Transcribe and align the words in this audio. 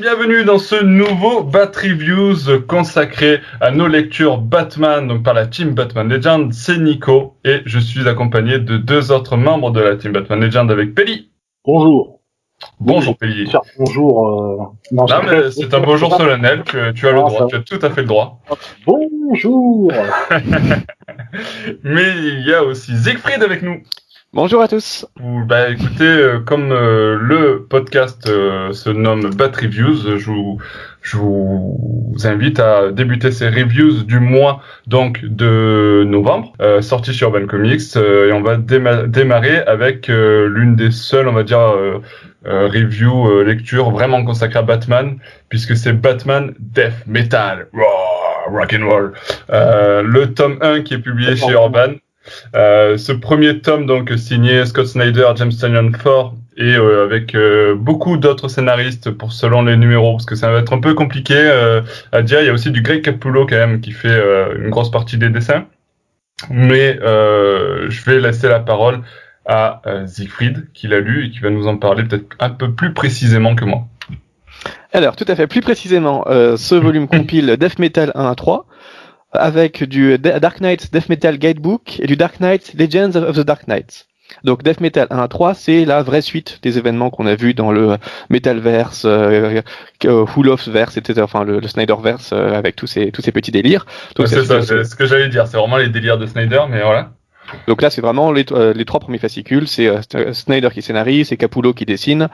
bienvenue 0.00 0.44
dans 0.44 0.58
ce 0.58 0.84
nouveau 0.84 1.42
Bat 1.42 1.72
Reviews 1.74 2.60
consacré 2.68 3.40
à 3.60 3.72
nos 3.72 3.88
lectures 3.88 4.38
Batman, 4.38 5.08
donc 5.08 5.24
par 5.24 5.34
la 5.34 5.46
team 5.46 5.70
Batman 5.70 6.08
Legend, 6.08 6.52
c'est 6.52 6.78
Nico, 6.78 7.34
et 7.44 7.62
je 7.64 7.80
suis 7.80 8.06
accompagné 8.08 8.60
de 8.60 8.76
deux 8.76 9.10
autres 9.10 9.36
membres 9.36 9.72
de 9.72 9.80
la 9.80 9.96
team 9.96 10.12
Batman 10.12 10.40
Legend 10.40 10.70
avec 10.70 10.94
Peli. 10.94 11.32
Bonjour. 11.64 12.20
Bonjour 12.78 13.16
Peli. 13.16 13.50
Bonjour. 13.76 14.28
Euh... 14.28 14.56
Non, 14.92 15.06
mais 15.24 15.50
c'est 15.50 15.74
un 15.74 15.80
bonjour 15.80 16.16
solennel, 16.16 16.62
tu, 16.64 16.76
tu 16.94 17.08
as 17.08 17.12
le 17.12 17.18
droit, 17.18 17.48
tu 17.48 17.56
as 17.56 17.60
tout 17.60 17.78
à 17.82 17.90
fait 17.90 18.02
le 18.02 18.08
droit. 18.08 18.40
Bonjour. 18.86 19.92
mais 21.82 22.16
il 22.18 22.46
y 22.46 22.54
a 22.54 22.62
aussi 22.62 22.96
Siegfried 22.96 23.42
avec 23.42 23.62
nous. 23.62 23.82
Bonjour 24.34 24.60
à 24.60 24.68
tous. 24.68 25.06
Bah 25.18 25.70
écoutez, 25.70 26.04
euh, 26.04 26.38
comme 26.38 26.70
euh, 26.70 27.16
le 27.18 27.66
podcast 27.66 28.28
euh, 28.28 28.74
se 28.74 28.90
nomme 28.90 29.30
Bat 29.34 29.52
Reviews, 29.62 30.18
je 30.18 30.26
vous, 30.26 30.58
je 31.00 31.16
vous 31.16 32.14
invite 32.24 32.60
à 32.60 32.92
débuter 32.92 33.30
ces 33.30 33.48
reviews 33.48 34.02
du 34.02 34.20
mois 34.20 34.60
donc 34.86 35.24
de 35.24 36.04
novembre, 36.06 36.52
sorti 36.82 37.14
sur 37.14 37.28
Urban 37.34 37.46
Comics, 37.46 37.96
et 37.96 38.30
on 38.32 38.42
va 38.42 38.58
démarrer 38.58 39.60
avec 39.62 40.08
l'une 40.08 40.76
des 40.76 40.90
seules, 40.90 41.26
on 41.26 41.32
va 41.32 41.42
dire, 41.42 41.74
review 42.44 43.42
lecture 43.42 43.90
vraiment 43.90 44.22
consacrée 44.24 44.58
à 44.58 44.62
Batman, 44.62 45.16
puisque 45.48 45.74
c'est 45.74 45.94
Batman 45.94 46.52
Death 46.58 47.06
Metal, 47.06 47.68
rock 48.46 48.76
and 48.78 48.86
roll, 48.86 49.12
le 49.48 50.26
tome 50.26 50.58
1 50.60 50.82
qui 50.82 50.94
est 50.94 50.98
publié 50.98 51.34
chez 51.34 51.52
Urban. 51.52 51.94
Euh, 52.54 52.96
ce 52.96 53.12
premier 53.12 53.60
tome, 53.60 53.86
donc 53.86 54.12
signé 54.16 54.64
Scott 54.66 54.86
Snyder, 54.86 55.26
James 55.36 55.50
Tynion 55.50 55.90
Ford, 55.92 56.34
et 56.56 56.74
euh, 56.74 57.04
avec 57.04 57.34
euh, 57.34 57.74
beaucoup 57.74 58.16
d'autres 58.16 58.48
scénaristes 58.48 59.10
pour 59.10 59.32
selon 59.32 59.62
les 59.62 59.76
numéros, 59.76 60.12
parce 60.12 60.26
que 60.26 60.34
ça 60.34 60.50
va 60.50 60.58
être 60.58 60.72
un 60.72 60.80
peu 60.80 60.94
compliqué 60.94 61.36
à 62.12 62.22
dire. 62.22 62.40
Il 62.40 62.46
y 62.46 62.50
a 62.50 62.52
aussi 62.52 62.70
du 62.70 62.82
Greg 62.82 63.02
Capullo 63.02 63.46
quand 63.46 63.56
même 63.56 63.80
qui 63.80 63.92
fait 63.92 64.20
une 64.56 64.70
grosse 64.70 64.90
partie 64.90 65.18
des 65.18 65.30
dessins. 65.30 65.66
Mais 66.50 66.98
je 67.00 68.04
vais 68.04 68.20
laisser 68.20 68.48
la 68.48 68.60
parole 68.60 69.00
à 69.46 69.80
Siegfried, 70.06 70.68
qui 70.74 70.88
l'a 70.88 71.00
lu 71.00 71.26
et 71.26 71.30
qui 71.30 71.40
va 71.40 71.50
nous 71.50 71.66
en 71.66 71.76
parler 71.76 72.04
peut-être 72.04 72.26
un 72.40 72.50
peu 72.50 72.72
plus 72.72 72.92
précisément 72.92 73.54
que 73.54 73.64
moi. 73.64 73.86
Alors, 74.92 75.16
tout 75.16 75.24
à 75.28 75.36
fait, 75.36 75.46
plus 75.46 75.60
précisément, 75.60 76.24
ce 76.26 76.74
volume 76.74 77.08
compile 77.08 77.56
Death 77.56 77.78
Metal 77.78 78.12
1 78.14 78.26
à 78.26 78.34
3, 78.34 78.66
avec 79.32 79.84
du 79.84 80.18
Dark 80.18 80.60
Knight 80.60 80.92
Death 80.92 81.08
Metal 81.08 81.38
Guidebook 81.38 82.00
et 82.00 82.06
du 82.06 82.16
Dark 82.16 82.40
Knight 82.40 82.74
Legends 82.74 83.16
of 83.16 83.36
the 83.36 83.40
Dark 83.40 83.66
Knight. 83.66 84.08
Donc 84.44 84.62
Death 84.62 84.80
Metal 84.80 85.06
1 85.10 85.18
à 85.18 85.28
3, 85.28 85.54
c'est 85.54 85.84
la 85.84 86.02
vraie 86.02 86.20
suite 86.20 86.58
des 86.62 86.78
événements 86.78 87.10
qu'on 87.10 87.26
a 87.26 87.34
vus 87.34 87.54
dans 87.54 87.72
le 87.72 87.96
Metalverse, 88.30 89.04
euh, 89.04 89.62
euh 90.04 90.24
Verse, 90.66 90.96
etc. 90.96 91.22
Enfin 91.22 91.44
le, 91.44 91.60
le 91.60 91.68
Snyderverse 91.68 92.32
euh, 92.32 92.52
avec 92.52 92.76
tous 92.76 92.86
ces 92.86 93.10
tous 93.10 93.22
ces 93.22 93.32
petits 93.32 93.50
délires. 93.50 93.86
c'est 94.16 94.44
ça, 94.44 94.62
c'est 94.62 94.84
ce 94.84 94.94
que 94.94 95.06
j'allais 95.06 95.28
dire. 95.28 95.46
C'est 95.46 95.56
vraiment 95.56 95.78
les 95.78 95.88
délires 95.88 96.18
de 96.18 96.26
Snyder, 96.26 96.62
mais 96.68 96.82
voilà. 96.82 97.12
Donc 97.66 97.82
là, 97.82 97.90
c'est 97.90 98.00
vraiment 98.00 98.32
les, 98.32 98.44
euh, 98.52 98.84
trois 98.84 99.00
premiers 99.00 99.18
fascicules. 99.18 99.68
C'est 99.68 99.88
euh, 99.88 100.32
Snyder 100.32 100.68
qui 100.72 100.82
scénarise, 100.82 101.28
c'est 101.28 101.36
Capullo 101.36 101.72
qui 101.72 101.84
dessine. 101.84 102.28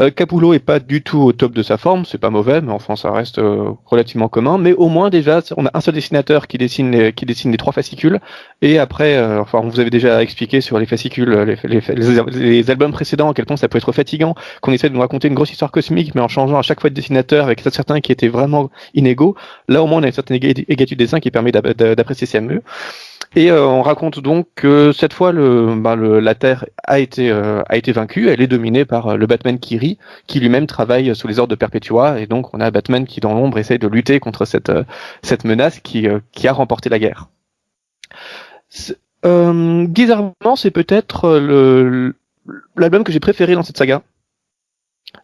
Euh, 0.00 0.10
Capullo 0.10 0.52
est 0.54 0.58
pas 0.58 0.78
du 0.78 1.02
tout 1.02 1.18
au 1.18 1.32
top 1.32 1.52
de 1.52 1.62
sa 1.62 1.76
forme, 1.76 2.04
c'est 2.04 2.18
pas 2.18 2.30
mauvais, 2.30 2.60
mais 2.60 2.72
enfin 2.72 2.96
ça 2.96 3.10
reste 3.10 3.38
euh, 3.38 3.70
relativement 3.84 4.28
commun. 4.28 4.58
Mais 4.58 4.72
au 4.72 4.88
moins 4.88 5.10
déjà, 5.10 5.40
on 5.56 5.66
a 5.66 5.70
un 5.74 5.80
seul 5.80 5.94
dessinateur 5.94 6.46
qui 6.46 6.58
dessine 6.58 6.90
les, 6.90 7.12
qui 7.12 7.26
dessine 7.26 7.50
les 7.50 7.56
trois 7.56 7.72
fascicules. 7.72 8.20
Et 8.62 8.78
après, 8.78 9.22
enfin, 9.38 9.60
on 9.62 9.68
vous 9.68 9.80
avait 9.80 9.90
déjà 9.90 10.22
expliqué 10.22 10.60
sur 10.60 10.78
les 10.78 10.86
fascicules, 10.86 11.58
les, 11.64 12.70
albums 12.70 12.92
précédents, 12.92 13.30
à 13.30 13.34
quel 13.34 13.46
point 13.46 13.56
ça 13.56 13.68
peut 13.68 13.78
être 13.78 13.92
fatigant, 13.92 14.34
qu'on 14.60 14.72
essaie 14.72 14.88
de 14.88 14.94
nous 14.94 15.00
raconter 15.00 15.28
une 15.28 15.34
grosse 15.34 15.52
histoire 15.52 15.70
cosmique, 15.70 16.14
mais 16.14 16.20
en 16.20 16.28
changeant 16.28 16.58
à 16.58 16.62
chaque 16.62 16.80
fois 16.80 16.90
de 16.90 16.94
dessinateur, 16.94 17.46
avec 17.46 17.60
certains 17.60 18.00
qui 18.00 18.12
étaient 18.12 18.28
vraiment 18.28 18.70
inégaux. 18.94 19.36
Là, 19.68 19.82
au 19.82 19.86
moins, 19.86 20.00
on 20.00 20.02
a 20.02 20.06
une 20.06 20.12
certaine 20.12 20.36
égalité 20.36 20.94
de 20.94 20.98
dessin 20.98 21.20
qui 21.20 21.30
permet 21.30 21.52
d'apprécier 21.52 22.26
ça 22.26 22.40
mieux. 22.40 22.62
Et 23.36 23.50
euh, 23.50 23.66
on 23.66 23.82
raconte 23.82 24.18
donc 24.18 24.48
que 24.54 24.92
cette 24.92 25.12
fois, 25.12 25.30
bah, 25.30 25.94
la 25.94 26.34
Terre 26.34 26.64
a 26.82 26.98
été, 26.98 27.30
euh, 27.30 27.62
a 27.68 27.76
été 27.76 27.92
vaincue. 27.92 28.30
Elle 28.30 28.40
est 28.40 28.46
dominée 28.46 28.86
par 28.86 29.08
euh, 29.08 29.16
le 29.16 29.26
Batman 29.26 29.58
Kiri, 29.58 29.98
qui 30.26 30.40
lui-même 30.40 30.66
travaille 30.66 31.14
sous 31.14 31.28
les 31.28 31.38
ordres 31.38 31.50
de 31.50 31.54
Perpetua. 31.54 32.18
Et 32.18 32.26
donc, 32.26 32.54
on 32.54 32.60
a 32.60 32.70
Batman 32.70 33.04
qui, 33.04 33.20
dans 33.20 33.34
l'ombre, 33.34 33.58
essaye 33.58 33.78
de 33.78 33.88
lutter 33.88 34.20
contre 34.20 34.46
cette, 34.46 34.70
menace 35.44 35.80
qui, 35.80 36.08
qui 36.32 36.48
a 36.48 36.52
remporté 36.54 36.88
la 36.88 36.98
guerre. 36.98 37.28
bizarrement, 39.22 40.56
c'est 40.56 40.70
peut-être 40.70 41.38
l'album 42.74 43.04
que 43.04 43.12
j'ai 43.12 43.20
préféré 43.20 43.54
dans 43.54 43.62
cette 43.62 43.76
saga 43.76 44.02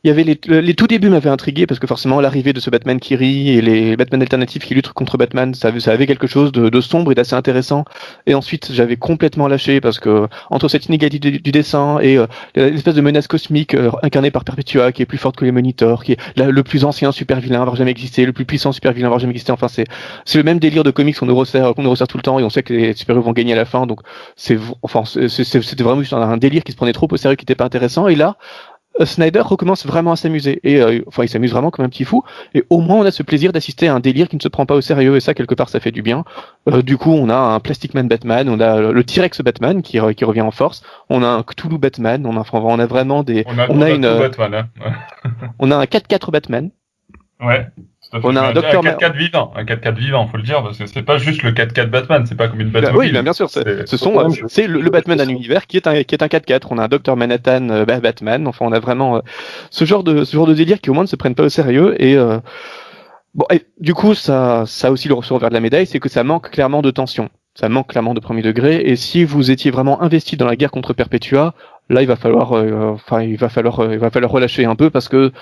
il 0.04 0.08
y 0.08 0.10
avait 0.10 0.24
les, 0.24 0.60
les 0.60 0.74
tout 0.74 0.88
débuts 0.88 1.10
m'avaient 1.10 1.30
intrigué 1.30 1.64
parce 1.64 1.78
que 1.78 1.86
forcément 1.86 2.20
l'arrivée 2.20 2.52
de 2.52 2.58
ce 2.58 2.70
Batman 2.70 2.98
qui 2.98 3.14
rit 3.14 3.50
et 3.50 3.62
les 3.62 3.96
Batman 3.96 4.20
alternatifs 4.20 4.64
qui 4.64 4.74
luttent 4.74 4.88
contre 4.88 5.16
Batman, 5.16 5.54
ça, 5.54 5.78
ça 5.78 5.92
avait 5.92 6.08
quelque 6.08 6.26
chose 6.26 6.50
de, 6.50 6.80
sombre 6.80 7.12
et 7.12 7.14
d'assez 7.14 7.34
intéressant. 7.34 7.84
Et 8.26 8.34
ensuite 8.34 8.72
j'avais 8.72 8.96
complètement 8.96 9.46
lâché 9.46 9.80
parce 9.80 10.00
que 10.00 10.26
entre 10.50 10.66
cette 10.66 10.86
inégalité 10.86 11.30
du, 11.30 11.52
dessin 11.52 12.00
et 12.00 12.18
euh, 12.18 12.26
l'espèce 12.56 12.96
de 12.96 13.00
menace 13.00 13.28
cosmique 13.28 13.74
euh, 13.74 13.92
incarnée 14.02 14.32
par 14.32 14.42
Perpetua 14.42 14.90
qui 14.90 15.02
est 15.02 15.06
plus 15.06 15.18
forte 15.18 15.36
que 15.36 15.44
les 15.44 15.52
monitors, 15.52 16.02
qui 16.02 16.12
est 16.12 16.18
le 16.36 16.62
plus 16.64 16.84
ancien 16.84 17.12
super 17.12 17.38
vilain 17.38 17.58
à 17.58 17.62
avoir 17.62 17.76
jamais 17.76 17.92
existé, 17.92 18.26
le 18.26 18.32
plus 18.32 18.44
puissant 18.44 18.72
super 18.72 18.92
vilain 18.92 19.06
à 19.06 19.08
avoir 19.08 19.20
jamais 19.20 19.30
existé. 19.32 19.52
Enfin 19.52 19.68
c'est 19.68 19.84
c'est 20.24 20.38
le 20.38 20.44
même 20.44 20.58
délire 20.58 20.82
de 20.82 20.90
comics 20.90 21.16
qu'on 21.16 21.26
nous 21.26 21.36
resserre 21.36 21.74
qu'on 21.74 21.82
nous 21.84 21.90
resserre 21.90 22.08
tout 22.08 22.16
le 22.16 22.24
temps 22.24 22.40
et 22.40 22.42
on 22.42 22.50
sait 22.50 22.64
que 22.64 22.72
les 22.72 22.94
super 22.94 23.14
héros 23.14 23.24
vont 23.24 23.32
gagner 23.32 23.52
à 23.52 23.56
la 23.56 23.66
fin. 23.66 23.86
Donc 23.86 24.00
c'est 24.34 24.58
enfin 24.82 25.04
c'était 25.04 25.84
vraiment 25.84 26.00
juste 26.00 26.12
un, 26.12 26.22
un, 26.22 26.36
délire 26.38 26.64
qui 26.64 26.72
se 26.72 26.76
prenait 26.76 26.92
trop 26.92 27.06
au 27.08 27.16
sérieux, 27.16 27.36
qui 27.36 27.44
était 27.44 27.54
pas 27.54 27.64
intéressant. 27.64 28.08
Et 28.08 28.16
là 28.16 28.36
Snyder 29.00 29.40
recommence 29.40 29.86
vraiment 29.86 30.12
à 30.12 30.16
s'amuser 30.16 30.60
et 30.64 30.80
euh, 30.80 31.02
enfin 31.06 31.24
il 31.24 31.28
s'amuse 31.28 31.52
vraiment 31.52 31.70
comme 31.70 31.84
un 31.84 31.88
petit 31.88 32.04
fou 32.04 32.24
et 32.54 32.64
au 32.68 32.80
moins 32.80 32.96
on 32.96 33.04
a 33.04 33.10
ce 33.10 33.22
plaisir 33.22 33.52
d'assister 33.52 33.88
à 33.88 33.94
un 33.94 34.00
délire 34.00 34.28
qui 34.28 34.36
ne 34.36 34.40
se 34.40 34.48
prend 34.48 34.66
pas 34.66 34.74
au 34.74 34.80
sérieux 34.80 35.16
et 35.16 35.20
ça 35.20 35.34
quelque 35.34 35.54
part 35.54 35.68
ça 35.68 35.80
fait 35.80 35.90
du 35.90 36.02
bien. 36.02 36.24
Euh, 36.68 36.82
du 36.82 36.98
coup 36.98 37.12
on 37.12 37.28
a 37.28 37.36
un 37.36 37.60
Plastic 37.60 37.94
Man 37.94 38.08
Batman, 38.08 38.48
on 38.48 38.60
a 38.60 38.80
le 38.80 39.04
T-Rex 39.04 39.40
Batman 39.40 39.82
qui, 39.82 39.98
qui 40.16 40.24
revient 40.24 40.42
en 40.42 40.50
force, 40.50 40.82
on 41.08 41.22
a 41.22 41.26
un 41.26 41.42
Cthulhu 41.42 41.78
Batman, 41.78 42.26
on 42.26 42.36
a 42.36 42.44
on 42.52 42.78
a 42.78 42.86
vraiment 42.86 43.22
des 43.22 43.44
on 43.46 43.58
a, 43.58 43.70
on 43.70 43.80
a, 43.80 43.90
une 43.90 44.02
Batman, 44.02 44.68
hein. 44.84 44.92
on 45.58 45.70
a 45.70 45.76
un 45.76 45.84
4-4 45.84 46.30
Batman. 46.30 46.70
Ouais. 47.40 47.66
On 48.12 48.36
a 48.36 48.42
un 48.42 48.52
docteur 48.52 48.82
4-4 48.82 49.16
vivant, 49.16 49.52
un 49.56 49.64
4-4 49.64 49.94
vivant, 49.94 50.26
faut 50.26 50.36
le 50.36 50.42
dire, 50.42 50.62
parce 50.62 50.76
que 50.76 50.86
c'est 50.86 51.02
pas 51.02 51.16
juste 51.16 51.42
le 51.42 51.52
4-4 51.52 51.86
Batman, 51.86 52.26
c'est 52.26 52.34
pas 52.34 52.48
comme 52.48 52.60
une 52.60 52.68
Batman. 52.68 52.94
Oui, 52.94 53.10
bien, 53.10 53.32
sûr, 53.32 53.48
ce 53.48 53.96
sont, 53.96 54.28
c'est 54.48 54.66
le, 54.66 54.90
Batman 54.90 55.16
d'un 55.16 55.28
univers 55.28 55.66
qui 55.66 55.78
est 55.78 55.86
un, 55.86 56.02
qui 56.02 56.14
est 56.14 56.22
un 56.22 56.26
4-4. 56.26 56.66
On 56.70 56.78
a 56.78 56.84
un 56.84 56.88
Docteur 56.88 57.16
Manhattan 57.16 57.70
euh, 57.70 57.84
Batman. 57.86 58.46
Enfin, 58.46 58.66
on 58.66 58.72
a 58.72 58.80
vraiment 58.80 59.16
euh, 59.16 59.20
ce 59.70 59.86
genre 59.86 60.04
de, 60.04 60.24
ce 60.24 60.36
genre 60.36 60.46
de 60.46 60.52
délire 60.52 60.80
qui 60.80 60.90
au 60.90 60.94
moins 60.94 61.04
ne 61.04 61.08
se 61.08 61.16
prennent 61.16 61.34
pas 61.34 61.44
au 61.44 61.48
sérieux 61.48 61.94
et 62.02 62.16
euh, 62.16 62.38
bon, 63.34 63.46
et, 63.50 63.62
du 63.80 63.94
coup, 63.94 64.14
ça, 64.14 64.64
ça 64.66 64.90
aussi 64.90 65.08
le 65.08 65.14
ressort 65.14 65.38
vers 65.38 65.48
de 65.48 65.54
la 65.54 65.60
médaille, 65.60 65.86
c'est 65.86 66.00
que 66.00 66.10
ça 66.10 66.22
manque 66.22 66.50
clairement 66.50 66.82
de 66.82 66.90
tension. 66.90 67.30
Ça 67.54 67.70
manque 67.70 67.88
clairement 67.88 68.12
de 68.12 68.20
premier 68.20 68.42
degré. 68.42 68.82
Et 68.84 68.96
si 68.96 69.24
vous 69.24 69.50
étiez 69.50 69.70
vraiment 69.70 70.02
investi 70.02 70.36
dans 70.36 70.46
la 70.46 70.56
guerre 70.56 70.70
contre 70.70 70.92
Perpetua, 70.92 71.54
là, 71.88 72.02
il 72.02 72.08
va 72.08 72.16
falloir, 72.16 72.52
enfin, 72.52 73.22
il 73.22 73.36
va 73.36 73.48
falloir, 73.48 73.92
il 73.92 73.98
va 73.98 74.10
falloir 74.10 74.32
relâcher 74.32 74.64
un 74.64 74.76
peu 74.76 74.88
parce 74.88 75.08
que 75.08 75.32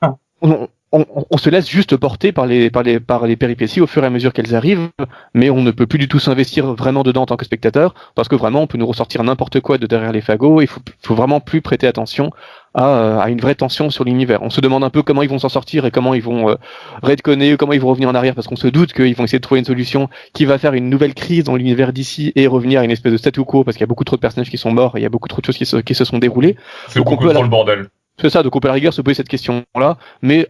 ah. 0.00 0.14
on, 0.40 0.68
on, 0.92 1.04
on, 1.30 1.36
se 1.36 1.50
laisse 1.50 1.68
juste 1.68 1.96
porter 1.96 2.32
par 2.32 2.46
les, 2.46 2.70
par 2.70 2.82
les, 2.82 2.98
par 2.98 3.26
les 3.26 3.36
péripéties 3.36 3.80
au 3.80 3.86
fur 3.86 4.04
et 4.04 4.06
à 4.06 4.10
mesure 4.10 4.32
qu'elles 4.32 4.54
arrivent, 4.54 4.88
mais 5.34 5.50
on 5.50 5.60
ne 5.60 5.70
peut 5.70 5.86
plus 5.86 5.98
du 5.98 6.08
tout 6.08 6.18
s'investir 6.18 6.74
vraiment 6.74 7.02
dedans 7.02 7.22
en 7.22 7.26
tant 7.26 7.36
que 7.36 7.44
spectateur, 7.44 7.94
parce 8.14 8.28
que 8.28 8.36
vraiment 8.36 8.62
on 8.62 8.66
peut 8.66 8.78
nous 8.78 8.86
ressortir 8.86 9.22
n'importe 9.22 9.60
quoi 9.60 9.76
de 9.78 9.86
derrière 9.86 10.12
les 10.12 10.20
fagots, 10.20 10.60
il 10.60 10.66
faut, 10.66 10.80
faut 11.02 11.14
vraiment 11.14 11.40
plus 11.40 11.60
prêter 11.60 11.86
attention 11.86 12.30
à, 12.74 13.20
à 13.20 13.28
une 13.28 13.40
vraie 13.40 13.54
tension 13.54 13.90
sur 13.90 14.04
l'univers. 14.04 14.42
On 14.42 14.50
se 14.50 14.60
demande 14.60 14.84
un 14.84 14.90
peu 14.90 15.02
comment 15.02 15.22
ils 15.22 15.28
vont 15.28 15.38
s'en 15.38 15.48
sortir 15.48 15.84
et 15.84 15.90
comment 15.90 16.14
ils 16.14 16.22
vont 16.22 16.48
euh, 16.48 16.54
redconner, 17.02 17.56
comment 17.56 17.72
ils 17.72 17.80
vont 17.80 17.88
revenir 17.88 18.08
en 18.08 18.14
arrière, 18.14 18.34
parce 18.34 18.46
qu'on 18.46 18.56
se 18.56 18.68
doute 18.68 18.92
qu'ils 18.92 19.14
vont 19.14 19.24
essayer 19.24 19.38
de 19.38 19.42
trouver 19.42 19.58
une 19.58 19.66
solution 19.66 20.08
qui 20.32 20.44
va 20.44 20.58
faire 20.58 20.74
une 20.74 20.88
nouvelle 20.88 21.14
crise 21.14 21.44
dans 21.44 21.56
l'univers 21.56 21.92
d'ici 21.92 22.32
et 22.34 22.46
revenir 22.46 22.80
à 22.80 22.84
une 22.84 22.90
espèce 22.90 23.12
de 23.12 23.18
statu 23.18 23.44
quo, 23.44 23.64
parce 23.64 23.76
qu'il 23.76 23.82
y 23.82 23.84
a 23.84 23.88
beaucoup 23.88 24.04
trop 24.04 24.16
de 24.16 24.20
personnages 24.20 24.50
qui 24.50 24.58
sont 24.58 24.72
morts 24.72 24.96
et 24.96 25.00
il 25.00 25.02
y 25.02 25.06
a 25.06 25.10
beaucoup 25.10 25.28
trop 25.28 25.40
de 25.40 25.46
choses 25.46 25.58
qui 25.58 25.66
se, 25.66 25.76
qui 25.76 25.94
se 25.94 26.04
sont 26.04 26.18
déroulées. 26.18 26.56
C'est 26.88 27.00
beaucoup 27.00 27.28
trop 27.28 27.42
le 27.42 27.48
bordel. 27.48 27.88
C'est 28.20 28.30
ça, 28.30 28.42
donc 28.42 28.56
on 28.56 28.60
peut 28.60 28.66
à 28.66 28.70
la 28.70 28.74
rigueur 28.74 28.92
se 28.92 29.00
poser 29.00 29.14
cette 29.14 29.28
question-là, 29.28 29.96
mais 30.22 30.48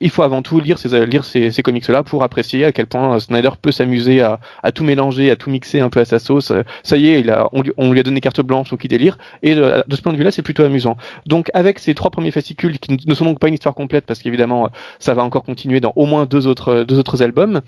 il 0.00 0.10
faut 0.10 0.22
avant 0.22 0.42
tout 0.42 0.60
lire 0.60 0.78
ces, 0.78 1.06
lire 1.06 1.24
ces, 1.24 1.50
ces 1.50 1.62
comics-là 1.62 2.04
pour 2.04 2.22
apprécier 2.22 2.64
à 2.64 2.72
quel 2.72 2.86
point 2.86 3.18
Snyder 3.18 3.50
peut 3.60 3.72
s'amuser 3.72 4.20
à, 4.20 4.38
à, 4.62 4.70
tout 4.70 4.84
mélanger, 4.84 5.30
à 5.30 5.36
tout 5.36 5.50
mixer 5.50 5.80
un 5.80 5.90
peu 5.90 6.00
à 6.00 6.04
sa 6.04 6.18
sauce. 6.18 6.52
Ça 6.84 6.96
y 6.96 7.08
est, 7.08 7.20
il 7.20 7.30
a, 7.30 7.48
on, 7.52 7.62
lui, 7.62 8.00
a 8.00 8.02
donné 8.02 8.20
carte 8.20 8.40
blanche 8.40 8.72
au 8.72 8.76
qui 8.76 8.86
délire, 8.86 9.18
et 9.42 9.54
de, 9.54 9.84
ce 9.90 10.00
point 10.00 10.12
de 10.12 10.18
vue-là, 10.18 10.30
c'est 10.30 10.42
plutôt 10.42 10.62
amusant. 10.62 10.96
Donc 11.26 11.50
avec 11.52 11.80
ces 11.80 11.94
trois 11.94 12.10
premiers 12.10 12.30
fascicules, 12.30 12.78
qui 12.78 12.96
ne 13.06 13.14
sont 13.14 13.24
donc 13.24 13.40
pas 13.40 13.48
une 13.48 13.54
histoire 13.54 13.74
complète, 13.74 14.06
parce 14.06 14.20
qu'évidemment, 14.20 14.70
ça 15.00 15.14
va 15.14 15.24
encore 15.24 15.42
continuer 15.42 15.80
dans 15.80 15.92
au 15.96 16.06
moins 16.06 16.26
deux 16.26 16.46
autres, 16.46 16.84
deux 16.84 16.98
autres 16.98 17.22
albums, 17.22 17.60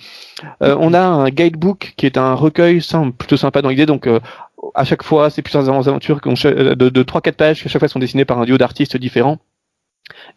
euh, 0.63 0.77
on 0.79 0.95
a 0.95 1.01
un 1.01 1.29
guidebook 1.31 1.95
qui 1.97 2.07
est 2.07 2.17
un 2.17 2.35
recueil 2.35 2.81
plutôt 3.19 3.37
sympa 3.37 3.61
dans 3.63 3.71
l'idée, 3.71 3.87
donc 3.87 4.07
euh, 4.07 4.21
à 4.75 4.85
chaque 4.85 5.03
fois, 5.03 5.31
c'est 5.31 5.43
plusieurs 5.43 5.69
aventures 5.69 6.21
de, 6.21 6.75
de 6.75 7.03
3-4 7.03 7.33
pages 7.33 7.61
qui 7.63 7.67
à 7.67 7.71
chaque 7.71 7.81
fois 7.81 7.89
sont 7.89 7.99
dessinées 7.99 8.25
par 8.25 8.39
un 8.39 8.45
duo 8.45 8.59
d'artistes 8.59 8.97
différents 8.97 9.39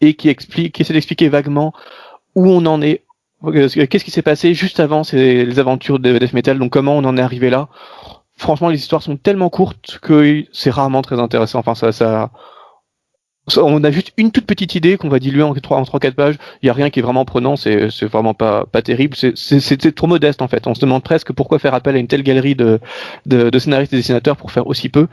et 0.02 0.14
qui 0.16 0.30
explique, 0.30 0.76
qui 0.76 0.82
essaie 0.82 0.94
d'expliquer 0.94 1.30
vaguement 1.30 1.74
où 2.36 2.48
on 2.48 2.66
en 2.66 2.82
est, 2.82 3.04
euh, 3.46 3.68
qu'est-ce 3.70 4.04
qui 4.04 4.12
s'est 4.12 4.22
passé 4.22 4.54
juste 4.54 4.80
avant 4.80 5.04
ces, 5.04 5.46
les 5.46 5.60
aventures 5.60 6.00
de 6.00 6.18
Death 6.18 6.34
Metal, 6.34 6.58
donc 6.58 6.72
comment 6.72 6.98
on 6.98 7.04
en 7.04 7.18
est 7.18 7.22
arrivé 7.22 7.50
là. 7.50 7.70
Franchement, 8.36 8.70
les 8.70 8.78
histoires 8.78 9.04
sont 9.04 9.18
tellement 9.18 9.50
courtes 9.50 10.00
que 10.02 10.44
c'est 10.52 10.72
rarement 10.72 11.02
très 11.02 11.20
intéressant. 11.20 11.60
Enfin, 11.60 11.76
ça, 11.76 11.92
ça, 11.92 12.32
on 13.58 13.84
a 13.84 13.92
juste 13.92 14.12
une 14.18 14.32
toute 14.32 14.46
petite 14.46 14.76
idée 14.76 14.98
qu'on 14.98 15.10
va 15.10 15.20
diluer 15.20 15.44
en 15.44 15.54
3 15.54 15.78
en 15.78 15.86
3 15.86 16.00
4 16.00 16.16
pages. 16.16 16.36
Il 16.62 16.68
y 16.68 16.70
a 16.70 16.74
rien 16.74 16.90
qui 16.90 17.00
est 17.00 17.04
vraiment 17.04 17.26
prenant, 17.26 17.56
c'est 17.56 17.90
c'est 17.90 18.06
vraiment 18.06 18.34
pas 18.34 18.66
pas 18.66 18.82
terrible, 18.82 19.16
c'est 19.16 19.36
c'est 19.36 19.96
trop 19.96 20.08
modeste 20.08 20.42
en 20.42 20.48
fait. 20.48 20.66
On 20.68 20.74
se 20.74 20.80
demande 20.82 21.04
presque 21.04 21.34
pourquoi 21.34 21.60
faire 21.60 21.74
appel 21.74 21.96
à 21.96 22.00
une 22.00 22.08
telle 22.08 22.24
galerie 22.24 22.56
de 22.56 22.80
de, 23.26 23.50
de 23.50 23.60
scénaristes 23.60 23.94
et 23.94 23.98
dessinateurs 23.98 24.38
pour 24.38 24.52
faire 24.52 24.68
aussi 24.68 24.90
peu. 24.90 25.08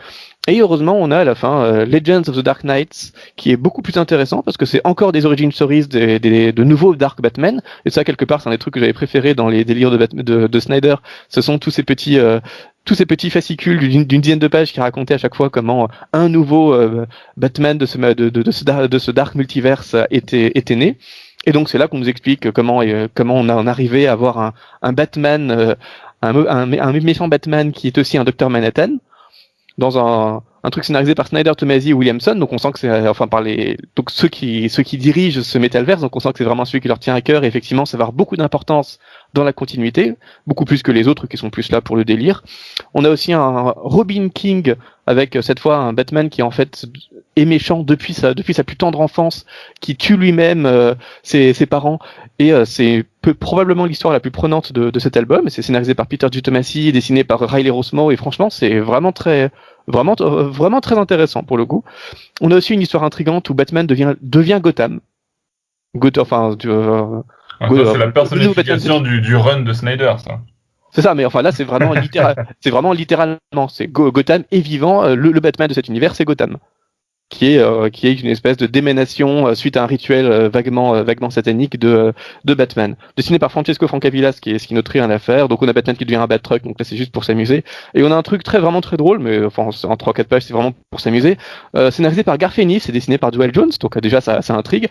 Et 0.49 0.61
heureusement, 0.61 0.97
on 0.99 1.11
a 1.11 1.19
à 1.19 1.25
la 1.25 1.35
fin 1.35 1.62
euh, 1.62 1.85
Legends 1.85 2.23
of 2.29 2.37
the 2.37 2.41
Dark 2.41 2.65
Knights, 2.65 3.12
qui 3.37 3.50
est 3.50 3.59
beaucoup 3.59 3.82
plus 3.82 3.99
intéressant 3.99 4.43
parce 4.43 4.56
que 4.56 4.65
c'est 4.65 4.81
encore 4.85 5.12
des 5.12 5.27
origin 5.27 5.53
stories 5.53 5.87
des, 5.87 6.19
des, 6.19 6.53
de 6.53 6.65
nouveaux 6.65 6.97
Dark 6.97 7.21
Batman. 7.21 7.61
Et 7.85 7.91
ça, 7.91 8.05
quelque 8.05 8.25
part, 8.25 8.41
c'est 8.41 8.49
un 8.49 8.53
des 8.53 8.59
trucs 8.59 8.73
que 8.73 8.81
j'avais 8.81 8.94
préféré 8.94 9.35
dans 9.35 9.49
les 9.49 9.65
délires 9.67 9.91
de, 9.91 9.99
de, 9.99 10.47
de, 10.47 10.61
Snyder. 10.61 10.94
Ce 11.29 11.43
sont 11.43 11.59
tous 11.59 11.71
ces 11.71 11.82
petits 11.82 12.19
euh, 12.19 12.41
tous 12.85 12.94
ces 12.94 13.06
petits 13.06 13.31
fascicules 13.31 13.79
d'une 13.79 14.21
dizaine 14.21 14.38
de 14.38 14.49
pages 14.49 14.73
qui 14.73 14.81
racontaient 14.81 15.15
à 15.15 15.19
chaque 15.19 15.35
fois 15.35 15.50
comment 15.50 15.88
un 16.12 16.29
nouveau 16.29 16.73
euh, 16.75 17.06
Batman 17.37 17.77
de 17.79 17.87
ce, 17.87 19.11
dark 19.11 19.35
multiverse 19.35 19.97
était, 20.11 20.53
était 20.55 20.77
né. 20.77 20.99
Et 21.47 21.53
donc 21.53 21.69
c'est 21.69 21.79
là 21.79 21.88
qu'on 21.88 21.99
nous 21.99 22.09
explique 22.09 22.50
comment, 22.50 22.82
euh, 22.82 23.09
comment 23.15 23.37
on 23.37 23.49
a 23.49 23.71
arrivé 23.71 24.06
à 24.06 24.12
avoir 24.12 24.55
un, 24.82 24.93
Batman, 24.93 25.77
euh, 26.23 27.00
méchant 27.00 27.29
Batman 27.29 27.73
qui 27.73 27.87
est 27.87 27.99
aussi 27.99 28.19
un 28.19 28.25
Docteur 28.25 28.50
Manhattan, 28.50 28.97
dans 29.79 29.99
un, 29.99 30.43
un 30.62 30.71
truc 30.71 30.85
scénarisé 30.85 31.15
par 31.15 31.27
Snyder, 31.27 31.53
Tomasi 31.57 31.91
et 31.91 31.93
Williamson. 31.93 32.35
Donc 32.35 32.53
on 32.53 32.59
sent 32.59 32.73
que 32.73 32.79
c'est 32.79 33.09
enfin 33.09 33.29
par 33.29 33.41
les 33.41 33.77
donc 33.97 34.11
ceux 34.11 34.29
qui 34.29 34.69
ceux 34.69 34.83
qui 34.83 34.99
dirigent 34.99 35.43
ce 35.43 35.59
Metalverse. 35.59 36.03
Donc 36.03 36.15
on 36.17 36.21
sent 36.21 36.33
que 36.33 36.39
c'est 36.39 36.45
vraiment 36.45 36.65
celui 36.65 36.81
qui 36.81 36.89
leur 36.89 36.99
tient 36.99 37.15
à 37.15 37.21
cœur. 37.21 37.45
Et 37.45 37.47
effectivement, 37.47 37.87
ça 37.87 37.97
va 37.97 38.03
avoir 38.03 38.12
beaucoup 38.12 38.37
d'importance 38.37 38.99
dans 39.33 39.45
la 39.45 39.53
continuité, 39.53 40.15
beaucoup 40.47 40.65
plus 40.65 40.83
que 40.83 40.93
les 40.93 41.09
autres 41.09 41.27
qui 41.27 41.37
sont 41.37 41.51
plus 41.51 41.71
là 41.71 41.81
pour 41.81 41.97
le 41.97 42.05
délire. 42.05 42.43
On 42.95 43.05
a 43.05 43.11
aussi 43.11 43.33
un 43.33 43.73
Robin 43.77 44.29
King 44.29 44.75
avec 45.07 45.37
euh, 45.37 45.43
cette 45.43 45.61
fois 45.61 45.77
un 45.77 45.93
Batman 45.93 46.29
qui 46.29 46.43
en 46.43 46.51
fait 46.51 46.87
est 47.37 47.45
méchant 47.45 47.83
depuis 47.83 48.15
sa 48.15 48.35
depuis 48.35 48.55
sa 48.55 48.65
plus 48.65 48.77
tendre 48.77 49.01
enfance, 49.01 49.47
qui 49.81 49.97
tue 49.97 50.17
lui-même 50.17 50.67
euh, 50.67 50.95
ses, 51.23 51.53
ses, 51.53 51.67
parents 51.67 51.99
et 52.39 52.53
euh, 52.53 52.65
c'est 52.65 53.05
probablement 53.39 53.87
l'histoire 53.87 54.13
la 54.13 54.21
plus 54.21 54.31
prenante 54.31 54.73
de, 54.73 54.91
de 54.91 54.99
cet 54.99 55.17
album. 55.17 55.49
C'est 55.49 55.63
scénarisé 55.63 55.95
par 55.95 56.06
Peter 56.06 56.27
G. 56.31 56.43
Tomasi 56.43 56.89
et 56.89 56.93
dessiné 56.93 57.25
par 57.25 57.41
Riley 57.41 57.71
Rossmo 57.71 58.11
et 58.11 58.17
franchement 58.17 58.51
c'est 58.51 58.79
vraiment 58.79 59.13
très 59.13 59.51
Vraiment, 59.87 60.15
euh, 60.21 60.49
vraiment 60.49 60.81
très 60.81 60.99
intéressant 60.99 61.43
pour 61.43 61.56
le 61.56 61.67
coup. 61.67 61.85
On 62.41 62.50
a 62.50 62.56
aussi 62.56 62.75
une 62.75 62.81
histoire 62.81 63.05
intrigante 63.05 63.49
où 63.50 63.55
Batman 63.55 63.87
devient, 63.87 64.15
devient 64.21 64.61
Gotham. 64.62 65.00
Gotham, 65.97 66.23
enfin, 66.23 66.56
euh, 66.65 67.23
c'est 67.61 67.99
la 67.99 68.11
personnification 68.11 69.00
du, 69.00 69.21
du, 69.21 69.37
run 69.37 69.61
de 69.61 69.73
Snyder, 69.73 70.15
ça. 70.19 70.41
C'est 70.93 71.03
ça, 71.03 71.15
mais 71.15 71.25
enfin 71.25 71.43
là, 71.43 71.53
c'est 71.53 71.65
vraiment, 71.65 71.93
littéral, 71.93 72.49
c'est 72.61 72.71
vraiment 72.71 72.93
littéralement, 72.93 73.69
c'est 73.69 73.87
Gotham 73.87 74.44
est 74.50 74.61
vivant. 74.61 75.05
Euh, 75.05 75.15
le, 75.15 75.31
le, 75.31 75.41
Batman 75.41 75.69
de 75.69 75.75
cet 75.75 75.88
univers, 75.88 76.15
c'est 76.15 76.25
Gotham 76.25 76.59
qui 77.31 77.55
est 77.55 77.59
euh, 77.59 77.88
qui 77.88 78.09
est 78.09 78.21
une 78.21 78.29
espèce 78.29 78.56
de 78.59 78.67
déménation 78.67 79.47
euh, 79.47 79.55
suite 79.55 79.77
à 79.77 79.85
un 79.85 79.87
rituel 79.87 80.27
euh, 80.27 80.49
vaguement 80.49 81.03
vaguement 81.03 81.31
satanique 81.31 81.79
de 81.79 82.12
de 82.44 82.55
Batman. 82.55 82.97
Dessiné 83.17 83.38
par 83.38 83.50
Francesco 83.50 83.87
Francavilla 83.88 84.32
qui 84.32 84.50
est 84.50 84.59
ce 84.59 84.67
qui 84.67 84.75
notre 84.75 84.91
rien 84.91 85.09
à 85.09 85.19
faire 85.19 85.49
donc 85.49 85.62
on 85.62 85.69
a 85.69 85.73
Batman 85.73 85.97
qui 85.97 86.05
devient 86.05 86.17
un 86.17 86.27
Bat 86.27 86.41
Truck 86.41 86.62
donc 86.62 86.79
là 86.79 86.85
c'est 86.85 86.97
juste 86.97 87.12
pour 87.12 87.25
s'amuser. 87.25 87.65
Et 87.94 88.03
on 88.03 88.11
a 88.11 88.17
un 88.17 88.23
truc 88.23 88.43
très 88.43 88.59
vraiment 88.59 88.81
très 88.81 88.97
drôle 88.97 89.21
mais 89.21 89.43
enfin 89.44 89.71
en 89.85 89.97
trois 89.97 90.12
quatre 90.12 90.29
pages 90.29 90.43
c'est 90.43 90.53
vraiment 90.53 90.75
pour 90.91 91.00
s'amuser. 91.00 91.38
Scénarisé 91.91 92.25
par 92.25 92.37
Garfeni 92.37 92.81
c'est 92.81 92.93
dessiné 92.93 93.17
par 93.17 93.31
Duel 93.31 93.55
Jones. 93.55 93.71
Donc 93.81 93.99
déjà 94.00 94.21
ça 94.21 94.43
ça 94.43 94.55
intrigue. 94.55 94.88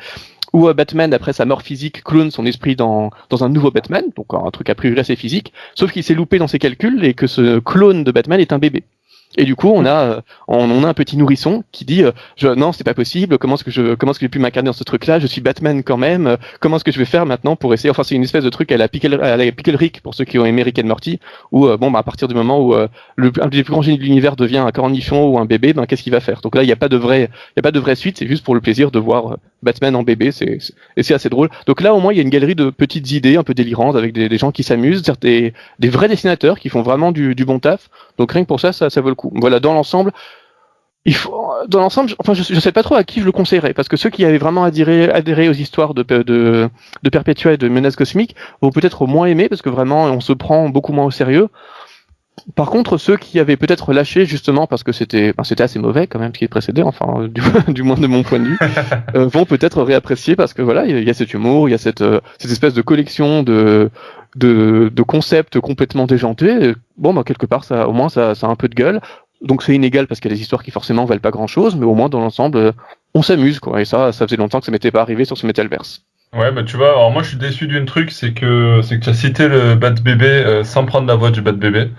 Où 0.51 0.73
Batman, 0.73 1.13
après 1.13 1.31
sa 1.31 1.45
mort 1.45 1.61
physique, 1.61 2.03
clone 2.03 2.31
son 2.31 2.43
esprit 2.47 2.75
dans, 2.75 3.11
dans 3.29 3.43
un 3.43 3.49
nouveau 3.49 3.69
Batman, 3.69 4.05
donc 4.15 4.33
un 4.33 4.49
truc 4.49 4.71
a 4.71 4.73
priori 4.73 4.99
assez 4.99 5.15
physique, 5.15 5.53
sauf 5.75 5.91
qu'il 5.91 6.03
s'est 6.03 6.15
loupé 6.15 6.39
dans 6.39 6.47
ses 6.47 6.57
calculs 6.57 7.05
et 7.05 7.13
que 7.13 7.27
ce 7.27 7.59
clone 7.59 8.03
de 8.03 8.11
Batman 8.11 8.39
est 8.39 8.51
un 8.51 8.57
bébé. 8.57 8.83
Et 9.37 9.45
du 9.45 9.55
coup, 9.55 9.69
on 9.69 9.85
a, 9.85 9.89
euh, 9.89 10.21
on, 10.47 10.83
a 10.83 10.87
un 10.87 10.93
petit 10.93 11.15
nourrisson 11.15 11.63
qui 11.71 11.85
dit, 11.85 12.03
euh, 12.03 12.11
je, 12.35 12.47
non, 12.47 12.71
c'est 12.71 12.83
pas 12.83 12.95
possible. 12.95 13.37
Comment 13.37 13.55
est-ce 13.55 13.63
que 13.63 13.69
je, 13.69 13.93
comment 13.93 14.11
est-ce 14.11 14.19
que 14.19 14.25
j'ai 14.25 14.29
pu 14.29 14.39
m'incarner 14.39 14.67
dans 14.67 14.73
ce 14.73 14.83
truc-là? 14.83 15.19
Je 15.19 15.27
suis 15.27 15.39
Batman 15.39 15.83
quand 15.83 15.97
même. 15.97 16.25
Euh, 16.25 16.37
comment 16.59 16.77
est-ce 16.77 16.83
que 16.83 16.91
je 16.91 16.97
vais 16.97 17.05
faire 17.05 17.27
maintenant 17.27 17.55
pour 17.55 17.73
essayer 17.73 17.91
Enfin, 17.91 18.03
c'est 18.03 18.15
une 18.15 18.23
espèce 18.23 18.43
de 18.43 18.49
truc 18.49 18.71
à 18.71 18.77
la 18.77 18.87
Pickle, 18.87 19.21
à 19.21 19.37
la 19.37 19.51
Pickle 19.51 19.77
pour 20.01 20.15
ceux 20.15 20.25
qui 20.25 20.39
ont 20.39 20.45
aimé 20.45 20.63
Rick 20.63 20.79
and 20.79 20.87
Morty, 20.87 21.19
où 21.51 21.67
bon, 21.77 21.91
bah, 21.91 21.99
à 21.99 22.03
partir 22.03 22.27
du 22.27 22.33
moment 22.33 22.59
où 22.59 22.73
le, 23.15 23.31
un 23.39 23.47
des 23.47 23.63
plus 23.63 23.71
grands 23.71 23.81
génies 23.81 23.97
de 23.97 24.03
l'univers 24.03 24.35
devient 24.35 24.57
un 24.57 24.71
cornichon 24.71 25.27
ou 25.27 25.37
un 25.37 25.45
bébé, 25.45 25.73
ben 25.73 25.85
qu'est-ce 25.85 26.03
qu'il 26.03 26.11
va 26.11 26.19
faire? 26.19 26.41
Donc 26.41 26.55
là, 26.55 26.63
il 26.63 26.65
n'y 26.65 26.71
a 26.71 26.75
pas 26.75 26.89
de 26.89 26.99
il 26.99 27.59
a 27.59 27.61
pas 27.61 27.71
de 27.71 27.79
vraie 27.79 27.95
suite. 27.95 28.17
C'est 28.17 28.27
juste 28.27 28.43
pour 28.43 28.55
le 28.55 28.61
plaisir 28.61 28.91
de 28.91 28.99
voir 28.99 29.37
Batman 29.63 29.95
en 29.95 30.03
bébé. 30.03 30.31
C'est, 30.31 30.59
et 30.97 31.03
c'est 31.03 31.13
assez 31.13 31.29
drôle. 31.29 31.49
Donc 31.65 31.81
là, 31.81 31.93
au 31.93 31.99
moins, 31.99 32.13
il 32.13 32.17
y 32.17 32.19
a 32.19 32.23
une 32.23 32.29
galerie 32.29 32.55
de 32.55 32.69
petites 32.69 33.11
idées 33.11 33.37
un 33.37 33.43
peu 33.43 33.53
délirantes 33.53 33.95
avec 33.95 34.13
des, 34.13 34.37
gens 34.37 34.51
qui 34.51 34.63
s'amusent, 34.63 35.03
des, 35.21 35.53
des 35.79 35.89
vrais 35.89 36.07
dessinateurs 36.07 36.59
qui 36.59 36.69
font 36.69 36.81
vraiment 36.81 37.11
du, 37.11 37.35
du 37.35 37.45
bon 37.45 37.59
taf. 37.59 37.89
Donc 38.17 38.31
rien 38.31 38.43
que 38.43 38.47
pour 38.47 38.59
ça, 38.59 38.73
ça, 38.73 38.89
ça 38.89 39.01
vaut 39.01 39.09
le 39.09 39.15
coup. 39.15 39.31
Voilà, 39.35 39.59
dans 39.59 39.73
l'ensemble 39.73 40.11
il 41.05 41.15
faut, 41.15 41.53
dans 41.67 41.79
l'ensemble, 41.79 42.11
enfin, 42.19 42.33
je, 42.33 42.43
je 42.43 42.59
sais 42.59 42.71
pas 42.71 42.83
trop 42.83 42.95
à 42.95 43.03
qui 43.03 43.21
je 43.21 43.25
le 43.25 43.31
conseillerais, 43.31 43.73
parce 43.73 43.87
que 43.87 43.97
ceux 43.97 44.09
qui 44.09 44.25
avaient 44.25 44.37
vraiment 44.37 44.63
adhéré, 44.63 45.09
adhéré 45.09 45.49
aux 45.49 45.53
histoires 45.53 45.93
de, 45.93 46.03
de, 46.03 46.69
de 47.03 47.09
Perpetua 47.09 47.53
et 47.53 47.57
de 47.57 47.69
Menace 47.69 47.95
Cosmique 47.95 48.35
vont 48.61 48.69
peut-être 48.69 49.07
moins 49.07 49.25
aimer, 49.27 49.49
parce 49.49 49.61
que 49.61 49.69
vraiment, 49.69 50.03
on 50.05 50.19
se 50.19 50.33
prend 50.33 50.69
beaucoup 50.69 50.93
moins 50.93 51.05
au 51.05 51.11
sérieux. 51.11 51.47
Par 52.55 52.69
contre, 52.69 52.97
ceux 52.97 53.17
qui 53.17 53.39
avaient 53.39 53.57
peut-être 53.57 53.93
lâché 53.93 54.25
justement 54.25 54.67
parce 54.67 54.83
que 54.83 54.91
c'était 54.91 55.33
c'était 55.43 55.63
assez 55.63 55.79
mauvais 55.79 56.07
quand 56.07 56.19
même 56.19 56.33
ce 56.33 56.39
qui 56.39 56.47
précédait, 56.47 56.83
enfin 56.83 57.27
du, 57.27 57.41
du, 57.73 57.83
moins 57.83 57.97
de 57.97 58.07
mon 58.07 58.23
point 58.23 58.39
de 58.39 58.45
vue, 58.45 58.59
euh, 59.15 59.27
vont 59.27 59.45
peut-être 59.45 59.83
réapprécier 59.83 60.35
parce 60.35 60.53
que 60.53 60.61
voilà, 60.61 60.85
il 60.85 61.03
y, 61.03 61.09
a 61.09 61.13
cet 61.13 61.33
humour, 61.33 61.69
il 61.69 61.71
y 61.71 61.75
a 61.75 61.77
cette, 61.77 62.01
euh, 62.01 62.19
cette 62.37 62.51
espèce 62.51 62.73
de 62.73 62.81
collection 62.81 63.43
de, 63.43 63.89
de, 64.35 64.91
de 64.93 65.01
concepts 65.03 65.59
complètement 65.59 66.05
déjantés. 66.05 66.73
Bon, 66.97 67.13
bah, 67.13 67.23
quelque 67.25 67.45
part, 67.45 67.63
ça, 67.63 67.87
au 67.87 67.93
moins, 67.93 68.09
ça, 68.09 68.35
ça 68.35 68.47
a 68.47 68.49
un 68.49 68.55
peu 68.55 68.67
de 68.67 68.75
gueule. 68.75 69.01
Donc 69.41 69.63
c'est 69.63 69.73
inégal 69.73 70.07
parce 70.07 70.19
qu'il 70.19 70.29
y 70.29 70.33
a 70.33 70.35
des 70.35 70.41
histoires 70.41 70.63
qui 70.63 70.71
forcément 70.71 71.05
valent 71.05 71.21
pas 71.21 71.31
grand 71.31 71.47
chose, 71.47 71.75
mais 71.75 71.85
au 71.85 71.95
moins 71.95 72.09
dans 72.09 72.19
l'ensemble, 72.19 72.57
euh, 72.57 72.71
on 73.13 73.21
s'amuse 73.21 73.59
quoi. 73.59 73.81
Et 73.81 73.85
ça, 73.85 74.11
ça 74.11 74.27
faisait 74.27 74.37
longtemps 74.37 74.59
que 74.59 74.65
ça 74.65 74.71
m'était 74.71 74.91
pas 74.91 75.01
arrivé 75.01 75.25
sur 75.25 75.37
ce 75.37 75.47
Metalverse. 75.47 76.05
Ouais, 76.31 76.51
bah 76.51 76.61
tu 76.61 76.77
vois, 76.77 76.89
alors 76.89 77.09
moi 77.09 77.23
je 77.23 77.29
suis 77.29 77.37
déçu 77.37 77.65
d'une 77.65 77.85
truc, 77.85 78.11
c'est 78.11 78.33
que 78.33 78.81
c'est 78.83 78.99
que 78.99 79.03
tu 79.03 79.09
as 79.09 79.15
cité 79.15 79.47
le 79.47 79.73
Bat 79.73 79.95
Bébé 80.03 80.27
euh, 80.27 80.63
sans 80.63 80.85
prendre 80.85 81.07
la 81.07 81.15
voix 81.15 81.31
du 81.31 81.41
Bat 81.41 81.53
Bébé. 81.53 81.89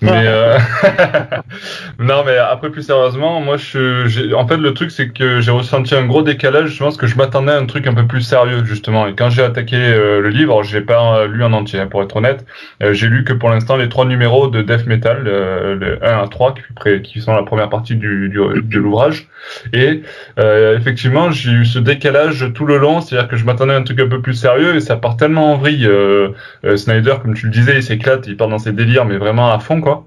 Mais 0.00 0.10
euh... 0.26 0.58
non, 2.00 2.24
mais 2.26 2.36
après 2.38 2.70
plus 2.70 2.82
sérieusement, 2.82 3.40
moi 3.40 3.56
je, 3.56 4.34
en 4.34 4.48
fait 4.48 4.56
le 4.56 4.74
truc 4.74 4.90
c'est 4.90 5.10
que 5.10 5.40
j'ai 5.40 5.52
ressenti 5.52 5.94
un 5.94 6.06
gros 6.06 6.22
décalage. 6.22 6.70
Je 6.70 6.82
pense 6.82 6.96
que 6.96 7.06
je 7.06 7.16
m'attendais 7.16 7.52
à 7.52 7.56
un 7.56 7.66
truc 7.66 7.86
un 7.86 7.94
peu 7.94 8.04
plus 8.04 8.22
sérieux 8.22 8.64
justement. 8.64 9.06
Et 9.06 9.14
quand 9.14 9.30
j'ai 9.30 9.44
attaqué 9.44 9.76
euh, 9.76 10.20
le 10.20 10.28
livre, 10.30 10.64
je 10.64 10.76
l'ai 10.76 10.84
pas 10.84 11.26
lu 11.26 11.44
en 11.44 11.52
entier, 11.52 11.78
hein, 11.78 11.86
pour 11.86 12.02
être 12.02 12.16
honnête. 12.16 12.44
Euh, 12.82 12.94
j'ai 12.94 13.06
lu 13.06 13.22
que 13.22 13.32
pour 13.32 13.48
l'instant 13.48 13.76
les 13.76 13.88
trois 13.88 14.06
numéros 14.06 14.48
de 14.48 14.60
Death 14.60 14.86
Metal, 14.86 15.22
le 15.22 16.04
1 16.04 16.22
à 16.24 16.26
3, 16.26 16.54
qui, 16.82 17.02
qui 17.02 17.20
sont 17.20 17.32
la 17.32 17.44
première 17.44 17.68
partie 17.68 17.94
du, 17.94 18.28
du 18.28 18.38
de 18.38 18.78
l'ouvrage. 18.80 19.28
Et 19.72 20.02
effectivement, 20.36 21.30
j'ai 21.30 21.52
eu 21.52 21.64
ce 21.64 21.78
décalage 21.78 22.52
tout 22.54 22.66
le 22.66 22.78
long, 22.78 23.00
c'est-à-dire 23.00 23.28
que 23.28 23.36
je 23.36 23.44
m'attendais 23.44 23.67
un 23.74 23.82
truc 23.82 24.00
un 24.00 24.08
peu 24.08 24.20
plus 24.20 24.34
sérieux 24.34 24.76
et 24.76 24.80
ça 24.80 24.96
part 24.96 25.16
tellement 25.16 25.52
en 25.52 25.56
vrille. 25.56 25.86
Euh, 25.86 26.30
euh, 26.64 26.76
Snyder, 26.76 27.16
comme 27.22 27.34
tu 27.34 27.46
le 27.46 27.52
disais, 27.52 27.76
il 27.76 27.82
s'éclate, 27.82 28.26
il 28.26 28.36
part 28.36 28.48
dans 28.48 28.58
ses 28.58 28.72
délires, 28.72 29.04
mais 29.04 29.18
vraiment 29.18 29.50
à 29.50 29.58
fond, 29.58 29.80
quoi. 29.80 30.06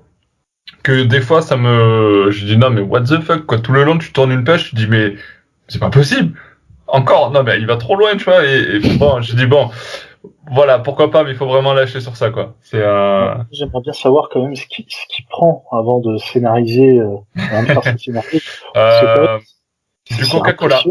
Que 0.83 1.03
des 1.03 1.21
fois, 1.21 1.41
ça 1.41 1.57
me, 1.57 2.29
je 2.31 2.45
dis 2.45 2.57
non, 2.57 2.69
mais 2.69 2.81
what 2.81 3.01
the 3.01 3.21
fuck, 3.21 3.45
quoi. 3.45 3.59
Tout 3.59 3.71
le 3.71 3.83
long, 3.83 3.97
tu 3.97 4.11
tournes 4.11 4.31
une 4.31 4.43
pêche, 4.43 4.69
tu 4.69 4.75
dis 4.75 4.87
mais 4.87 5.15
c'est 5.67 5.79
pas 5.79 5.89
possible. 5.89 6.37
Encore, 6.87 7.31
non, 7.31 7.43
mais 7.43 7.57
il 7.57 7.65
va 7.65 7.77
trop 7.77 7.95
loin, 7.95 8.15
tu 8.17 8.25
vois. 8.25 8.45
Et, 8.45 8.79
bon, 8.97 9.21
je 9.21 9.35
dis 9.35 9.45
bon, 9.45 9.69
voilà, 10.51 10.79
pourquoi 10.79 11.09
pas, 11.09 11.23
mais 11.23 11.31
il 11.31 11.37
faut 11.37 11.47
vraiment 11.47 11.73
lâcher 11.73 12.01
sur 12.01 12.17
ça, 12.17 12.29
quoi. 12.29 12.55
C'est. 12.61 12.81
Euh... 12.81 13.35
J'aimerais 13.51 13.81
bien 13.81 13.93
savoir 13.93 14.29
quand 14.29 14.43
même 14.43 14.55
ce 14.55 14.65
qu'il 14.67 14.85
ce 14.87 15.21
prend 15.29 15.65
avant 15.71 15.99
de 15.99 16.17
scénariser, 16.17 16.99
euh, 16.99 17.15
avant 17.51 17.63
de 17.63 17.67
faire 17.67 17.83
son 17.83 17.97
scénario. 17.97 18.39
Euh, 18.75 19.39
du 20.09 20.27
Coca-Cola. 20.27 20.81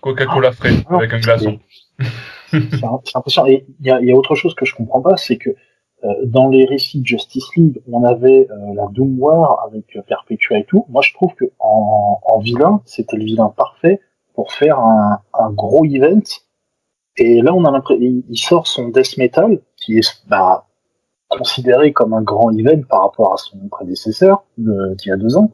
Coca-Cola 0.00 0.52
frais 0.52 0.74
ah, 0.90 0.96
avec 0.96 1.12
un 1.14 1.18
glaçon 1.18 1.58
c'est 2.50 3.14
impressionnant. 3.14 3.48
Et 3.48 3.66
il 3.80 3.86
y 3.86 3.90
a, 3.90 4.00
y 4.00 4.10
a, 4.10 4.14
autre 4.14 4.34
chose 4.34 4.54
que 4.54 4.64
je 4.64 4.74
comprends 4.74 5.00
pas, 5.00 5.16
c'est 5.16 5.36
que 5.36 5.50
euh, 6.04 6.08
dans 6.24 6.48
les 6.48 6.64
récits 6.66 7.00
de 7.00 7.06
Justice 7.06 7.48
League, 7.56 7.80
on 7.90 8.04
avait 8.04 8.48
euh, 8.50 8.74
la 8.74 8.86
Doom 8.90 9.18
War 9.18 9.64
avec 9.66 9.96
euh, 9.96 10.02
Perpetua 10.02 10.58
et 10.58 10.64
tout. 10.64 10.84
Moi, 10.88 11.02
je 11.02 11.12
trouve 11.14 11.34
que 11.34 11.46
en, 11.58 12.20
en 12.22 12.38
vilain, 12.38 12.82
c'était 12.84 13.16
le 13.16 13.24
vilain 13.24 13.52
parfait 13.56 14.00
pour 14.34 14.52
faire 14.52 14.78
un, 14.78 15.20
un 15.34 15.50
gros 15.50 15.84
event. 15.86 16.22
Et 17.16 17.40
là, 17.40 17.54
on 17.54 17.64
a 17.64 17.70
l'impression, 17.70 18.02
il, 18.28 18.38
sort 18.38 18.66
son 18.66 18.88
Death 18.88 19.16
Metal, 19.16 19.58
qui 19.76 19.98
est 19.98 20.22
bah, 20.28 20.66
considéré 21.28 21.92
comme 21.92 22.12
un 22.12 22.22
grand 22.22 22.50
event 22.50 22.82
par 22.88 23.02
rapport 23.02 23.32
à 23.32 23.36
son 23.38 23.56
prédécesseur 23.68 24.44
d'il 24.58 25.06
y 25.06 25.10
a 25.10 25.16
deux 25.16 25.38
ans. 25.38 25.50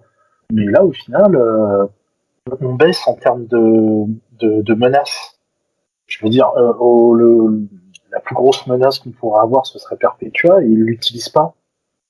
Mais 0.53 0.65
là, 0.65 0.85
au 0.85 0.93
final, 0.93 1.37
euh, 1.37 1.87
on 2.61 2.75
baisse 2.75 3.07
en 3.07 3.15
termes 3.15 3.47
de, 3.47 4.07
de, 4.41 4.63
de 4.63 4.75
menaces 4.75 5.32
je 6.19 6.25
veux 6.25 6.31
dire, 6.31 6.51
euh, 6.57 6.73
le, 7.17 7.69
la 8.11 8.21
plus 8.21 8.35
grosse 8.35 8.67
menace 8.67 8.99
qu'on 8.99 9.11
pourrait 9.11 9.41
avoir, 9.43 9.67
ce 9.67 9.79
serait 9.79 9.97
Perpetua, 9.97 10.63
et 10.63 10.67
il 10.67 10.81
l'utilise 10.85 11.29
pas. 11.29 11.55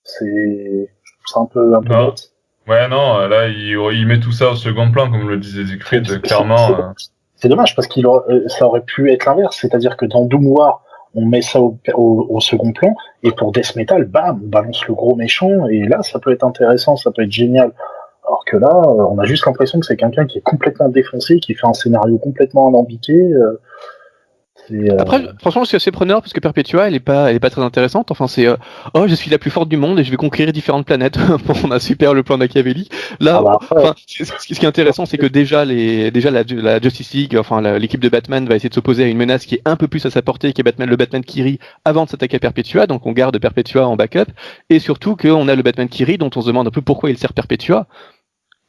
C'est, 0.03 0.91
je 1.03 1.13
trouve 1.13 1.27
ça 1.27 1.41
un 1.41 1.47
peu, 1.47 1.75
un 1.77 1.83
peu 1.83 2.07
bête. 2.07 2.33
Ouais, 2.69 2.89
non, 2.89 3.27
là, 3.29 3.49
il, 3.49 3.79
il, 3.93 4.07
met 4.07 4.21
tout 4.21 4.33
ça 4.33 4.51
au 4.51 4.57
second 4.57 4.91
plan, 4.91 5.11
comme 5.11 5.29
le 5.29 5.37
disait 5.37 5.65
Siegfried, 5.65 6.21
clairement. 6.23 6.71
Euh. 6.71 6.83
C'est 7.37 7.49
dommage, 7.49 7.75
parce 7.77 7.89
qu'il 7.89 8.07
euh, 8.07 8.49
ça 8.49 8.67
aurait 8.67 8.85
pu 8.85 9.11
être 9.13 9.27
l'inverse, 9.27 9.59
c'est-à-dire 9.61 9.97
que 9.97 10.07
dans 10.07 10.25
Doom 10.25 10.47
War, 10.47 10.83
on 11.15 11.27
met 11.27 11.43
ça 11.43 11.61
au, 11.61 11.79
au, 11.95 12.27
au, 12.31 12.41
second 12.41 12.73
plan, 12.73 12.95
et 13.23 13.31
pour 13.33 13.53
Death 13.53 13.77
Metal, 13.77 14.05
bam, 14.05 14.41
on 14.43 14.49
balance 14.49 14.87
le 14.89 14.95
gros 14.95 15.15
méchant, 15.15 15.67
et 15.69 15.85
là, 15.87 16.03
ça 16.03 16.19
peut 16.19 16.33
être 16.33 16.45
intéressant, 16.45 16.97
ça 16.97 17.13
peut 17.13 17.23
être 17.23 17.33
génial. 17.33 17.73
Que 18.53 18.59
là, 18.59 18.83
on 18.87 19.19
a 19.19 19.25
juste 19.25 19.47
l'impression 19.47 19.81
que 19.81 19.87
c'est 19.87 19.97
quelqu'un 19.97 20.27
qui 20.27 20.37
est 20.37 20.43
complètement 20.43 20.91
défoncé, 20.91 21.41
qui 21.41 21.55
fait 21.55 21.67
un 21.67 21.73
scénario 21.73 22.19
complètement 22.19 22.69
alambiqué. 22.69 23.15
Euh, 23.15 23.59
Après, 24.99 25.23
franchement, 25.41 25.63
je 25.63 25.69
suis 25.69 25.77
assez 25.77 25.91
preneur 25.91 26.21
parce 26.21 26.35
que 26.35 26.41
Perpetua, 26.41 26.87
elle 26.87 26.95
est 26.95 27.01
pas, 27.01 27.31
elle 27.31 27.37
est 27.37 27.41
pas 27.41 27.49
très 27.49 27.63
intéressante. 27.63 28.11
Enfin, 28.11 28.27
c'est 28.29 28.47
euh, 28.47 28.57
oh, 28.93 29.07
je 29.07 29.15
suis 29.15 29.31
la 29.31 29.39
plus 29.39 29.51
forte 29.51 29.71
du 29.71 29.79
monde 29.79 29.99
et 29.99 30.05
je 30.05 30.11
vais 30.11 30.19
conquérir 30.19 30.53
différentes 30.53 30.85
planètes. 30.85 31.17
on 31.65 31.71
a 31.71 31.81
super 31.81 32.13
le 32.13 32.23
plan 32.25 32.37
Machiavelli. 32.37 32.91
Là, 33.21 33.43
ah 33.43 33.59
bah, 33.75 33.95
ce 34.07 34.45
qui 34.47 34.53
est 34.53 34.69
intéressant, 34.69 35.07
c'est 35.07 35.17
que 35.17 35.25
déjà 35.25 35.65
les, 35.65 36.11
déjà 36.11 36.31
la, 36.31 36.43
la 36.47 36.79
Justice 36.79 37.15
League, 37.15 37.35
enfin 37.39 37.63
l'équipe 37.79 38.01
de 38.01 38.11
Batman 38.11 38.47
va 38.47 38.57
essayer 38.57 38.69
de 38.69 38.75
s'opposer 38.75 39.05
à 39.05 39.07
une 39.07 39.17
menace 39.17 39.47
qui 39.47 39.55
est 39.55 39.63
un 39.65 39.77
peu 39.77 39.89
plus 39.89 40.05
à 40.05 40.11
sa 40.11 40.21
portée, 40.21 40.53
qui 40.53 40.61
est 40.61 40.65
Batman, 40.65 40.91
le 40.91 40.97
Batman 40.97 41.25
Kiri, 41.25 41.59
avant 41.87 42.05
de 42.05 42.11
s'attaquer 42.11 42.37
à 42.37 42.41
Perpetua. 42.41 42.87
Donc 42.87 43.07
on 43.07 43.13
garde 43.13 43.39
Perpetua 43.39 43.89
en 43.89 43.97
backup 43.97 44.31
et 44.69 44.79
surtout 44.79 45.17
qu'on 45.17 45.49
a 45.49 45.55
le 45.55 45.63
Batman 45.63 45.89
Kiri 45.89 46.19
dont 46.19 46.31
on 46.37 46.43
se 46.43 46.49
demande 46.49 46.67
un 46.67 46.71
peu 46.71 46.83
pourquoi 46.83 47.09
il 47.09 47.17
sert 47.17 47.33
Perpetua 47.33 47.87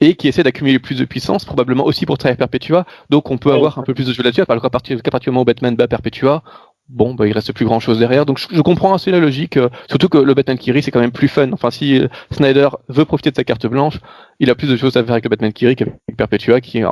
et 0.04 0.16
qui 0.16 0.28
essaie 0.28 0.44
d'accumuler 0.44 0.80
plus 0.80 1.00
de 1.00 1.06
puissance, 1.06 1.46
probablement 1.46 1.86
aussi 1.86 2.06
pour 2.06 2.18
travailler 2.18 2.38
Perpetua. 2.38 2.86
Donc 3.10 3.32
on 3.32 3.38
peut 3.38 3.54
avoir 3.54 3.80
un 3.80 3.84
peu 3.84 3.94
plus 3.94 4.06
de 4.06 4.12
jeu 4.14 4.22
là-dessus, 4.22 4.44
qu'à 4.46 4.70
partir, 4.70 4.98
du 4.98 5.30
moment 5.30 5.42
où 5.42 5.46
Batman 5.46 5.76
bat 5.76 5.88
Perpetua, 5.88 6.44
bon, 6.90 7.14
bah, 7.14 7.26
il 7.26 7.32
reste 7.32 7.54
plus 7.54 7.66
grand 7.66 7.80
chose 7.80 8.00
derrière. 8.00 8.26
Donc 8.26 8.38
je, 8.38 8.62
comprends 8.62 8.94
assez 8.94 9.12
la 9.12 9.20
logique, 9.20 9.56
euh, 9.56 9.70
surtout 9.88 10.10
que 10.10 10.18
le 10.18 10.34
Batman 10.34 10.58
Kiri 10.58 10.84
c'est 10.84 10.92
quand 10.92 11.00
même 11.00 11.14
plus 11.14 11.30
fun. 11.30 11.52
Enfin, 11.54 11.72
si 11.72 12.00
euh, 12.00 12.08
Snyder 12.32 12.68
veut 12.90 13.06
profiter 13.06 13.32
de 13.32 13.36
sa 13.38 13.46
carte 13.46 13.66
blanche, 13.66 14.00
il 14.40 14.50
a 14.50 14.56
plus 14.56 14.70
de 14.70 14.76
choses 14.76 14.98
à 14.98 15.04
faire 15.04 15.14
avec 15.14 15.24
le 15.24 15.30
Batman 15.30 15.54
Kiri 15.54 15.78
qu'avec 15.78 15.96
Perpetua, 16.18 16.60
qui 16.60 16.84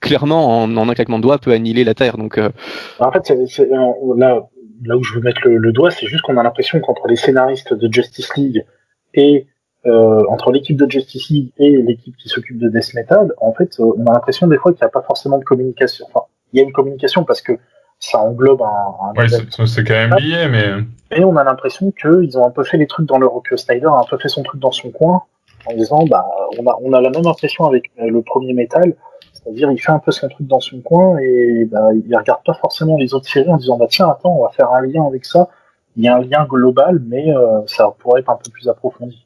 clairement 0.00 0.62
en, 0.62 0.76
un 0.76 0.94
claquement 0.94 1.18
de 1.18 1.22
doigts 1.22 1.38
peut 1.38 1.52
annihiler 1.52 1.84
la 1.84 1.94
Terre. 1.94 2.18
Donc 2.18 2.36
euh, 2.36 2.50
en 2.98 3.12
fait, 3.12 3.32
c'est, 3.46 3.68
là, 3.68 4.42
là 4.82 4.96
où 4.96 5.04
je 5.04 5.14
veux 5.14 5.20
mettre 5.20 5.42
le, 5.44 5.56
le 5.56 5.72
doigt, 5.72 5.92
c'est 5.92 6.06
juste 6.06 6.22
qu'on 6.22 6.36
a 6.36 6.42
l'impression 6.42 6.80
qu'entre 6.80 7.06
les 7.06 7.16
scénaristes 7.16 7.74
de 7.74 7.92
Justice 7.92 8.36
League 8.36 8.64
et 9.14 9.46
euh, 9.86 10.22
entre 10.28 10.50
l'équipe 10.50 10.76
de 10.76 10.90
Justice 10.90 11.28
League 11.30 11.52
et 11.58 11.76
l'équipe 11.82 12.16
qui 12.16 12.28
s'occupe 12.28 12.58
de 12.58 12.68
Death 12.68 12.94
Metal, 12.94 13.32
en 13.40 13.52
fait, 13.52 13.78
euh, 13.78 13.92
on 13.96 14.04
a 14.06 14.14
l'impression 14.14 14.48
des 14.48 14.56
fois 14.56 14.72
qu'il 14.72 14.80
n'y 14.82 14.86
a 14.86 14.90
pas 14.90 15.02
forcément 15.02 15.38
de 15.38 15.44
communication. 15.44 16.06
Enfin, 16.12 16.26
il 16.52 16.58
y 16.58 16.60
a 16.60 16.64
une 16.64 16.72
communication 16.72 17.24
parce 17.24 17.40
que 17.40 17.52
ça 18.00 18.18
englobe 18.18 18.62
un. 18.62 18.66
un 18.66 19.12
ouais, 19.14 19.28
c'est 19.28 19.84
quand 19.84 19.94
même 19.94 20.14
lié, 20.18 20.48
mais. 20.50 21.16
Et 21.16 21.24
on 21.24 21.36
a 21.36 21.44
l'impression 21.44 21.92
qu'ils 21.92 22.36
ont 22.36 22.46
un 22.46 22.50
peu 22.50 22.64
fait 22.64 22.78
les 22.78 22.88
trucs 22.88 23.06
dans 23.06 23.18
leur 23.18 23.40
que 23.42 23.56
Snyder 23.56 23.86
a 23.86 24.00
un 24.00 24.04
peu 24.10 24.18
fait 24.18 24.28
son 24.28 24.42
truc 24.42 24.60
dans 24.60 24.72
son 24.72 24.90
coin, 24.90 25.22
en 25.66 25.74
disant, 25.74 26.04
bah, 26.04 26.26
on 26.58 26.66
a, 26.66 26.76
on 26.82 26.92
a 26.92 27.00
la 27.00 27.10
même 27.10 27.26
impression 27.26 27.64
avec 27.64 27.90
euh, 28.00 28.10
le 28.10 28.22
premier 28.22 28.54
Metal, 28.54 28.92
c'est-à-dire 29.34 29.70
il 29.70 29.78
fait 29.78 29.92
un 29.92 30.00
peu 30.00 30.10
son 30.10 30.28
truc 30.28 30.48
dans 30.48 30.60
son 30.60 30.80
coin 30.80 31.18
et 31.18 31.64
bah, 31.66 31.90
il 31.94 32.16
regarde 32.16 32.40
pas 32.44 32.54
forcément 32.54 32.98
les 32.98 33.14
autres 33.14 33.28
séries 33.28 33.50
en 33.50 33.56
disant, 33.56 33.76
bah 33.76 33.86
tiens, 33.88 34.08
attends, 34.08 34.36
on 34.36 34.42
va 34.42 34.50
faire 34.50 34.72
un 34.72 34.80
lien 34.80 35.06
avec 35.06 35.24
ça. 35.24 35.48
Il 35.96 36.02
y 36.02 36.08
a 36.08 36.16
un 36.16 36.20
lien 36.20 36.44
global, 36.44 37.00
mais 37.06 37.32
ça 37.66 37.90
pourrait 37.98 38.20
être 38.20 38.28
un 38.28 38.36
peu 38.36 38.50
plus 38.50 38.68
approfondi. 38.68 39.25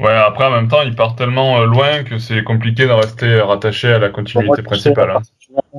Ouais, 0.00 0.12
après 0.12 0.46
en 0.46 0.50
même 0.50 0.68
temps, 0.68 0.82
il 0.82 0.94
part 0.94 1.14
tellement 1.14 1.60
euh, 1.60 1.66
loin 1.66 2.04
que 2.04 2.18
c'est 2.18 2.42
compliqué 2.42 2.86
de 2.86 2.92
rester 2.92 3.40
rattaché 3.40 3.92
à 3.92 3.98
la 3.98 4.08
continuité 4.08 4.62
principale. 4.62 5.10
Hein. 5.10 5.20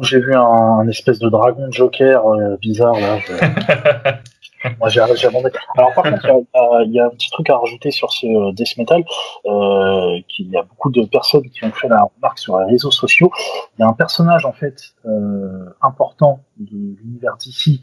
J'ai 0.03 0.19
vu 0.19 0.35
un, 0.35 0.87
espèce 0.87 1.19
de 1.19 1.29
dragon 1.29 1.67
Joker 1.71 2.25
euh, 2.25 2.57
bizarre 2.61 2.99
là. 2.99 3.17
Moi, 4.79 4.89
j'ai 4.89 4.99
abandonné. 4.99 5.53
Alors, 5.75 5.93
par 5.93 6.03
contre, 6.03 6.27
il 6.85 6.91
y, 6.91 6.99
a 6.99 7.05
un 7.05 7.09
petit 7.09 7.29
truc 7.31 7.49
à 7.49 7.57
rajouter 7.57 7.91
sur 7.91 8.11
ce 8.11 8.27
euh, 8.27 8.51
Death 8.51 8.77
Metal, 8.77 9.03
euh, 9.45 10.19
qu'il 10.27 10.49
y 10.49 10.57
a 10.57 10.63
beaucoup 10.63 10.91
de 10.91 11.03
personnes 11.05 11.49
qui 11.49 11.63
ont 11.65 11.71
fait 11.71 11.87
la 11.87 12.03
remarque 12.15 12.39
sur 12.39 12.59
les 12.59 12.65
réseaux 12.65 12.91
sociaux. 12.91 13.31
Il 13.77 13.81
y 13.81 13.83
a 13.83 13.87
un 13.87 13.93
personnage, 13.93 14.45
en 14.45 14.53
fait, 14.53 14.93
euh, 15.05 15.75
important 15.81 16.41
de 16.59 16.95
l'univers 17.01 17.37
d'ici 17.37 17.81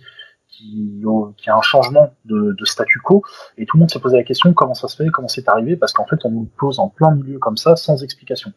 qui, 0.59 1.03
qui 1.37 1.51
a 1.51 1.57
un 1.57 1.63
changement 1.63 2.13
de, 2.25 2.55
de, 2.59 2.65
statu 2.65 2.99
quo, 3.01 3.23
et 3.57 3.67
tout 3.67 3.77
le 3.77 3.81
monde 3.81 3.91
s'est 3.91 4.01
posé 4.01 4.17
la 4.17 4.25
question 4.25 4.53
comment 4.53 4.75
ça 4.75 4.89
se 4.89 4.97
fait, 4.97 5.09
comment 5.11 5.29
c'est 5.29 5.49
arrivé, 5.49 5.77
parce 5.77 5.93
qu'en 5.93 6.07
fait 6.07 6.25
on 6.25 6.31
nous 6.31 6.49
pose 6.59 6.81
en 6.81 6.89
plein 6.89 7.13
milieu 7.13 7.39
comme 7.39 7.57
ça, 7.57 7.77
sans 7.77 8.03
explication. 8.03 8.53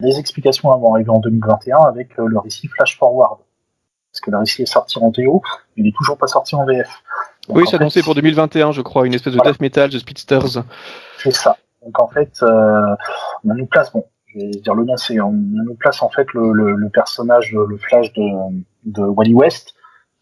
Les 0.00 0.18
explications 0.18 0.68
vont 0.78 0.94
arriver 0.94 1.10
en 1.10 1.18
2021 1.18 1.78
avec 1.80 2.18
euh, 2.18 2.26
le 2.26 2.38
récit 2.38 2.68
Flash 2.68 2.96
Forward. 2.98 3.40
Parce 4.12 4.20
que 4.20 4.30
le 4.30 4.38
récit 4.38 4.62
est 4.62 4.66
sorti 4.66 4.98
en 4.98 5.10
VO, 5.10 5.42
mais 5.76 5.82
il 5.82 5.88
est 5.88 5.96
toujours 5.96 6.16
pas 6.16 6.28
sorti 6.28 6.54
en 6.54 6.64
VF. 6.64 6.88
oui, 7.48 7.64
c'est 7.68 7.76
annoncé 7.76 8.02
pour 8.02 8.14
2021, 8.14 8.72
je 8.72 8.80
crois, 8.80 9.06
une 9.06 9.14
espèce 9.14 9.34
de 9.34 9.40
death 9.40 9.60
metal 9.60 9.90
de 9.90 9.98
Speedsters. 9.98 10.62
C'est 11.18 11.32
ça. 11.32 11.56
Donc 11.84 12.00
en 12.00 12.08
fait, 12.08 12.32
euh, 12.42 12.94
on 13.44 13.54
nous 13.54 13.66
place, 13.66 13.92
bon, 13.92 14.04
je 14.26 14.38
vais 14.38 14.50
dire 14.50 14.74
le 14.74 14.84
nom, 14.84 14.96
c'est 14.96 15.20
on, 15.20 15.32
nous 15.32 15.74
place 15.74 16.00
en 16.02 16.08
fait 16.08 16.32
le, 16.32 16.52
le, 16.52 16.74
le 16.74 16.88
personnage, 16.88 17.52
le 17.52 17.76
Flash 17.76 18.12
de, 18.12 18.22
de 18.86 19.02
Wally 19.02 19.34
West, 19.34 19.74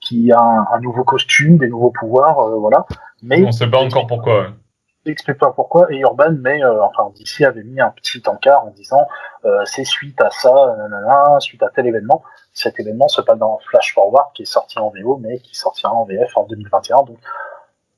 qui 0.07 0.31
a 0.31 0.41
un, 0.41 0.81
nouveau 0.81 1.05
costume, 1.05 1.59
des 1.59 1.69
nouveaux 1.69 1.91
pouvoirs, 1.91 2.39
euh, 2.39 2.57
voilà. 2.57 2.87
Mais 3.23 3.45
on 3.45 3.51
sait 3.51 3.69
pas 3.69 3.79
encore 3.79 4.07
pourquoi. 4.07 4.43
Ouais. 4.43 5.11
explique 5.11 5.39
pas 5.39 5.51
pourquoi. 5.51 5.93
Et 5.93 5.99
Urban, 5.99 6.33
mais 6.41 6.63
euh, 6.63 6.85
enfin 6.85 7.13
DC 7.17 7.43
avait 7.43 7.65
mis 7.65 7.81
un 7.81 7.91
petit 7.91 8.23
encart 8.27 8.65
en 8.65 8.71
disant 8.71 9.07
euh, 9.45 9.65
c'est 9.65 9.85
suite 9.85 10.21
à 10.21 10.31
ça, 10.31 10.77
nanana, 10.79 11.41
suite 11.41 11.63
à 11.63 11.71
tel 11.71 11.87
événement. 11.87 12.23
Cet 12.53 12.79
événement 12.79 13.09
se 13.09 13.21
passe 13.21 13.39
dans 13.39 13.59
Flash 13.69 13.95
Forward 13.95 14.33
qui 14.35 14.43
est 14.43 14.53
sorti 14.53 14.79
en 14.79 14.91
VO, 14.91 15.19
mais 15.19 15.41
qui 15.41 15.57
sortira 15.57 15.93
en 15.93 16.05
VF 16.05 16.37
en 16.37 16.45
2021. 16.45 17.03
Donc 17.05 17.19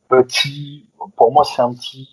petit, 0.08 0.88
pour 1.16 1.32
moi 1.32 1.44
c'est 1.44 1.62
un 1.62 1.74
petit 1.74 2.08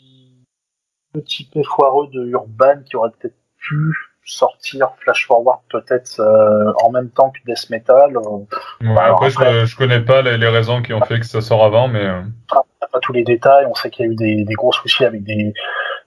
petit 1.13 1.45
peu 1.45 1.63
foireux 1.63 2.07
de 2.07 2.25
Urban 2.25 2.81
qui 2.85 2.97
aurait 2.97 3.11
peut-être 3.11 3.37
pu 3.57 3.95
sortir 4.25 4.89
Flash 4.99 5.27
Forward 5.27 5.59
peut-être 5.69 6.19
euh, 6.19 6.73
en 6.83 6.89
même 6.89 7.09
temps 7.09 7.29
que 7.29 7.39
Death 7.45 7.69
Metal. 7.69 8.17
Euh, 8.17 8.95
après, 8.97 9.29
Je, 9.29 9.77
connais 9.77 10.01
pas 10.01 10.21
les, 10.21 10.47
raisons 10.47 10.81
qui 10.81 10.93
ont 10.93 11.01
fait 11.01 11.19
que 11.19 11.25
ça 11.25 11.41
sort 11.41 11.63
avant, 11.63 11.87
mais. 11.87 12.05
Euh... 12.05 12.21
Pas, 12.49 12.99
tous 13.01 13.13
les 13.13 13.23
détails. 13.23 13.65
On 13.69 13.75
sait 13.75 13.89
qu'il 13.89 14.05
y 14.05 14.09
a 14.09 14.11
eu 14.11 14.15
des, 14.15 14.45
des, 14.45 14.53
gros 14.53 14.71
soucis 14.71 15.03
avec 15.03 15.23
des, 15.23 15.53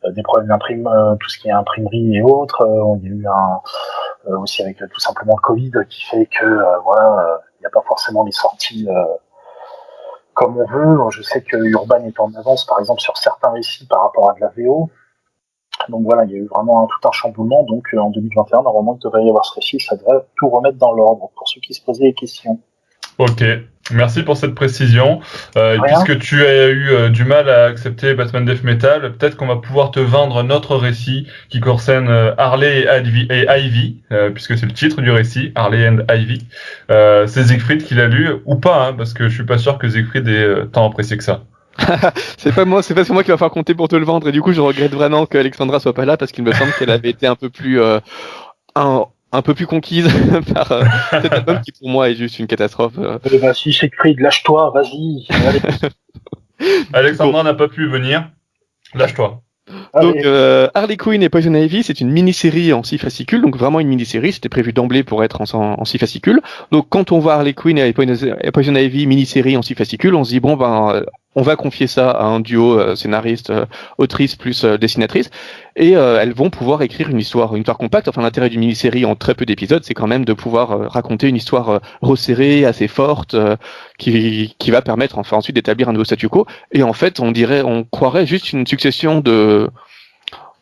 euh, 0.04 0.10
des 0.12 0.22
problèmes 0.22 0.48
d'imprimerie, 0.48 1.18
tout 1.20 1.28
ce 1.28 1.38
qui 1.38 1.48
est 1.48 1.52
imprimerie 1.52 2.16
et 2.16 2.22
autres. 2.22 2.66
il 3.02 3.08
y 3.08 3.12
a 3.12 3.14
eu 3.14 3.26
un 3.26 3.60
aussi 4.38 4.62
avec 4.62 4.78
tout 4.78 5.00
simplement 5.00 5.34
le 5.36 5.42
Covid 5.42 5.72
qui 5.88 6.04
fait 6.04 6.26
que 6.26 6.62
voilà, 6.84 7.40
il 7.58 7.60
n'y 7.60 7.66
a 7.66 7.70
pas 7.70 7.82
forcément 7.86 8.24
les 8.24 8.32
sorties 8.32 8.86
comme 10.32 10.56
on 10.56 10.66
veut. 10.66 11.10
Je 11.10 11.22
sais 11.22 11.42
que 11.42 11.56
Urban 11.56 12.04
est 12.04 12.18
en 12.20 12.32
avance, 12.34 12.64
par 12.64 12.78
exemple, 12.78 13.00
sur 13.00 13.16
certains 13.16 13.50
récits 13.50 13.86
par 13.86 14.02
rapport 14.02 14.30
à 14.30 14.34
de 14.34 14.40
la 14.40 14.52
VO. 14.56 14.90
Donc 15.88 16.02
voilà, 16.04 16.24
il 16.24 16.30
y 16.32 16.34
a 16.34 16.38
eu 16.38 16.46
vraiment 16.46 16.86
tout 16.86 17.08
un 17.08 17.12
chamboulement. 17.12 17.64
Donc 17.64 17.86
euh, 17.94 17.98
en 17.98 18.10
2021, 18.10 18.62
normalement, 18.62 18.98
il 19.00 19.04
devrait 19.04 19.24
y 19.24 19.28
avoir 19.28 19.44
ce 19.44 19.54
récit. 19.54 19.80
Ça 19.80 19.96
devrait 19.96 20.24
tout 20.36 20.48
remettre 20.48 20.78
dans 20.78 20.92
l'ordre 20.92 21.30
pour 21.36 21.48
ceux 21.48 21.60
qui 21.60 21.74
se 21.74 21.82
posaient 21.82 22.04
des 22.04 22.14
questions. 22.14 22.60
Ok, 23.18 23.42
merci 23.90 24.22
pour 24.22 24.36
cette 24.36 24.54
précision. 24.54 25.20
Euh, 25.56 25.78
puisque 25.82 26.20
tu 26.20 26.44
as 26.44 26.68
eu 26.68 26.90
euh, 26.90 27.08
du 27.08 27.24
mal 27.24 27.48
à 27.48 27.64
accepter 27.64 28.14
Batman 28.14 28.44
Death 28.44 28.62
Metal, 28.62 29.12
peut-être 29.16 29.36
qu'on 29.36 29.48
va 29.48 29.56
pouvoir 29.56 29.90
te 29.90 29.98
vendre 29.98 30.44
notre 30.44 30.76
récit 30.76 31.26
qui 31.48 31.58
concerne 31.58 32.34
Harley 32.38 32.86
et 33.28 33.46
Ivy, 33.48 34.02
puisque 34.34 34.56
c'est 34.56 34.66
le 34.66 34.72
titre 34.72 35.00
du 35.00 35.10
récit, 35.10 35.50
Harley 35.56 35.88
and 35.88 35.98
Ivy. 36.12 36.46
c'est 36.88 37.44
Siegfried 37.44 37.82
qui 37.82 37.94
l'a 37.94 38.06
lu, 38.06 38.36
ou 38.44 38.54
pas, 38.54 38.86
hein, 38.86 38.92
parce 38.92 39.14
que 39.14 39.28
je 39.28 39.34
suis 39.34 39.46
pas 39.46 39.58
sûr 39.58 39.78
que 39.78 39.88
Siegfried 39.88 40.28
ait 40.28 40.66
tant 40.70 40.88
apprécié 40.88 41.16
que 41.16 41.24
ça. 41.24 41.42
c'est 42.38 42.54
pas 42.54 42.64
moi, 42.64 42.82
c'est 42.82 42.94
pas 42.94 43.02
moi 43.12 43.22
qui 43.22 43.30
va 43.30 43.36
faire 43.36 43.50
compter 43.50 43.74
pour 43.74 43.88
te 43.88 43.96
le 43.96 44.04
vendre. 44.04 44.28
Et 44.28 44.32
du 44.32 44.42
coup, 44.42 44.52
je 44.52 44.60
regrette 44.60 44.92
vraiment 44.92 45.26
qu'Alexandra 45.26 45.80
soit 45.80 45.94
pas 45.94 46.04
là 46.04 46.16
parce 46.16 46.32
qu'il 46.32 46.44
me 46.44 46.52
semble 46.52 46.72
qu'elle 46.78 46.90
avait 46.90 47.10
été 47.10 47.26
un 47.26 47.36
peu 47.36 47.50
plus, 47.50 47.80
euh, 47.80 48.00
un, 48.74 49.06
un, 49.32 49.42
peu 49.42 49.54
plus 49.54 49.66
conquise 49.66 50.08
par 50.54 50.72
euh, 50.72 50.84
cet 51.10 51.32
album 51.32 51.60
qui 51.60 51.72
pour 51.72 51.88
moi 51.88 52.10
est 52.10 52.14
juste 52.14 52.38
une 52.38 52.46
catastrophe. 52.46 52.94
Euh. 52.98 53.18
Eh 53.30 53.38
ben, 53.38 53.52
si 53.52 53.72
c'est 53.72 53.90
lâche-toi, 54.18 54.72
vas-y. 54.74 55.26
Alexandra 56.92 57.42
n'a 57.42 57.54
pas 57.54 57.68
pu 57.68 57.88
venir. 57.88 58.28
Lâche-toi. 58.94 59.42
Donc 59.94 60.16
euh, 60.24 60.68
Harley 60.74 60.96
Quinn 60.96 61.22
et 61.22 61.28
Poison 61.28 61.54
Ivy, 61.54 61.82
c'est 61.82 62.00
une 62.00 62.10
mini-série 62.10 62.72
en 62.72 62.82
six 62.82 62.98
fascicules, 62.98 63.42
donc 63.42 63.56
vraiment 63.56 63.80
une 63.80 63.88
mini-série, 63.88 64.32
c'était 64.32 64.48
prévu 64.48 64.72
d'emblée 64.72 65.02
pour 65.02 65.24
être 65.24 65.40
en, 65.40 65.80
en, 65.80 65.84
six 65.84 65.98
fascicules. 65.98 66.40
Donc 66.70 66.86
quand 66.88 67.12
on 67.12 67.18
voit 67.18 67.34
Harley 67.34 67.54
Quinn 67.54 67.78
et 67.78 67.92
Poison 67.92 68.74
Ivy 68.74 69.06
mini-série 69.06 69.56
en 69.56 69.62
six 69.62 69.74
fascicules, 69.74 70.14
on 70.14 70.24
se 70.24 70.30
dit 70.30 70.40
bon 70.40 70.56
ben 70.56 70.90
euh, 70.94 71.04
on 71.34 71.42
va 71.42 71.56
confier 71.56 71.86
ça 71.86 72.10
à 72.10 72.24
un 72.24 72.40
duo 72.40 72.78
euh, 72.78 72.96
scénariste, 72.96 73.50
euh, 73.50 73.64
autrice 73.98 74.34
plus 74.34 74.64
dessinatrice, 74.64 75.30
et 75.76 75.92
elles 75.92 76.32
vont 76.32 76.50
pouvoir 76.50 76.82
écrire 76.82 77.08
une 77.08 77.20
histoire, 77.20 77.54
une 77.54 77.60
histoire 77.60 77.78
compacte. 77.78 78.08
Enfin 78.08 78.22
l'intérêt 78.22 78.48
d'une 78.48 78.58
mini-série 78.58 79.04
en 79.04 79.14
très 79.14 79.34
peu 79.34 79.46
d'épisodes, 79.46 79.84
c'est 79.84 79.94
quand 79.94 80.08
même 80.08 80.24
de 80.24 80.32
pouvoir 80.32 80.90
raconter 80.90 81.28
une 81.28 81.36
histoire 81.36 81.80
resserrée, 82.02 82.64
assez 82.64 82.88
forte, 82.88 83.36
qui, 83.96 84.56
qui 84.58 84.70
va 84.72 84.82
permettre 84.82 85.18
enfin 85.18 85.36
ensuite 85.36 85.54
d'établir 85.54 85.88
un 85.88 85.92
nouveau 85.92 86.04
statu 86.04 86.28
quo. 86.28 86.46
Et 86.72 86.82
en 86.82 86.92
fait, 86.92 87.20
on 87.20 87.30
dirait, 87.30 87.62
on 87.62 87.84
croirait 87.84 88.26
juste 88.26 88.52
une 88.52 88.66
succession 88.66 89.20
de 89.20 89.70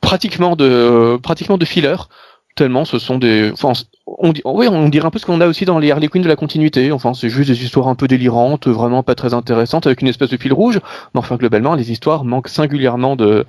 pratiquement 0.01 0.57
de 0.57 1.19
pratiquement 1.23 1.59
de 1.59 1.65
fillers 1.65 2.09
tellement 2.57 2.85
ce 2.85 2.99
sont 2.99 3.19
des 3.19 3.51
enfin 3.53 3.73
on, 4.07 4.33
oui, 4.45 4.67
on 4.69 4.89
dirait 4.89 5.07
un 5.07 5.11
peu 5.11 5.19
ce 5.19 5.27
qu'on 5.27 5.41
a 5.41 5.47
aussi 5.47 5.65
dans 5.65 5.79
les 5.79 5.91
Harley 5.91 6.09
Quinn 6.09 6.23
de 6.23 6.29
la 6.29 6.37
continuité. 6.37 6.93
Enfin 6.93 7.13
c'est 7.13 7.29
juste 7.29 7.51
des 7.51 7.65
histoires 7.65 7.89
un 7.89 7.95
peu 7.95 8.09
délirantes 8.09 8.67
vraiment 8.69 9.03
pas 9.03 9.15
très 9.15 9.35
intéressantes 9.35 9.87
avec 9.87 10.01
une 10.01 10.09
espèce 10.09 10.31
de 10.31 10.37
fil 10.37 10.53
rouge. 10.53 10.81
Mais 11.15 11.19
enfin 11.19 11.37
globalement 11.37 11.75
les 11.75 11.91
histoires 11.93 12.25
manquent 12.25 12.49
singulièrement 12.49 13.17
de 13.17 13.45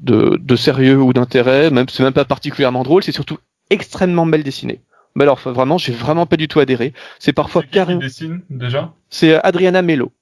de, 0.00 0.38
de 0.40 0.56
sérieux 0.56 1.00
ou 1.00 1.12
d'intérêt. 1.12 1.70
Même 1.70 1.88
c'est 1.88 2.02
même 2.02 2.12
pas 2.12 2.24
particulièrement 2.24 2.82
drôle 2.82 3.02
c'est 3.02 3.12
surtout 3.12 3.38
extrêmement 3.70 4.26
mal 4.26 4.42
dessiné. 4.42 4.82
Mais 5.14 5.22
alors 5.24 5.38
vraiment 5.38 5.78
j'ai 5.78 5.92
vraiment 5.92 6.26
pas 6.26 6.36
du 6.36 6.48
tout 6.48 6.60
adhéré. 6.60 6.92
C'est 7.18 7.32
parfois 7.32 7.62
carrément 7.62 8.00
dessine 8.00 8.42
déjà? 8.50 8.92
C'est 9.08 9.34
Adriana 9.42 9.80
Mello 9.80 10.12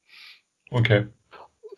ok 0.71 0.93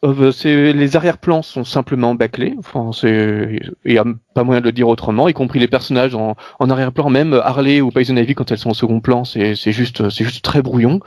euh, 0.03 0.33
c'est 0.33 0.73
les 0.73 0.97
arrière-plans 0.97 1.43
sont 1.43 1.65
simplement 1.65 2.15
bâclés. 2.15 2.55
Enfin, 2.59 2.91
il 3.05 3.93
y 3.93 3.99
a 3.99 4.05
pas 4.35 4.45
moyen 4.45 4.61
de 4.61 4.67
le 4.67 4.73
dire 4.73 4.89
autrement, 4.89 5.29
y 5.29 5.35
compris 5.35 5.59
les 5.59 5.69
personnages 5.69 6.15
en, 6.15 6.37
arrière-plan, 6.59 7.11
même 7.11 7.35
Harley 7.35 7.83
ou 7.83 7.91
Poison 7.91 8.17
Ivy 8.17 8.35
quand 8.35 8.51
elles 8.51 8.59
sont 8.59 8.71
au 8.71 8.75
second 8.75 9.01
plan, 9.01 9.25
c'est 9.25 9.55
c'est 9.55 9.73
juste 9.73 10.09
c'est 10.09 10.25
juste 10.25 10.43
très 10.43 10.63
brouillon. 10.63 11.01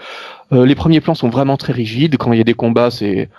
Euh, 0.51 0.65
les 0.65 0.75
premiers 0.75 1.01
plans 1.01 1.15
sont 1.15 1.29
vraiment 1.29 1.57
très 1.57 1.73
rigides. 1.73 2.17
Quand 2.17 2.33
il 2.33 2.37
y 2.37 2.41
a 2.41 2.43
des 2.43 2.53
combats, 2.53 2.91
c'est 2.91 3.29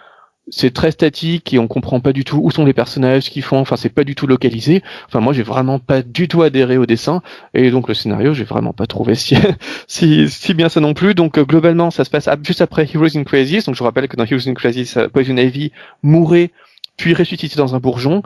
c'est 0.49 0.73
très 0.73 0.91
statique 0.91 1.55
et 1.55 1.59
on 1.59 1.67
comprend 1.67 2.01
pas 2.01 2.13
du 2.13 2.25
tout 2.25 2.41
où 2.43 2.51
sont 2.51 2.65
les 2.65 2.73
personnages, 2.73 3.25
ce 3.25 3.31
qu'ils 3.31 3.43
font. 3.43 3.59
Enfin, 3.59 3.77
c'est 3.77 3.89
pas 3.89 4.05
du 4.05 4.15
tout 4.15 4.27
localisé. 4.27 4.83
Enfin, 5.07 5.21
moi, 5.21 5.33
j'ai 5.33 5.43
vraiment 5.43 5.79
pas 5.79 6.03
du 6.03 6.29
tout 6.29 6.43
adhéré 6.43 6.77
au 6.77 6.87
dessin 6.87 7.23
et 7.55 7.71
donc 7.71 7.89
le 7.89 7.95
scénario, 7.95 8.35
j'ai 8.35 8.45
vraiment 8.45 8.73
pas 8.73 8.87
trouvé 8.87 9.15
si, 9.15 9.37
si, 9.87 10.29
si 10.29 10.55
bien 10.55 10.69
ça 10.69 10.81
non 10.81 10.95
plus. 10.95 11.15
Donc 11.15 11.39
euh, 11.39 11.45
globalement, 11.45 11.91
ça 11.91 12.05
se 12.05 12.11
passe 12.11 12.29
juste 12.43 12.61
après 12.61 12.87
Heroes 12.93 13.17
in 13.17 13.25
Crisis. 13.25 13.65
Donc 13.67 13.75
je 13.75 13.83
rappelle 13.83 14.09
que 14.09 14.17
dans 14.17 14.25
Heroes 14.25 14.49
in 14.49 14.55
Crisis, 14.55 14.97
euh, 14.97 15.09
Poison 15.09 15.37
Ivy 15.37 15.73
mourait 16.03 16.51
puis 16.97 17.15
ressuscité 17.15 17.57
dans 17.57 17.75
un 17.75 17.81
bourgeon. 17.81 18.23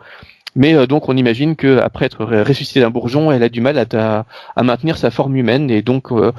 Mais 0.58 0.74
euh, 0.74 0.86
donc 0.86 1.08
on 1.08 1.16
imagine 1.16 1.54
que 1.54 1.78
après 1.78 2.04
être 2.04 2.24
ressuscité 2.24 2.80
d'un 2.80 2.90
bourgeon, 2.90 3.30
elle 3.30 3.44
a 3.44 3.48
du 3.48 3.60
mal 3.60 3.78
à, 3.78 4.26
à 4.56 4.62
maintenir 4.64 4.98
sa 4.98 5.12
forme 5.12 5.36
humaine 5.36 5.70
et 5.70 5.82
donc 5.82 6.10
euh, 6.10 6.32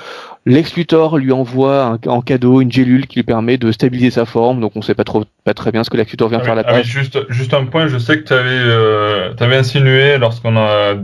Lex 0.46 0.76
Luthor 0.76 1.18
lui 1.18 1.32
envoie 1.32 1.98
en 2.06 2.22
cadeau 2.22 2.60
une 2.60 2.70
gélule 2.72 3.08
qui 3.08 3.20
lui 3.20 3.24
permet 3.24 3.58
de 3.58 3.72
stabiliser 3.72 4.12
sa 4.12 4.26
forme. 4.26 4.60
Donc 4.60 4.74
on 4.76 4.82
sait 4.82 4.94
pas 4.94 5.06
trop 5.06 5.24
pas 5.46 5.54
très 5.54 5.72
bien 5.72 5.86
ce 5.86 5.90
que 5.90 5.96
Lex 5.96 6.12
Luthor 6.12 6.28
vient 6.28 6.40
ah 6.42 6.44
faire 6.44 6.54
oui, 6.54 6.64
là-bas. 6.64 6.80
ah 6.80 6.84
juste 6.84 7.18
juste 7.30 7.54
un 7.54 7.64
point, 7.64 7.88
je 7.88 7.98
sais 7.98 8.20
que 8.20 8.28
tu 8.28 8.34
avais 8.34 8.50
euh, 8.52 9.34
avais 9.40 9.56
insinué 9.56 10.18
lorsqu'on 10.18 10.58
a 10.58 10.96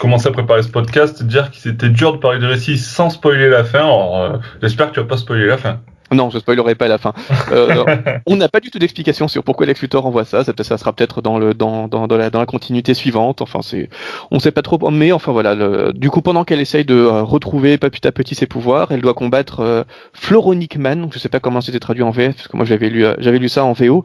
commencé 0.00 0.28
à 0.28 0.30
préparer 0.32 0.62
ce 0.62 0.70
podcast 0.70 1.22
dire 1.22 1.50
qu'il 1.50 1.60
c'était 1.60 1.90
dur 1.90 2.14
de 2.14 2.18
parler 2.18 2.38
de 2.38 2.46
récit 2.46 2.78
sans 2.78 3.10
spoiler 3.10 3.50
la 3.50 3.64
fin. 3.64 3.80
Alors 3.80 4.18
euh, 4.18 4.38
j'espère 4.62 4.88
que 4.88 4.94
tu 4.94 5.00
vas 5.00 5.06
pas 5.06 5.18
spoiler 5.18 5.46
la 5.46 5.58
fin. 5.58 5.80
Non, 6.12 6.30
je 6.30 6.38
spoilerai 6.38 6.74
pas 6.74 6.86
à 6.86 6.88
la 6.88 6.98
fin. 6.98 7.12
Euh, 7.52 7.84
on 8.26 8.36
n'a 8.36 8.48
pas 8.48 8.60
du 8.60 8.70
tout 8.70 8.78
d'explication 8.78 9.28
sur 9.28 9.42
pourquoi 9.44 9.66
Lex 9.66 9.80
Luthor 9.80 10.06
envoie 10.06 10.24
ça. 10.24 10.44
Ça, 10.44 10.52
ça 10.62 10.78
sera 10.78 10.92
peut-être 10.92 11.22
dans 11.22 11.38
le 11.38 11.54
dans, 11.54 11.88
dans, 11.88 12.06
dans, 12.06 12.16
la, 12.16 12.30
dans 12.30 12.40
la 12.40 12.46
continuité 12.46 12.94
suivante. 12.94 13.42
Enfin, 13.42 13.60
c'est 13.62 13.88
on 14.30 14.38
sait 14.38 14.52
pas 14.52 14.62
trop. 14.62 14.78
Mais 14.90 15.12
enfin 15.12 15.32
voilà. 15.32 15.54
Le, 15.54 15.92
du 15.92 16.10
coup, 16.10 16.22
pendant 16.22 16.44
qu'elle 16.44 16.60
essaye 16.60 16.84
de 16.84 16.94
euh, 16.94 17.22
retrouver 17.22 17.78
petit 17.78 18.06
à 18.06 18.12
petit 18.12 18.34
ses 18.34 18.46
pouvoirs, 18.46 18.92
elle 18.92 19.00
doit 19.00 19.14
combattre 19.14 19.60
euh, 19.60 19.84
Floronic 20.12 20.76
Man. 20.76 21.08
Je 21.12 21.18
sais 21.18 21.28
pas 21.28 21.40
comment 21.40 21.60
c'était 21.60 21.80
traduit 21.80 22.02
en 22.02 22.10
VF 22.10 22.36
parce 22.36 22.48
que 22.48 22.56
moi 22.56 22.66
j'avais 22.66 22.88
lu 22.88 23.04
euh, 23.04 23.14
j'avais 23.18 23.38
lu 23.38 23.48
ça 23.48 23.64
en 23.64 23.72
VO, 23.72 24.04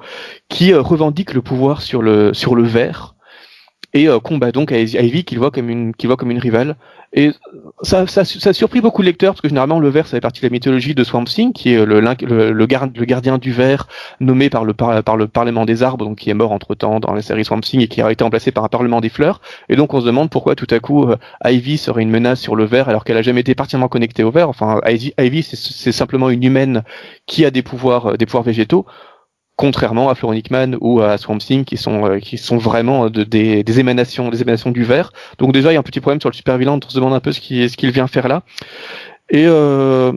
qui 0.50 0.74
euh, 0.74 0.82
revendique 0.82 1.34
le 1.34 1.42
pouvoir 1.42 1.82
sur 1.82 2.02
le 2.02 2.34
sur 2.34 2.56
le 2.56 2.64
verre 2.64 3.16
et 3.94 4.08
euh, 4.08 4.20
combat 4.20 4.52
donc 4.52 4.72
Ivy 4.72 5.24
qu'il 5.24 5.40
voit 5.40 5.52
comme 5.52 5.70
une 5.70 5.94
qu'il 5.94 6.08
voit 6.08 6.18
comme 6.18 6.32
une 6.32 6.40
rivale. 6.40 6.76
Et 7.14 7.32
ça, 7.84 8.06
ça, 8.06 8.26
ça 8.26 8.50
a 8.50 8.54
surpris 8.54 8.82
beaucoup 8.82 9.02
de 9.02 9.08
lecteurs 9.08 9.34
parce 9.34 9.42
que 9.42 9.48
généralement 9.48 9.80
le 9.80 9.88
verre 9.88 10.08
ça 10.08 10.18
fait 10.18 10.22
partie 10.22 10.42
de 10.42 10.46
la 10.46 10.52
mythologie 10.52 10.94
de 10.94 11.04
Swamp 11.06 11.24
Thing 11.24 11.54
qui 11.54 11.72
est 11.74 11.86
le, 11.86 12.02
le, 12.02 12.52
le, 12.52 12.52
le 12.52 13.06
gardien 13.06 13.38
du 13.38 13.54
verre 13.54 13.88
nommé 14.20 14.50
par 14.50 14.66
le, 14.66 14.74
par, 14.74 15.16
le 15.16 15.28
parlement 15.28 15.66
des 15.66 15.84
arbres 15.84 16.04
donc 16.04 16.18
qui 16.18 16.30
est 16.30 16.34
mort 16.34 16.52
entre 16.52 16.76
temps 16.76 17.00
dans 17.00 17.14
la 17.14 17.22
série 17.22 17.46
Swamp 17.46 17.62
Thing 17.62 17.80
et 17.80 17.88
qui 17.88 18.02
a 18.02 18.12
été 18.12 18.26
remplacé 18.26 18.52
par 18.52 18.66
un 18.66 18.68
parlement 18.68 19.00
des 19.00 19.10
fleurs. 19.10 19.40
Et 19.70 19.78
donc 19.78 19.94
on 19.94 20.02
se 20.02 20.06
demande 20.06 20.30
pourquoi 20.30 20.56
tout 20.56 20.68
à 20.70 20.80
coup 20.80 21.06
euh, 21.06 21.16
Ivy 21.46 21.78
serait 21.78 22.02
une 22.02 22.12
menace 22.12 22.42
sur 22.42 22.58
le 22.58 22.66
verre 22.66 22.90
alors 22.90 23.06
qu'elle 23.06 23.18
a 23.18 23.22
jamais 23.22 23.40
été 23.40 23.56
particulièrement 23.56 23.88
connectée 23.88 24.24
au 24.24 24.32
verre 24.32 24.50
enfin 24.50 24.82
Ivy, 24.86 25.14
Ivy 25.18 25.44
c'est 25.44 25.92
simplement 25.94 26.30
une 26.30 26.44
humaine 26.44 26.84
qui 27.26 27.46
a 27.46 27.52
des 27.52 27.62
pouvoirs 27.62 28.08
euh, 28.08 28.18
des 28.18 28.26
pouvoirs 28.26 28.44
végétaux 28.44 28.86
contrairement 29.58 30.10
à 30.10 30.16
Floronic 30.16 30.52
Man 30.52 30.78
ou 30.80 31.02
à 31.02 31.18
Swamp 31.18 31.40
Thing 31.40 31.66
qui 31.66 31.76
sont 31.76 32.06
euh, 32.06 32.20
qui 32.20 32.38
sont 32.38 32.58
vraiment 32.58 33.10
de, 33.10 33.24
des, 33.24 33.80
émanations 33.80 34.30
des 34.30 34.42
émanations 34.42 34.72
du 34.72 34.86
verre. 34.86 35.12
Donc 35.40 35.52
déjà 35.52 35.72
il 35.72 35.74
y 35.74 35.78
a 35.78 35.80
un 35.80 35.84
petit 35.84 36.00
problème 36.00 36.22
sur 36.22 36.30
le 36.30 36.36
super 36.36 36.58
vilain, 36.58 36.80
on 36.82 36.90
se 36.90 36.96
demande 36.96 37.14
un 37.14 37.20
peu 37.20 37.34
ce 37.34 37.42
qu'il 37.42 37.70
ce 37.70 37.76
qu'il 37.76 37.92
vient 37.92 38.08
faire 38.08 38.30
là. 38.30 38.44
Et 39.30 39.46
euh, 39.48 40.14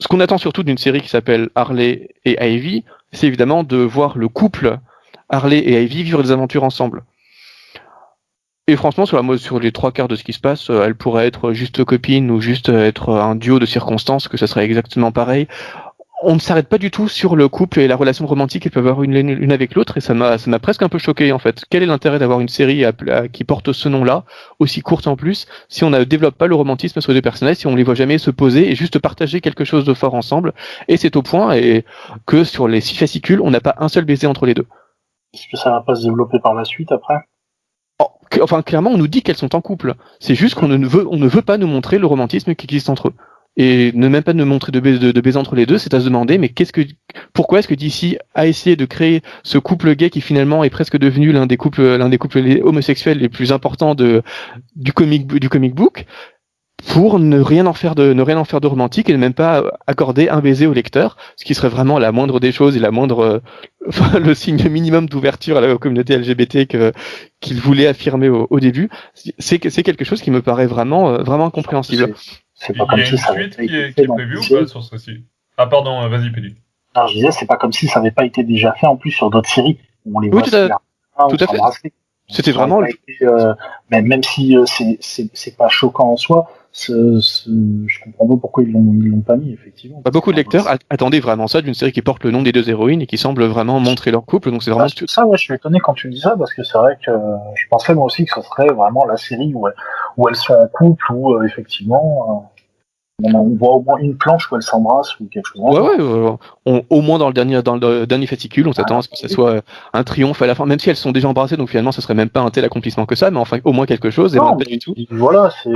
ce 0.00 0.08
qu'on 0.08 0.18
attend 0.18 0.38
surtout 0.38 0.64
d'une 0.64 0.78
série 0.78 1.00
qui 1.00 1.08
s'appelle 1.08 1.50
Harley 1.54 2.08
et 2.24 2.42
Ivy, 2.42 2.84
c'est 3.12 3.26
évidemment 3.26 3.62
de 3.62 3.76
voir 3.76 4.16
le 4.16 4.28
couple 4.28 4.78
Harley 5.28 5.58
et 5.58 5.82
Ivy 5.82 6.02
vivre 6.02 6.22
des 6.22 6.30
aventures 6.30 6.64
ensemble. 6.64 7.04
Et 8.66 8.76
franchement, 8.76 9.06
sur, 9.06 9.22
la, 9.22 9.38
sur 9.38 9.60
les 9.60 9.72
trois 9.72 9.92
quarts 9.92 10.08
de 10.08 10.16
ce 10.16 10.22
qui 10.22 10.34
se 10.34 10.40
passe, 10.40 10.68
elle 10.68 10.94
pourrait 10.94 11.26
être 11.26 11.52
juste 11.52 11.84
copine 11.84 12.30
ou 12.30 12.42
juste 12.42 12.68
être 12.68 13.14
un 13.14 13.34
duo 13.34 13.58
de 13.58 13.64
circonstances, 13.64 14.28
que 14.28 14.36
ça 14.36 14.46
serait 14.46 14.64
exactement 14.64 15.10
pareil 15.10 15.48
on 16.22 16.34
ne 16.34 16.40
s'arrête 16.40 16.68
pas 16.68 16.78
du 16.78 16.90
tout 16.90 17.08
sur 17.08 17.36
le 17.36 17.48
couple 17.48 17.80
et 17.80 17.88
la 17.88 17.96
relation 17.96 18.26
romantique 18.26 18.62
qu'ils 18.62 18.70
peuvent 18.70 18.86
avoir 18.86 19.04
une, 19.04 19.14
une 19.14 19.52
avec 19.52 19.74
l'autre 19.74 19.96
et 19.96 20.00
ça 20.00 20.14
m'a 20.14 20.38
ça 20.38 20.50
m'a 20.50 20.58
presque 20.58 20.82
un 20.82 20.88
peu 20.88 20.98
choqué 20.98 21.32
en 21.32 21.38
fait. 21.38 21.64
Quel 21.70 21.82
est 21.82 21.86
l'intérêt 21.86 22.18
d'avoir 22.18 22.40
une 22.40 22.48
série 22.48 22.84
à, 22.84 22.92
à, 23.08 23.28
qui 23.28 23.44
porte 23.44 23.72
ce 23.72 23.88
nom-là, 23.88 24.24
aussi 24.58 24.80
courte 24.80 25.06
en 25.06 25.16
plus, 25.16 25.46
si 25.68 25.84
on 25.84 25.90
ne 25.90 26.04
développe 26.04 26.36
pas 26.36 26.46
le 26.46 26.54
romantisme 26.54 27.00
sur 27.00 27.12
les 27.12 27.18
deux 27.18 27.22
personnages, 27.22 27.56
si 27.56 27.66
on 27.66 27.76
les 27.76 27.84
voit 27.84 27.94
jamais 27.94 28.18
se 28.18 28.30
poser 28.30 28.70
et 28.70 28.74
juste 28.74 28.98
partager 28.98 29.40
quelque 29.40 29.64
chose 29.64 29.84
de 29.84 29.94
fort 29.94 30.14
ensemble? 30.14 30.54
Et 30.88 30.96
c'est 30.96 31.14
au 31.16 31.22
point 31.22 31.54
et 31.54 31.84
que 32.26 32.44
sur 32.44 32.66
les 32.68 32.80
six 32.80 32.96
fascicules, 32.96 33.40
on 33.40 33.50
n'a 33.50 33.60
pas 33.60 33.76
un 33.78 33.88
seul 33.88 34.04
baiser 34.04 34.26
entre 34.26 34.46
les 34.46 34.54
deux. 34.54 34.66
Est-ce 35.34 35.46
que 35.50 35.56
ça 35.56 35.70
va 35.70 35.82
pas 35.82 35.94
se 35.94 36.04
développer 36.04 36.40
par 36.40 36.54
la 36.54 36.64
suite 36.64 36.90
après? 36.90 37.18
Oh, 38.00 38.08
Enfin, 38.40 38.62
clairement, 38.62 38.90
on 38.90 38.98
nous 38.98 39.08
dit 39.08 39.22
qu'elles 39.22 39.36
sont 39.36 39.54
en 39.54 39.60
couple. 39.60 39.94
C'est 40.20 40.34
juste 40.34 40.54
qu'on 40.54 40.68
ne 40.68 40.86
veut, 40.86 41.06
on 41.10 41.16
ne 41.16 41.28
veut 41.28 41.42
pas 41.42 41.58
nous 41.58 41.66
montrer 41.66 41.98
le 41.98 42.06
romantisme 42.06 42.54
qui 42.54 42.66
existe 42.66 42.88
entre 42.88 43.08
eux 43.08 43.14
et 43.58 43.90
ne 43.92 44.06
même 44.06 44.22
pas 44.22 44.32
de 44.32 44.44
montrer 44.44 44.70
de 44.70 44.78
baiser, 44.78 45.36
entre 45.36 45.56
les 45.56 45.66
deux, 45.66 45.78
c'est 45.78 45.92
à 45.92 45.98
se 45.98 46.04
demander, 46.04 46.38
mais 46.38 46.48
qu'est-ce 46.48 46.72
que, 46.72 46.82
pourquoi 47.32 47.58
est-ce 47.58 47.66
que 47.66 47.74
DC 47.74 48.16
a 48.34 48.46
essayé 48.46 48.76
de 48.76 48.84
créer 48.84 49.20
ce 49.42 49.58
couple 49.58 49.96
gay 49.96 50.10
qui 50.10 50.20
finalement 50.20 50.62
est 50.62 50.70
presque 50.70 50.96
devenu 50.96 51.32
l'un 51.32 51.46
des 51.46 51.56
couples, 51.56 51.82
l'un 51.96 52.08
des 52.08 52.18
couples 52.18 52.38
homosexuels 52.62 53.18
les 53.18 53.28
plus 53.28 53.50
importants 53.50 53.96
de, 53.96 54.22
du 54.76 54.92
comic, 54.92 55.26
du 55.26 55.48
comic 55.48 55.74
book, 55.74 56.06
pour 56.86 57.18
ne 57.18 57.40
rien 57.40 57.66
en 57.66 57.72
faire 57.72 57.96
de, 57.96 58.12
ne 58.12 58.22
rien 58.22 58.38
en 58.38 58.44
faire 58.44 58.60
de 58.60 58.68
romantique 58.68 59.10
et 59.10 59.12
ne 59.12 59.18
même 59.18 59.34
pas 59.34 59.64
accorder 59.88 60.28
un 60.28 60.38
baiser 60.38 60.68
au 60.68 60.72
lecteur, 60.72 61.16
ce 61.34 61.44
qui 61.44 61.56
serait 61.56 61.68
vraiment 61.68 61.98
la 61.98 62.12
moindre 62.12 62.38
des 62.38 62.52
choses 62.52 62.76
et 62.76 62.80
la 62.80 62.92
moindre, 62.92 63.42
enfin, 63.88 64.20
le 64.20 64.34
signe 64.36 64.68
minimum 64.68 65.08
d'ouverture 65.08 65.56
à 65.56 65.60
la 65.60 65.76
communauté 65.76 66.16
LGBT 66.16 66.68
que, 66.68 66.92
qu'il 67.40 67.60
voulait 67.60 67.88
affirmer 67.88 68.28
au, 68.28 68.46
au 68.50 68.60
début. 68.60 68.88
C'est, 69.14 69.68
c'est 69.68 69.82
quelque 69.82 70.04
chose 70.04 70.22
qui 70.22 70.30
me 70.30 70.42
paraît 70.42 70.68
vraiment, 70.68 71.20
vraiment 71.24 71.46
incompréhensible. 71.46 72.14
C'est 72.60 72.76
pas 72.76 72.86
comme 72.86 73.04
si 73.04 73.16
ça 73.16 73.30
avait 73.30 73.48
pas 73.48 73.62
été 73.62 73.92
fait 73.92 74.06
Ah 75.56 75.66
pardon, 75.66 76.02
euh, 76.02 76.08
vas-y 76.08 76.30
Pédi. 76.30 76.56
Alors, 76.94 77.08
je 77.08 77.14
disais, 77.14 77.30
c'est 77.30 77.46
pas 77.46 77.56
comme 77.56 77.72
si 77.72 77.86
ça 77.86 78.00
avait 78.00 78.10
pas 78.10 78.24
été 78.24 78.42
déjà 78.42 78.72
fait 78.72 78.86
en 78.86 78.96
plus 78.96 79.12
sur 79.12 79.30
d'autres 79.30 79.48
séries. 79.48 79.78
On 80.12 80.18
les 80.20 80.28
Oui, 80.28 80.32
voit 80.32 80.42
tout 80.42 80.48
à- 80.48 80.62
se 80.62 80.66
faire 80.66 80.78
un, 81.18 81.28
tout 81.28 81.36
à 81.40 81.46
fait. 81.72 81.92
C'était 82.30 82.52
vraiment 82.52 82.84
été, 82.84 83.00
euh, 83.22 83.54
même, 83.90 84.06
même 84.06 84.22
si 84.22 84.56
euh, 84.56 84.66
c'est- 84.66 84.98
c'est 85.00 85.30
c'est 85.32 85.56
pas 85.56 85.68
choquant 85.68 86.12
en 86.12 86.16
soi, 86.16 86.50
ce, 86.78 87.18
ce, 87.20 87.50
je 87.86 87.98
comprends 88.04 88.28
pas 88.28 88.40
pourquoi 88.40 88.62
ils 88.62 88.70
l'ont 88.70 88.84
l'ont 88.92 89.20
pas 89.20 89.36
mis 89.36 89.52
effectivement. 89.52 90.00
Bah, 90.04 90.10
beaucoup 90.12 90.30
de 90.30 90.36
lecteurs 90.36 90.68
a- 90.68 90.76
attendaient 90.90 91.18
vraiment 91.20 91.48
ça 91.48 91.60
d'une 91.60 91.74
série 91.74 91.90
qui 91.92 92.02
porte 92.02 92.22
le 92.24 92.30
nom 92.30 92.42
des 92.42 92.52
deux 92.52 92.68
héroïnes 92.70 93.02
et 93.02 93.06
qui 93.06 93.18
semble 93.18 93.44
vraiment 93.44 93.80
montrer 93.80 94.10
leur 94.12 94.24
couple. 94.24 94.50
Donc 94.50 94.62
c'est 94.62 94.70
vraiment 94.70 94.86
Ah, 94.86 95.04
ça, 95.08 95.26
ouais, 95.26 95.36
je 95.36 95.42
suis 95.42 95.54
étonné 95.54 95.80
quand 95.80 95.94
tu 95.94 96.06
me 96.08 96.12
dis 96.12 96.20
ça 96.20 96.36
parce 96.38 96.54
que 96.54 96.62
c'est 96.62 96.78
vrai 96.78 96.96
que 97.04 97.10
euh, 97.10 97.36
je 97.56 97.66
pensais 97.68 97.94
moi 97.94 98.04
aussi 98.04 98.24
que 98.26 98.32
ce 98.40 98.42
serait 98.48 98.68
vraiment 98.68 99.04
la 99.06 99.16
série 99.16 99.52
où, 99.54 99.66
elles- 99.66 99.74
où 100.16 100.28
elles 100.28 100.36
sont 100.36 100.54
en 100.54 100.68
couple 100.68 101.12
où 101.12 101.34
euh, 101.34 101.44
effectivement 101.46 102.44
euh, 103.24 103.24
on, 103.24 103.34
on 103.34 103.56
voit 103.56 103.72
au 103.74 103.80
moins 103.82 103.96
une 103.98 104.16
planche 104.16 104.50
où 104.52 104.54
elles 104.54 104.62
s'embrassent 104.62 105.18
ou 105.18 105.26
quelque 105.26 105.48
chose. 105.48 105.60
Ouais, 105.60 105.80
ouais, 106.00 106.36
on- 106.66 106.82
au 106.90 107.00
moins 107.00 107.18
dans 107.18 107.26
le 107.26 107.34
dernier, 107.34 107.60
dans 107.62 107.74
le 107.74 108.06
dernier 108.06 108.26
fascicule, 108.28 108.68
on 108.68 108.72
s'attend 108.72 108.98
à 108.98 109.02
ce 109.02 109.08
que 109.08 109.16
ça 109.16 109.26
soit 109.26 109.50
euh, 109.50 109.60
un 109.92 110.04
triomphe 110.04 110.40
à 110.42 110.46
la 110.46 110.54
fin, 110.54 110.64
même 110.66 110.78
si 110.78 110.88
elles 110.90 110.94
sont 110.96 111.10
déjà 111.10 111.26
embrassées, 111.28 111.56
donc 111.56 111.70
finalement, 111.70 111.90
ça 111.90 112.00
serait 112.02 112.14
même 112.14 112.28
pas 112.28 112.40
un 112.42 112.50
tel 112.50 112.64
accomplissement 112.64 113.06
que 113.06 113.16
ça, 113.16 113.32
mais 113.32 113.38
enfin, 113.40 113.58
au 113.64 113.72
moins 113.72 113.86
quelque 113.86 114.10
chose, 114.10 114.36
et 114.36 114.38
Non, 114.38 114.50
ben, 114.50 114.58
pas 114.58 114.64
mais- 114.70 114.76
du 114.76 114.78
tout. 114.78 114.94
Voilà, 115.10 115.50
c'est 115.64 115.70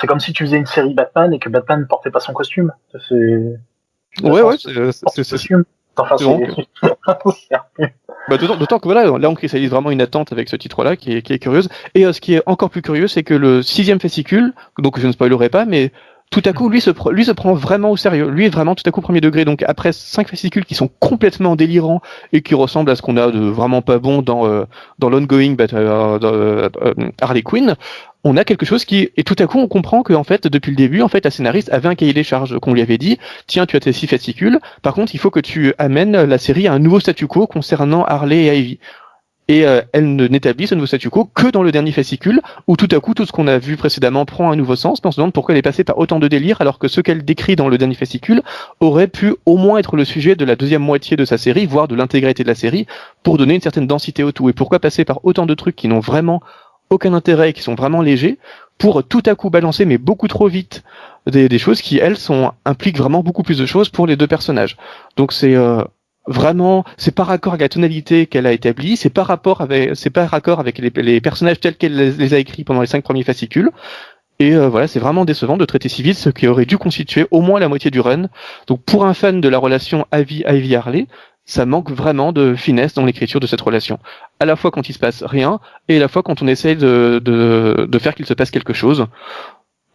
c'est 0.00 0.06
comme 0.06 0.20
si 0.20 0.32
tu 0.32 0.44
faisais 0.44 0.56
une 0.58 0.66
série 0.66 0.94
Batman 0.94 1.32
et 1.32 1.38
que 1.38 1.48
Batman 1.48 1.80
ne 1.80 1.84
portait 1.84 2.10
pas 2.10 2.20
son 2.20 2.32
costume. 2.32 2.72
C'est 3.08 3.58
Ouais, 4.22 4.42
ouais, 4.42 4.56
c'est- 4.58 5.30
costume. 5.30 5.64
Enfin, 5.96 6.16
bah, 8.28 8.36
d'autant, 8.36 8.56
d'autant 8.56 8.78
que 8.78 8.84
voilà, 8.84 9.04
là, 9.18 9.30
on 9.30 9.34
cristallise 9.34 9.70
vraiment 9.70 9.90
une 9.90 10.00
attente 10.00 10.32
avec 10.32 10.48
ce 10.48 10.56
titre-là, 10.56 10.96
qui 10.96 11.12
est, 11.16 11.22
qui 11.22 11.32
est 11.32 11.38
curieuse. 11.38 11.68
Et 11.94 12.06
euh, 12.06 12.12
ce 12.12 12.20
qui 12.20 12.34
est 12.34 12.42
encore 12.46 12.70
plus 12.70 12.82
curieux, 12.82 13.08
c'est 13.08 13.22
que 13.24 13.34
le 13.34 13.62
sixième 13.62 14.00
fascicule, 14.00 14.52
donc 14.78 14.98
je 15.00 15.06
ne 15.06 15.12
spoilerai 15.12 15.48
pas, 15.48 15.64
mais 15.64 15.92
tout 16.30 16.42
à 16.44 16.52
coup, 16.52 16.68
lui 16.68 16.80
se, 16.80 16.90
lui 17.10 17.24
se 17.24 17.32
prend 17.32 17.54
vraiment 17.54 17.90
au 17.90 17.96
sérieux. 17.96 18.28
Lui 18.28 18.46
est 18.46 18.50
vraiment 18.50 18.74
tout 18.74 18.82
à 18.86 18.90
coup 18.90 19.00
premier 19.00 19.20
degré. 19.20 19.44
Donc 19.44 19.62
après 19.66 19.92
cinq 19.92 20.28
fascicules 20.28 20.64
qui 20.64 20.74
sont 20.74 20.90
complètement 21.00 21.56
délirants 21.56 22.02
et 22.32 22.42
qui 22.42 22.54
ressemblent 22.54 22.90
à 22.90 22.96
ce 22.96 23.02
qu'on 23.02 23.16
a 23.16 23.30
de 23.30 23.38
vraiment 23.38 23.80
pas 23.80 23.98
bon 23.98 24.20
dans 24.20 24.46
euh, 24.46 24.66
dans 24.98 25.08
l'ongoing 25.08 25.56
euh, 25.58 26.18
euh, 26.22 26.94
Harley 27.20 27.42
Quinn, 27.42 27.76
on 28.24 28.36
a 28.36 28.44
quelque 28.44 28.66
chose 28.66 28.84
qui 28.84 29.10
et 29.16 29.24
tout 29.24 29.36
à 29.38 29.46
coup 29.46 29.58
on 29.58 29.68
comprend 29.68 30.02
que 30.02 30.12
en 30.12 30.24
fait 30.24 30.46
depuis 30.46 30.70
le 30.70 30.76
début 30.76 31.00
en 31.00 31.08
fait 31.08 31.24
la 31.24 31.30
scénariste 31.30 31.72
avait 31.72 31.88
un 31.88 31.94
cahier 31.94 32.12
des 32.12 32.24
charges 32.24 32.58
qu'on 32.58 32.74
lui 32.74 32.82
avait 32.82 32.98
dit 32.98 33.18
tiens 33.46 33.64
tu 33.64 33.76
as 33.76 33.80
tes 33.80 33.92
six 33.92 34.06
fascicules 34.06 34.58
par 34.82 34.94
contre 34.94 35.14
il 35.14 35.18
faut 35.18 35.30
que 35.30 35.40
tu 35.40 35.72
amènes 35.78 36.24
la 36.24 36.38
série 36.38 36.66
à 36.66 36.72
un 36.72 36.78
nouveau 36.78 37.00
statu 37.00 37.26
quo 37.26 37.46
concernant 37.46 38.04
Harley 38.04 38.44
et 38.44 38.58
Ivy 38.58 38.78
et 39.48 39.66
euh, 39.66 39.80
elle 39.92 40.14
ne 40.14 40.28
n'établit 40.28 40.66
ce 40.66 40.74
nouveau 40.74 40.86
statu 40.86 41.08
quo 41.08 41.24
que 41.24 41.48
dans 41.48 41.62
le 41.62 41.72
dernier 41.72 41.92
fascicule, 41.92 42.40
où 42.66 42.76
tout 42.76 42.88
à 42.92 43.00
coup 43.00 43.14
tout 43.14 43.24
ce 43.24 43.32
qu'on 43.32 43.46
a 43.46 43.58
vu 43.58 43.76
précédemment 43.76 44.26
prend 44.26 44.50
un 44.50 44.56
nouveau 44.56 44.76
sens. 44.76 45.02
Mais 45.02 45.08
on 45.08 45.10
se 45.10 45.16
demande 45.16 45.32
pourquoi 45.32 45.54
elle 45.54 45.58
est 45.58 45.62
passée 45.62 45.84
par 45.84 45.98
autant 45.98 46.18
de 46.18 46.28
délire, 46.28 46.60
alors 46.60 46.78
que 46.78 46.86
ce 46.86 47.00
qu'elle 47.00 47.24
décrit 47.24 47.56
dans 47.56 47.68
le 47.68 47.78
dernier 47.78 47.94
fascicule 47.94 48.42
aurait 48.80 49.08
pu 49.08 49.34
au 49.46 49.56
moins 49.56 49.78
être 49.78 49.96
le 49.96 50.04
sujet 50.04 50.36
de 50.36 50.44
la 50.44 50.54
deuxième 50.54 50.82
moitié 50.82 51.16
de 51.16 51.24
sa 51.24 51.38
série, 51.38 51.66
voire 51.66 51.88
de 51.88 51.94
l'intégralité 51.94 52.42
de 52.42 52.48
la 52.48 52.54
série, 52.54 52.86
pour 53.22 53.38
donner 53.38 53.54
une 53.54 53.62
certaine 53.62 53.86
densité 53.86 54.22
au 54.22 54.32
tout. 54.32 54.50
Et 54.50 54.52
pourquoi 54.52 54.80
passer 54.80 55.04
par 55.06 55.24
autant 55.24 55.46
de 55.46 55.54
trucs 55.54 55.76
qui 55.76 55.88
n'ont 55.88 56.00
vraiment 56.00 56.42
aucun 56.90 57.14
intérêt 57.14 57.52
qui 57.52 57.62
sont 57.62 57.74
vraiment 57.74 58.02
légers, 58.02 58.38
pour 58.76 59.02
tout 59.02 59.22
à 59.26 59.34
coup 59.34 59.50
balancer, 59.50 59.84
mais 59.84 59.98
beaucoup 59.98 60.28
trop 60.28 60.48
vite, 60.48 60.84
des, 61.26 61.48
des 61.48 61.58
choses 61.58 61.82
qui, 61.82 61.98
elles, 61.98 62.16
sont, 62.16 62.52
impliquent 62.64 62.98
vraiment 62.98 63.22
beaucoup 63.22 63.42
plus 63.42 63.58
de 63.58 63.66
choses 63.66 63.88
pour 63.88 64.06
les 64.06 64.16
deux 64.16 64.26
personnages. 64.26 64.76
Donc 65.16 65.32
c'est... 65.32 65.54
Euh, 65.54 65.82
vraiment, 66.28 66.84
c'est 66.96 67.14
par 67.14 67.30
accord 67.30 67.54
avec 67.54 67.62
la 67.62 67.68
tonalité 67.68 68.26
qu'elle 68.26 68.46
a 68.46 68.52
établie, 68.52 68.96
c'est 68.96 69.10
par 69.10 69.26
rapport 69.26 69.60
avec, 69.62 69.96
c'est 69.96 70.10
par 70.10 70.32
accord 70.32 70.60
avec 70.60 70.78
les, 70.78 71.20
personnages 71.20 71.58
tels 71.58 71.76
qu'elle 71.76 71.96
les, 71.96 72.34
a 72.34 72.38
écrits 72.38 72.64
pendant 72.64 72.82
les 72.82 72.86
cinq 72.86 73.02
premiers 73.02 73.24
fascicules. 73.24 73.70
Et 74.38 74.54
euh, 74.54 74.68
voilà, 74.68 74.86
c'est 74.86 75.00
vraiment 75.00 75.24
décevant 75.24 75.56
de 75.56 75.64
traiter 75.64 75.88
si 75.88 76.02
vite 76.02 76.16
ce 76.16 76.30
qui 76.30 76.46
aurait 76.46 76.66
dû 76.66 76.78
constituer 76.78 77.26
au 77.32 77.40
moins 77.40 77.58
la 77.58 77.68
moitié 77.68 77.90
du 77.90 77.98
run. 77.98 78.28
Donc 78.68 78.82
pour 78.84 79.04
un 79.04 79.14
fan 79.14 79.40
de 79.40 79.48
la 79.48 79.58
relation 79.58 80.06
Ivy 80.12 80.76
Harley, 80.76 81.08
ça 81.44 81.66
manque 81.66 81.90
vraiment 81.90 82.32
de 82.32 82.54
finesse 82.54 82.94
dans 82.94 83.04
l'écriture 83.04 83.40
de 83.40 83.46
cette 83.46 83.62
relation. 83.62 83.98
À 84.38 84.44
la 84.44 84.54
fois 84.54 84.70
quand 84.70 84.88
il 84.88 84.92
se 84.92 84.98
passe 84.98 85.24
rien, 85.24 85.58
et 85.88 85.96
à 85.96 86.00
la 86.00 86.06
fois 86.06 86.22
quand 86.22 86.42
on 86.42 86.46
essaye 86.46 86.76
de, 86.76 87.20
de, 87.24 87.88
de 87.88 87.98
faire 87.98 88.14
qu'il 88.14 88.26
se 88.26 88.34
passe 88.34 88.52
quelque 88.52 88.74
chose. 88.74 89.06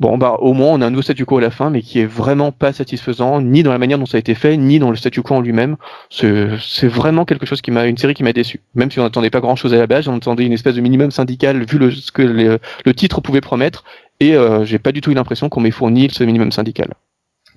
Bon, 0.04 0.18
bah, 0.18 0.36
au 0.40 0.52
moins, 0.52 0.68
on 0.74 0.82
a 0.82 0.88
un 0.88 0.90
nouveau 0.90 1.02
statu 1.02 1.24
quo 1.24 1.38
à 1.38 1.42
la 1.42 1.50
fin, 1.50 1.70
mais 1.70 1.82
qui 1.82 2.02
est 2.02 2.06
vraiment 2.06 2.52
pas 2.52 2.74
satisfaisant, 2.74 3.40
ni 3.40 3.64
dans 3.64 3.72
la 3.72 3.78
manière 3.78 3.98
dont 3.98 4.06
ça 4.06 4.18
a 4.18 4.20
été 4.20 4.36
fait, 4.36 4.58
ni 4.58 4.78
dans 4.78 4.90
le 4.90 4.98
statu 4.98 5.22
quo 5.22 5.36
en 5.36 5.40
lui-même. 5.40 5.78
C'est 6.10 6.88
vraiment 6.88 7.24
quelque 7.24 7.46
chose 7.46 7.62
qui 7.62 7.72
m'a, 7.72 7.86
une 7.86 7.96
série 7.96 8.14
qui 8.14 8.22
m'a 8.22 8.34
déçu. 8.34 8.60
Même 8.76 8.92
si 8.92 9.00
on 9.00 9.04
n'attendait 9.04 9.30
pas 9.30 9.40
grand 9.40 9.56
chose 9.56 9.74
à 9.74 9.78
la 9.78 9.88
base, 9.88 10.10
on 10.10 10.18
attendait 10.18 10.46
une 10.46 10.52
espèce 10.52 10.76
de 10.76 10.82
minimum 10.82 11.10
syndical 11.10 11.64
vu 11.64 11.78
le, 11.78 11.90
ce 11.90 12.12
que 12.12 12.22
le, 12.22 12.94
titre 12.94 13.22
pouvait 13.22 13.40
promettre, 13.40 13.86
et 14.20 14.36
euh, 14.36 14.66
j'ai 14.66 14.78
pas 14.78 14.92
du 14.92 15.00
tout 15.00 15.10
eu 15.10 15.14
l'impression 15.14 15.48
qu'on 15.48 15.62
m'ait 15.62 15.72
fourni 15.72 16.10
ce 16.12 16.26
minimum 16.26 16.52
syndical. 16.52 16.90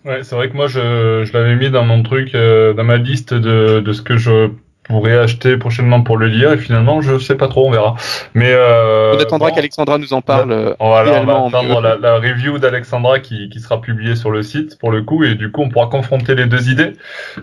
Ouais, 0.04 0.22
c'est 0.22 0.36
vrai 0.36 0.48
que 0.48 0.54
moi, 0.54 0.68
je, 0.68 1.24
je 1.24 1.32
l'avais 1.32 1.56
mis 1.56 1.70
dans 1.70 1.84
mon 1.84 2.04
truc, 2.04 2.32
euh, 2.36 2.74
dans 2.74 2.84
ma 2.84 2.96
liste 2.96 3.34
de, 3.34 3.80
de 3.80 3.92
ce 3.92 4.02
que 4.02 4.18
je 4.18 4.50
pourrais 4.86 5.18
acheter 5.18 5.56
prochainement 5.56 6.02
pour 6.02 6.16
le 6.16 6.26
lire 6.26 6.52
et 6.52 6.58
finalement 6.58 7.00
je 7.00 7.18
sais 7.18 7.34
pas 7.34 7.48
trop 7.48 7.66
on 7.66 7.70
verra. 7.70 7.94
Mais 8.34 8.50
euh, 8.52 9.14
on 9.16 9.20
attendra 9.20 9.50
qu'Alexandra 9.50 9.98
nous 9.98 10.12
en 10.12 10.22
parle 10.22 10.52
euh, 10.52 10.74
voilà, 10.80 11.20
on 11.20 11.24
va 11.24 11.46
attendre 11.46 11.80
la, 11.80 11.96
la, 11.96 12.16
review 12.16 12.58
d'Alexandra 12.58 13.18
qui, 13.20 13.48
qui, 13.48 13.60
sera 13.60 13.80
publiée 13.80 14.16
sur 14.16 14.30
le 14.30 14.42
site 14.42 14.78
pour 14.78 14.90
le 14.90 15.02
coup 15.02 15.24
et 15.24 15.34
du 15.34 15.50
coup 15.50 15.62
on 15.62 15.68
pourra 15.68 15.86
confronter 15.88 16.34
les 16.34 16.46
deux 16.46 16.70
idées. 16.70 16.92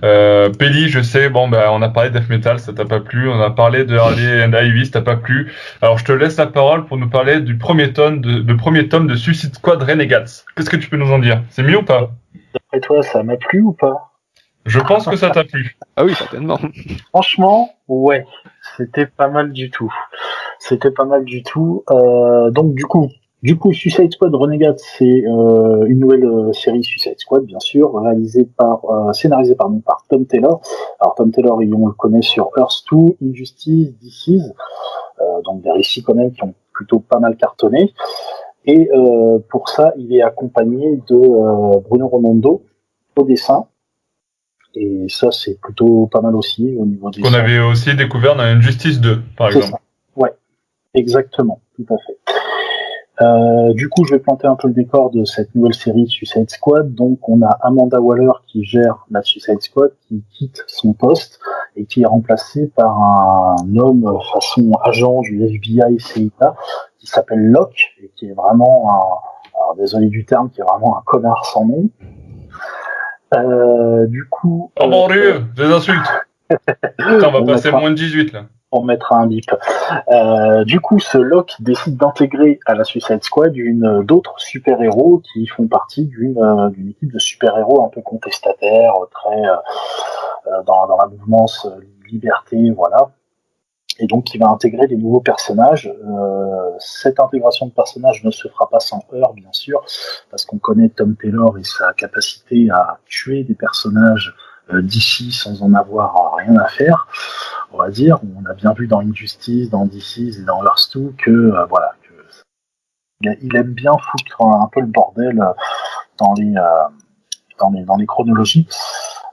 Euh, 0.04 0.50
Peli 0.50 0.90
je 0.90 1.02
sais 1.02 1.30
bon 1.30 1.48
ben 1.48 1.66
on 1.72 1.82
a 1.82 1.90
parlé 1.90 2.10
de 2.10 2.20
Death 2.20 2.30
Metal 2.30 2.60
ça 2.60 2.74
t'a 2.74 2.86
pas 2.86 3.00
plu. 3.00 3.30
On 3.30 3.42
a 3.42 3.52
parlé 3.52 3.84
de 3.84 3.98
Harley 3.98 4.44
and 4.44 4.54
Ivy 4.54 4.86
ça 4.86 4.94
t'a 4.94 5.02
pas 5.02 5.18
plu. 5.18 5.52
Alors 5.82 5.98
je 5.98 6.06
te 6.06 6.12
laisse 6.12 6.38
la 6.38 6.48
parole 6.48 6.86
pour 6.86 6.98
nous 6.98 7.10
parler 7.10 7.42
du 7.42 7.58
premier 7.58 7.94
tome 7.94 8.22
de, 8.22 8.40
de 8.40 8.54
premier 8.54 8.88
tome 8.88 9.08
de 9.08 9.16
Suicide 9.16 9.56
Squad 9.56 9.82
Renegades. 9.82 10.30
Qu'est-ce 10.56 10.70
que 10.70 10.78
tu 10.78 10.90
peux 10.90 10.98
nous 10.98 11.12
en 11.12 11.20
dire? 11.20 11.42
C'est 11.50 11.64
mieux 11.64 11.78
ou 11.78 11.84
pas? 11.84 12.12
Et 12.74 12.80
toi 12.80 13.04
ça 13.04 13.24
m'a 13.24 13.38
plu 13.38 13.62
ou 13.62 13.74
pas? 13.74 14.13
Je 14.66 14.80
pense 14.80 15.06
que 15.08 15.16
ça 15.16 15.30
t'a 15.30 15.44
plu. 15.44 15.78
Ah 15.96 16.06
oui, 16.06 16.16
certainement. 16.16 16.60
Franchement, 17.10 17.70
ouais, 17.88 18.26
c'était 18.78 19.06
pas 19.06 19.28
mal 19.28 19.52
du 19.52 19.70
tout. 19.70 19.94
C'était 20.58 20.90
pas 20.90 21.06
mal 21.06 21.24
du 21.24 21.44
tout. 21.44 21.84
Euh, 21.92 22.50
donc 22.50 22.74
du 22.74 22.86
coup, 22.86 23.10
du 23.44 23.58
coup, 23.58 23.74
Suicide 23.74 24.14
Squad 24.14 24.34
Renegade, 24.34 24.80
c'est 24.80 25.26
euh, 25.28 25.86
une 25.88 26.00
nouvelle 26.00 26.24
euh, 26.24 26.54
série 26.54 26.82
Suicide 26.82 27.20
Squad, 27.20 27.44
bien 27.44 27.60
sûr, 27.60 27.94
réalisée 27.94 28.46
par, 28.46 28.86
euh, 28.86 29.12
scénarisée 29.12 29.56
par 29.56 29.70
Tom 30.10 30.26
Taylor. 30.26 30.62
Alors 31.02 31.14
Tom 31.16 31.30
Taylor, 31.30 31.58
on 31.58 31.88
le 31.88 31.92
connaît 31.92 32.22
sur 32.22 32.52
Earth 32.58 32.86
2, 32.90 33.18
Injustice, 33.22 33.92
euh, 35.20 35.42
donc 35.44 35.62
des 35.62 35.72
récits 35.72 36.04
quand 36.04 36.16
même 36.16 36.32
qui 36.32 36.42
ont 36.42 36.54
plutôt 36.72 37.00
pas 37.00 37.20
mal 37.20 37.36
cartonné. 37.36 37.94
Et 38.66 38.90
euh, 38.94 39.40
pour 39.50 39.68
ça, 39.68 39.94
il 39.98 40.16
est 40.16 40.22
accompagné 40.22 41.02
de 41.10 41.80
Bruno 41.82 42.08
Romondo 42.08 42.64
au 43.18 43.24
dessin, 43.24 43.66
et 44.76 45.06
ça, 45.08 45.32
c'est 45.32 45.60
plutôt 45.60 46.08
pas 46.08 46.22
mal 46.22 46.36
aussi 46.36 46.76
au 46.78 46.86
niveau 46.86 47.10
des. 47.12 47.22
Qu'on 47.22 47.34
avait 47.34 47.60
aussi 47.60 47.96
découvert 47.96 48.36
dans 48.36 48.44
Injustice 48.44 49.00
2, 49.00 49.22
par 49.38 49.48
exemple. 49.48 49.68
Ça. 49.68 49.80
Ouais, 50.16 50.34
exactement, 50.94 51.62
tout 51.76 51.94
à 51.94 51.98
fait. 51.98 52.18
Euh, 53.22 53.74
du 53.74 53.90
coup, 53.90 54.06
je 54.06 54.16
vais 54.16 54.20
planter 54.20 54.48
un 54.48 54.56
peu 54.56 54.68
le 54.68 54.74
décor 54.74 55.12
de 55.12 55.24
cette 55.24 55.54
nouvelle 55.54 55.76
série 55.76 56.08
Suicide 56.08 56.50
Squad. 56.50 56.94
Donc, 56.96 57.30
on 57.30 57.44
a 57.44 57.50
Amanda 57.62 58.02
Waller 58.02 58.32
qui 58.48 58.64
gère 58.64 59.06
la 59.12 59.22
Suicide 59.22 59.62
Squad, 59.62 59.92
qui 60.08 60.24
quitte 60.32 60.64
son 60.68 60.94
poste 60.94 61.40
et 61.76 61.86
qui 61.86 62.02
est 62.02 62.06
remplacé 62.08 62.68
par 62.76 63.00
un 63.00 63.76
homme 63.76 64.18
façon 64.34 64.72
agent 64.84 65.22
du 65.22 65.44
FBI 65.46 66.00
CIA 66.00 66.56
qui 66.98 67.08
s'appelle 67.08 67.46
Locke 67.46 67.94
et 68.02 68.12
qui 68.16 68.28
est 68.28 68.34
vraiment 68.34 68.90
un, 68.90 69.60
alors 69.60 69.76
désolé 69.76 70.08
du 70.08 70.26
terme, 70.26 70.50
qui 70.50 70.62
est 70.62 70.64
vraiment 70.64 70.98
un 70.98 71.02
connard 71.06 71.46
sans 71.46 71.66
nom. 71.66 71.90
Euh, 73.34 74.06
du 74.08 74.28
coup. 74.30 74.72
Oh 74.80 74.88
mon 74.88 75.08
dieu, 75.08 75.46
des 75.56 75.66
insultes. 75.66 76.08
on 76.50 77.32
va 77.32 77.44
passer 77.44 77.72
moins 77.72 77.90
de 77.90 77.96
18 77.96 78.34
là. 78.34 78.46
On 78.72 78.84
mettra 78.84 79.18
un 79.18 79.28
bip. 79.28 79.46
Euh, 80.12 80.64
du 80.64 80.80
coup, 80.80 81.00
ce 81.00 81.20
Locke 81.20 81.54
décide 81.60 81.96
d'intégrer 81.96 82.60
à 82.66 82.74
la 82.74 82.84
Suicide 82.84 83.24
Squad 83.24 83.56
une 83.56 84.02
d'autres 84.04 84.40
super-héros 84.40 85.22
qui 85.32 85.46
font 85.46 85.68
partie 85.68 86.06
d'une 86.06 86.72
d'une 86.76 86.90
équipe 86.90 87.14
de 87.14 87.20
super-héros 87.20 87.86
un 87.86 87.90
peu 87.90 88.02
contestataires, 88.02 88.94
très 89.12 89.44
dans, 90.66 90.88
dans 90.88 90.98
la 90.98 91.08
mouvance 91.08 91.68
liberté, 92.10 92.72
voilà 92.76 93.12
et 94.00 94.08
donc 94.08 94.26
qui 94.26 94.38
va 94.38 94.50
intégrer 94.50 94.88
des 94.88 94.98
nouveaux 94.98 95.20
personnages. 95.20 95.88
Euh, 95.88 96.72
cette 96.80 97.20
intégration 97.20 97.68
de 97.68 97.72
personnages 97.72 98.24
ne 98.24 98.32
se 98.32 98.48
fera 98.48 98.70
pas 98.70 98.80
sans 98.80 99.04
heurts, 99.14 99.34
bien 99.34 99.52
sûr, 99.52 99.84
parce 100.30 100.46
qu'on 100.46 100.58
connaît 100.58 100.90
Tom 100.90 101.16
Taylor 101.16 101.58
et 101.58 101.64
sa 101.64 101.94
capacité 101.94 102.70
à 102.72 103.00
tuer 103.06 103.44
des 103.44 103.54
personnages 103.54 104.36
euh, 104.74 104.82
d'ici 104.82 105.32
sans 105.32 105.62
en 105.62 105.74
avoir 105.74 106.36
rien 106.36 106.58
à 106.58 106.68
faire, 106.68 107.08
on 107.72 107.78
va 107.78 107.90
dire. 107.90 108.20
On 108.38 108.46
a 108.50 108.54
bien 108.54 108.74
vu 108.74 108.88
dans 108.88 109.02
Injustice, 109.02 109.70
dans 109.70 109.86
DC 109.86 110.38
et 110.40 110.44
dans 110.46 110.64
Earth 110.64 110.90
2 110.96 111.14
que 111.18 111.32
euh, 111.32 111.66
voilà, 111.66 111.94
que 112.04 113.30
il 113.42 113.56
aime 113.56 113.74
bien 113.74 113.94
foutre 113.94 114.42
un, 114.42 114.70
peu 114.72 114.82
le 114.82 114.88
bordel 114.88 115.42
dans 116.18 116.34
les 116.34 116.56
dans 117.58 117.70
les 117.70 117.84
dans 117.84 117.96
les 117.96 118.06
chronologies, 118.06 118.68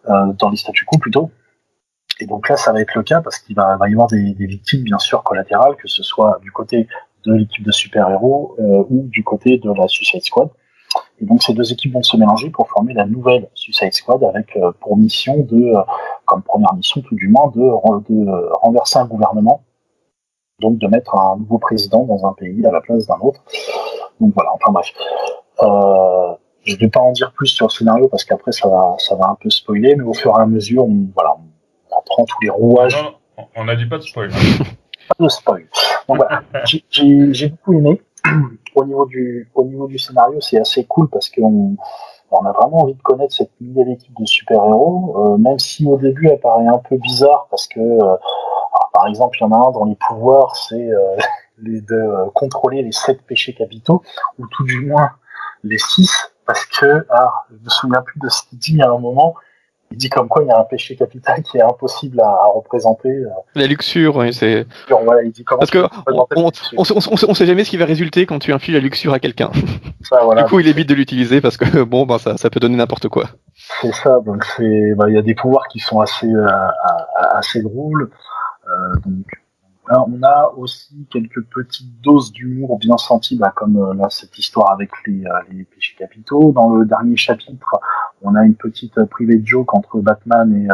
dans 0.06 0.48
les 0.48 0.56
statu 0.56 0.84
quo 0.84 0.96
plutôt. 0.98 1.32
Et 2.20 2.26
donc 2.26 2.48
là, 2.48 2.56
ça 2.56 2.72
va 2.72 2.80
être 2.80 2.94
le 2.94 3.02
cas 3.02 3.20
parce 3.20 3.38
qu'il 3.38 3.56
va, 3.56 3.78
y 3.88 3.92
avoir 3.92 4.08
des, 4.08 4.34
victimes, 4.38 4.82
bien 4.82 4.98
sûr, 4.98 5.22
collatérales, 5.22 5.76
que 5.76 5.88
ce 5.88 6.02
soit 6.02 6.38
du 6.42 6.52
côté 6.52 6.86
de 7.24 7.34
l'équipe 7.34 7.64
de 7.64 7.72
super-héros 7.72 8.56
euh, 8.58 8.84
ou 8.88 9.04
du 9.08 9.24
côté 9.24 9.58
de 9.58 9.72
la 9.72 9.88
Suicide 9.88 10.22
Squad. 10.22 10.48
Et 11.20 11.24
donc 11.24 11.42
ces 11.42 11.52
deux 11.52 11.72
équipes 11.72 11.92
vont 11.92 12.02
se 12.02 12.16
mélanger 12.16 12.50
pour 12.50 12.68
former 12.68 12.94
la 12.94 13.04
nouvelle 13.04 13.48
Suicide 13.54 13.92
Squad 13.92 14.24
avec 14.24 14.56
euh, 14.56 14.72
pour 14.80 14.96
mission 14.96 15.38
de, 15.38 15.76
euh, 15.76 15.82
comme 16.24 16.42
première 16.42 16.74
mission 16.74 17.00
tout 17.02 17.14
du 17.14 17.28
moins, 17.28 17.48
de, 17.54 17.60
de 17.60 18.52
renverser 18.54 18.98
un 18.98 19.04
gouvernement, 19.04 19.62
donc 20.60 20.78
de 20.78 20.86
mettre 20.88 21.14
un 21.14 21.36
nouveau 21.36 21.58
président 21.58 22.04
dans 22.04 22.26
un 22.26 22.32
pays 22.32 22.66
à 22.66 22.72
la 22.72 22.80
place 22.80 23.06
d'un 23.06 23.18
autre. 23.20 23.42
Donc 24.18 24.32
voilà, 24.34 24.50
enfin 24.54 24.72
bref. 24.72 24.92
je 26.64 26.74
ne 26.74 26.80
vais 26.80 26.88
pas 26.88 27.00
en 27.00 27.12
dire 27.12 27.32
plus 27.32 27.48
sur 27.48 27.66
le 27.66 27.70
scénario 27.70 28.08
parce 28.08 28.24
qu'après 28.24 28.52
ça 28.52 28.68
va, 28.68 28.96
ça 28.98 29.14
va 29.14 29.28
un 29.28 29.36
peu 29.40 29.50
spoiler, 29.50 29.94
mais 29.94 30.04
au 30.04 30.14
fur 30.14 30.34
et 30.38 30.42
à 30.42 30.46
mesure, 30.46 30.86
voilà, 31.14 31.36
prend 32.04 32.24
tous 32.24 32.38
les 32.42 32.50
rouages. 32.50 32.96
on 33.56 33.64
n'a 33.64 33.76
dit 33.76 33.86
pas 33.86 33.98
de 33.98 34.02
spoil. 34.02 34.30
Pas 34.30 35.24
de 35.24 35.28
spoil. 35.28 35.66
j'ai 36.90 37.48
beaucoup 37.48 37.72
aimé. 37.74 38.02
au 38.74 38.84
niveau 38.84 39.06
du, 39.06 39.50
au 39.54 39.64
niveau 39.64 39.86
du 39.86 39.98
scénario, 39.98 40.40
c'est 40.40 40.58
assez 40.58 40.84
cool 40.84 41.08
parce 41.08 41.30
qu'on 41.30 41.76
on 42.30 42.44
a 42.44 42.52
vraiment 42.52 42.82
envie 42.82 42.94
de 42.94 43.02
connaître 43.02 43.34
cette 43.34 43.50
nouvelle 43.60 43.90
équipe 43.90 44.14
de 44.18 44.24
super-héros, 44.24 45.34
euh, 45.34 45.36
même 45.38 45.58
si 45.58 45.86
au 45.86 45.96
début 45.96 46.28
elle 46.28 46.38
paraît 46.38 46.66
un 46.66 46.78
peu 46.78 46.96
bizarre 46.96 47.46
parce 47.50 47.66
que, 47.66 47.80
euh, 47.80 48.16
par 48.92 49.08
exemple, 49.08 49.36
il 49.40 49.42
y 49.42 49.46
en 49.46 49.52
a 49.52 49.68
un 49.68 49.70
dont 49.72 49.84
les 49.84 49.96
pouvoirs, 49.96 50.54
c'est 50.54 50.90
euh, 50.90 51.16
de 51.58 52.30
contrôler 52.34 52.82
les 52.82 52.92
sept 52.92 53.20
péchés 53.22 53.52
capitaux, 53.52 54.02
ou 54.38 54.46
tout 54.46 54.64
du 54.64 54.86
moins 54.86 55.10
les 55.64 55.78
six, 55.78 56.32
parce 56.46 56.64
que, 56.66 57.06
ah, 57.10 57.32
je 57.50 57.56
me 57.56 57.68
souviens 57.68 58.02
plus 58.02 58.18
de 58.20 58.28
ce 58.28 58.42
qu'il 58.44 58.58
dit 58.58 58.80
à 58.80 58.90
un 58.90 58.98
moment, 58.98 59.34
il 59.90 59.96
dit 59.96 60.08
comme 60.08 60.28
quoi 60.28 60.42
il 60.42 60.48
y 60.48 60.50
a 60.50 60.58
un 60.58 60.64
péché 60.64 60.94
capital 60.94 61.42
qui 61.42 61.58
est 61.58 61.62
impossible 61.62 62.20
à, 62.20 62.46
représenter. 62.54 63.08
Euh. 63.08 63.28
La 63.54 63.66
luxure, 63.66 64.16
oui, 64.16 64.32
c'est. 64.32 64.66
Voilà, 64.88 65.22
il 65.22 65.32
dit 65.32 65.44
comment 65.44 65.58
Parce 65.58 65.70
que 65.70 65.84
on, 66.36 66.50
on, 66.76 67.34
sait 67.34 67.46
jamais 67.46 67.64
ce 67.64 67.70
qui 67.70 67.76
va 67.76 67.86
résulter 67.86 68.24
quand 68.24 68.38
tu 68.38 68.52
infiles 68.52 68.74
la 68.74 68.80
luxure 68.80 69.12
à 69.12 69.18
quelqu'un. 69.18 69.50
Voilà. 70.10 70.42
du 70.42 70.48
coup, 70.48 70.60
il 70.60 70.68
évite 70.68 70.88
de 70.88 70.94
l'utiliser 70.94 71.40
parce 71.40 71.56
que 71.56 71.82
bon, 71.82 72.06
ben 72.06 72.18
ça, 72.18 72.36
ça 72.36 72.50
peut 72.50 72.60
donner 72.60 72.76
n'importe 72.76 73.08
quoi. 73.08 73.24
C'est 73.80 73.92
ça. 73.92 74.20
Donc 74.24 74.44
c'est, 74.44 74.94
bah, 74.94 75.06
il 75.08 75.14
y 75.14 75.18
a 75.18 75.22
des 75.22 75.34
pouvoirs 75.34 75.66
qui 75.68 75.80
sont 75.80 76.00
assez, 76.00 76.26
euh, 76.26 76.48
assez 77.32 77.62
drôles. 77.62 78.10
Euh, 78.68 79.00
donc 79.06 79.39
on 79.90 80.22
a 80.22 80.52
aussi 80.56 81.06
quelques 81.10 81.42
petites 81.46 82.00
doses 82.00 82.32
d'humour 82.32 82.78
bien 82.78 82.96
senties, 82.96 83.36
bah, 83.36 83.52
comme 83.54 83.76
euh, 83.76 83.94
là 83.94 84.08
cette 84.08 84.38
histoire 84.38 84.70
avec 84.70 84.90
les, 85.06 85.24
euh, 85.24 85.40
les, 85.50 85.64
péchés 85.64 85.96
capitaux. 85.98 86.52
Dans 86.52 86.70
le 86.74 86.86
dernier 86.86 87.16
chapitre, 87.16 87.80
on 88.22 88.34
a 88.36 88.44
une 88.44 88.54
petite 88.54 88.96
euh, 88.98 89.06
privée 89.06 89.40
joke 89.44 89.74
entre 89.74 89.98
Batman 89.98 90.68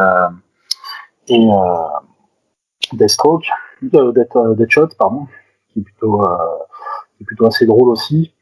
et, 1.29 1.33
et 1.33 1.49
Deathstroke, 2.93 3.47
Deathshot, 3.81 4.89
pardon, 4.99 5.27
qui 5.69 5.79
est 5.79 5.83
plutôt, 5.83 6.23
qui 7.17 7.23
est 7.23 7.25
plutôt 7.25 7.47
assez 7.47 7.65
drôle 7.65 7.89
aussi. 7.89 8.33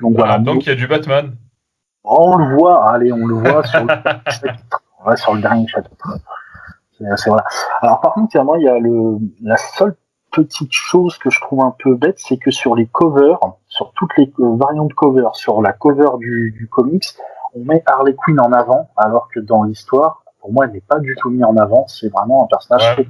Donc, 0.00 0.16
voilà, 0.16 0.38
donc 0.38 0.64
il 0.64 0.70
y 0.70 0.72
a 0.72 0.76
du 0.76 0.86
Batman. 0.86 1.36
On 2.04 2.36
le 2.36 2.56
voit, 2.56 2.90
allez, 2.90 3.12
on 3.12 3.26
le 3.26 3.34
voit 3.34 3.62
sur 3.64 3.84
le, 3.84 3.94
ouais, 5.06 5.16
sur 5.16 5.34
le 5.34 5.42
dernier 5.42 5.66
chapitre. 5.68 6.18
Alors 7.80 8.00
par 8.00 8.14
contre, 8.14 8.34
il 8.34 8.62
y 8.62 8.68
a 8.68 8.78
le, 8.78 9.18
la 9.42 9.56
seule 9.56 9.96
petite 10.30 10.72
chose 10.72 11.18
que 11.18 11.30
je 11.30 11.40
trouve 11.40 11.60
un 11.62 11.74
peu 11.78 11.94
bête, 11.94 12.18
c'est 12.18 12.36
que 12.36 12.50
sur 12.50 12.74
les 12.74 12.86
covers, 12.86 13.38
sur 13.68 13.92
toutes 13.92 14.16
les 14.16 14.32
variantes 14.38 14.88
de 14.88 14.94
covers, 14.94 15.34
sur 15.34 15.60
la 15.60 15.72
cover 15.72 16.10
du, 16.18 16.54
du 16.56 16.68
comics, 16.68 17.16
on 17.54 17.64
met 17.64 17.82
Harley 17.86 18.14
Quinn 18.14 18.38
en 18.40 18.52
avant, 18.52 18.90
alors 18.96 19.28
que 19.28 19.40
dans 19.40 19.64
l'histoire, 19.64 20.22
pour 20.40 20.52
moi, 20.52 20.66
elle 20.66 20.72
n'est 20.72 20.80
pas 20.80 20.98
du 20.98 21.16
tout 21.16 21.30
mise 21.30 21.44
en 21.44 21.56
avant. 21.56 21.86
C'est 21.88 22.08
vraiment 22.08 22.44
un 22.44 22.46
personnage. 22.46 22.98
Ouais, 22.98 23.08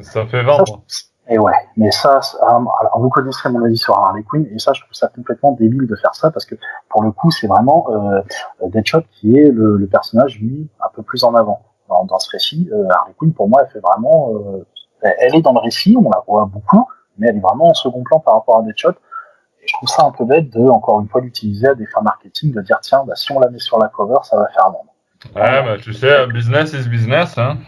ça 0.00 0.26
fait 0.26 0.42
vendre. 0.42 0.82
et 1.28 1.38
ouais, 1.38 1.52
mais 1.76 1.90
ça, 1.90 2.20
alors 2.42 2.98
vous 2.98 3.08
connaissez 3.08 3.48
mon 3.48 3.64
avis 3.64 3.76
sur 3.76 3.96
Harley 3.96 4.22
Quinn, 4.22 4.46
et 4.52 4.58
ça, 4.58 4.72
je 4.74 4.82
trouve 4.82 4.94
ça 4.94 5.08
complètement 5.08 5.52
débile 5.52 5.86
de 5.86 5.96
faire 5.96 6.14
ça 6.14 6.30
parce 6.30 6.44
que 6.44 6.54
pour 6.88 7.02
le 7.02 7.10
coup, 7.10 7.30
c'est 7.30 7.46
vraiment 7.46 7.86
euh, 7.90 8.20
Deadshot 8.68 9.02
qui 9.10 9.38
est 9.38 9.50
le, 9.50 9.76
le, 9.76 9.86
personnage 9.86 10.40
mis 10.40 10.68
un 10.80 10.88
peu 10.94 11.02
plus 11.02 11.24
en 11.24 11.34
avant 11.34 11.62
dans, 11.88 12.04
dans 12.04 12.18
ce 12.18 12.30
récit. 12.30 12.68
Euh, 12.72 12.88
Harley 12.90 13.14
Quinn, 13.18 13.32
pour 13.32 13.48
moi, 13.48 13.62
elle 13.62 13.70
fait 13.70 13.80
vraiment, 13.80 14.32
euh, 14.34 14.64
elle 15.02 15.34
est 15.34 15.42
dans 15.42 15.52
le 15.52 15.60
récit, 15.60 15.96
on 15.96 16.10
la 16.10 16.22
voit 16.26 16.44
beaucoup, 16.46 16.86
mais 17.18 17.28
elle 17.28 17.36
est 17.36 17.40
vraiment 17.40 17.68
en 17.68 17.74
second 17.74 18.02
plan 18.02 18.20
par 18.20 18.34
rapport 18.34 18.58
à 18.58 18.62
Deadshot. 18.62 18.90
Et 18.90 19.66
je 19.66 19.72
trouve 19.74 19.88
ça 19.88 20.04
un 20.04 20.10
peu 20.10 20.24
bête 20.24 20.50
de, 20.50 20.68
encore 20.68 21.00
une 21.00 21.08
fois, 21.08 21.20
l'utiliser 21.20 21.68
à 21.68 21.74
des 21.74 21.86
fins 21.86 22.02
marketing, 22.02 22.52
de 22.52 22.60
dire 22.60 22.78
tiens, 22.80 23.04
bah, 23.06 23.14
si 23.16 23.32
on 23.32 23.40
la 23.40 23.50
met 23.50 23.58
sur 23.58 23.78
la 23.78 23.88
cover, 23.88 24.18
ça 24.22 24.36
va 24.36 24.48
faire 24.48 24.66
vendre. 24.66 24.92
Ouais, 25.34 25.62
bah, 25.64 25.76
tu 25.82 25.92
sais, 25.92 26.26
business 26.28 26.72
is 26.72 26.88
business, 26.88 27.36
hein. 27.38 27.58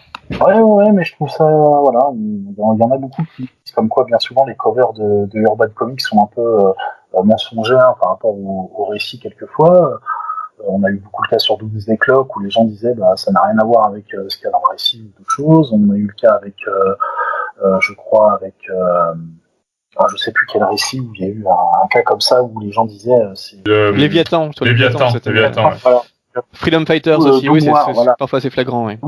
Ouais, 0.40 0.60
ouais, 0.60 0.92
mais 0.92 1.02
je 1.02 1.12
trouve 1.16 1.28
ça, 1.28 1.44
voilà, 1.44 2.08
il 2.14 2.54
y 2.56 2.84
en 2.84 2.90
a 2.92 2.98
beaucoup 2.98 3.24
qui, 3.34 3.50
comme 3.74 3.88
quoi, 3.88 4.04
bien 4.04 4.20
souvent, 4.20 4.44
les 4.44 4.54
covers 4.54 4.92
de, 4.92 5.26
de 5.26 5.38
Urban 5.40 5.66
Comics 5.74 6.00
sont 6.00 6.22
un 6.22 6.28
peu 6.32 6.68
euh, 6.68 7.22
mensongers 7.24 7.74
par 8.00 8.10
rapport 8.10 8.30
au, 8.30 8.70
au 8.72 8.84
récit 8.84 9.18
quelquefois. 9.18 9.74
Euh, 9.74 9.98
on 10.68 10.84
a 10.84 10.90
eu 10.90 10.98
beaucoup 10.98 11.19
cas 11.30 11.38
sur 11.38 11.56
Doomsday 11.58 11.96
Clock 11.96 12.36
où 12.36 12.40
les 12.40 12.50
gens 12.50 12.64
disaient, 12.64 12.94
bah, 12.94 13.16
ça 13.16 13.30
n'a 13.30 13.42
rien 13.42 13.58
à 13.58 13.64
voir 13.64 13.86
avec 13.86 14.12
euh, 14.14 14.28
ce 14.28 14.36
qu'il 14.36 14.44
y 14.44 14.48
a 14.48 14.50
dans 14.50 14.62
le 14.66 14.72
récit 14.72 15.02
ou 15.02 15.18
d'autres 15.18 15.30
choses. 15.30 15.72
On 15.72 15.90
a 15.90 15.96
eu 15.96 16.06
le 16.06 16.12
cas 16.12 16.34
avec, 16.34 16.56
euh, 16.66 17.78
je 17.80 17.92
crois, 17.94 18.34
avec, 18.34 18.54
ah, 19.96 20.06
je 20.10 20.16
sais 20.16 20.32
plus 20.32 20.46
quel 20.46 20.64
récit 20.64 21.00
où 21.00 21.12
il 21.14 21.20
y 21.20 21.24
a 21.24 21.28
eu 21.28 21.44
un, 21.46 21.84
un 21.84 21.86
cas 21.88 22.02
comme 22.02 22.20
ça 22.20 22.42
où 22.42 22.60
les 22.60 22.72
gens 22.72 22.84
disaient, 22.84 23.20
c'est 23.34 23.66
Léviathan, 23.66 24.50
Léviathan, 24.60 25.08
Léviathan, 25.24 25.72
Freedom 26.52 26.84
Fighters 26.86 27.18
aussi, 27.18 27.48
oui, 27.48 27.68
voilà. 27.94 28.14
parfois 28.18 28.40
c'est 28.40 28.50
flagrant. 28.50 28.86
Oui. 28.86 28.98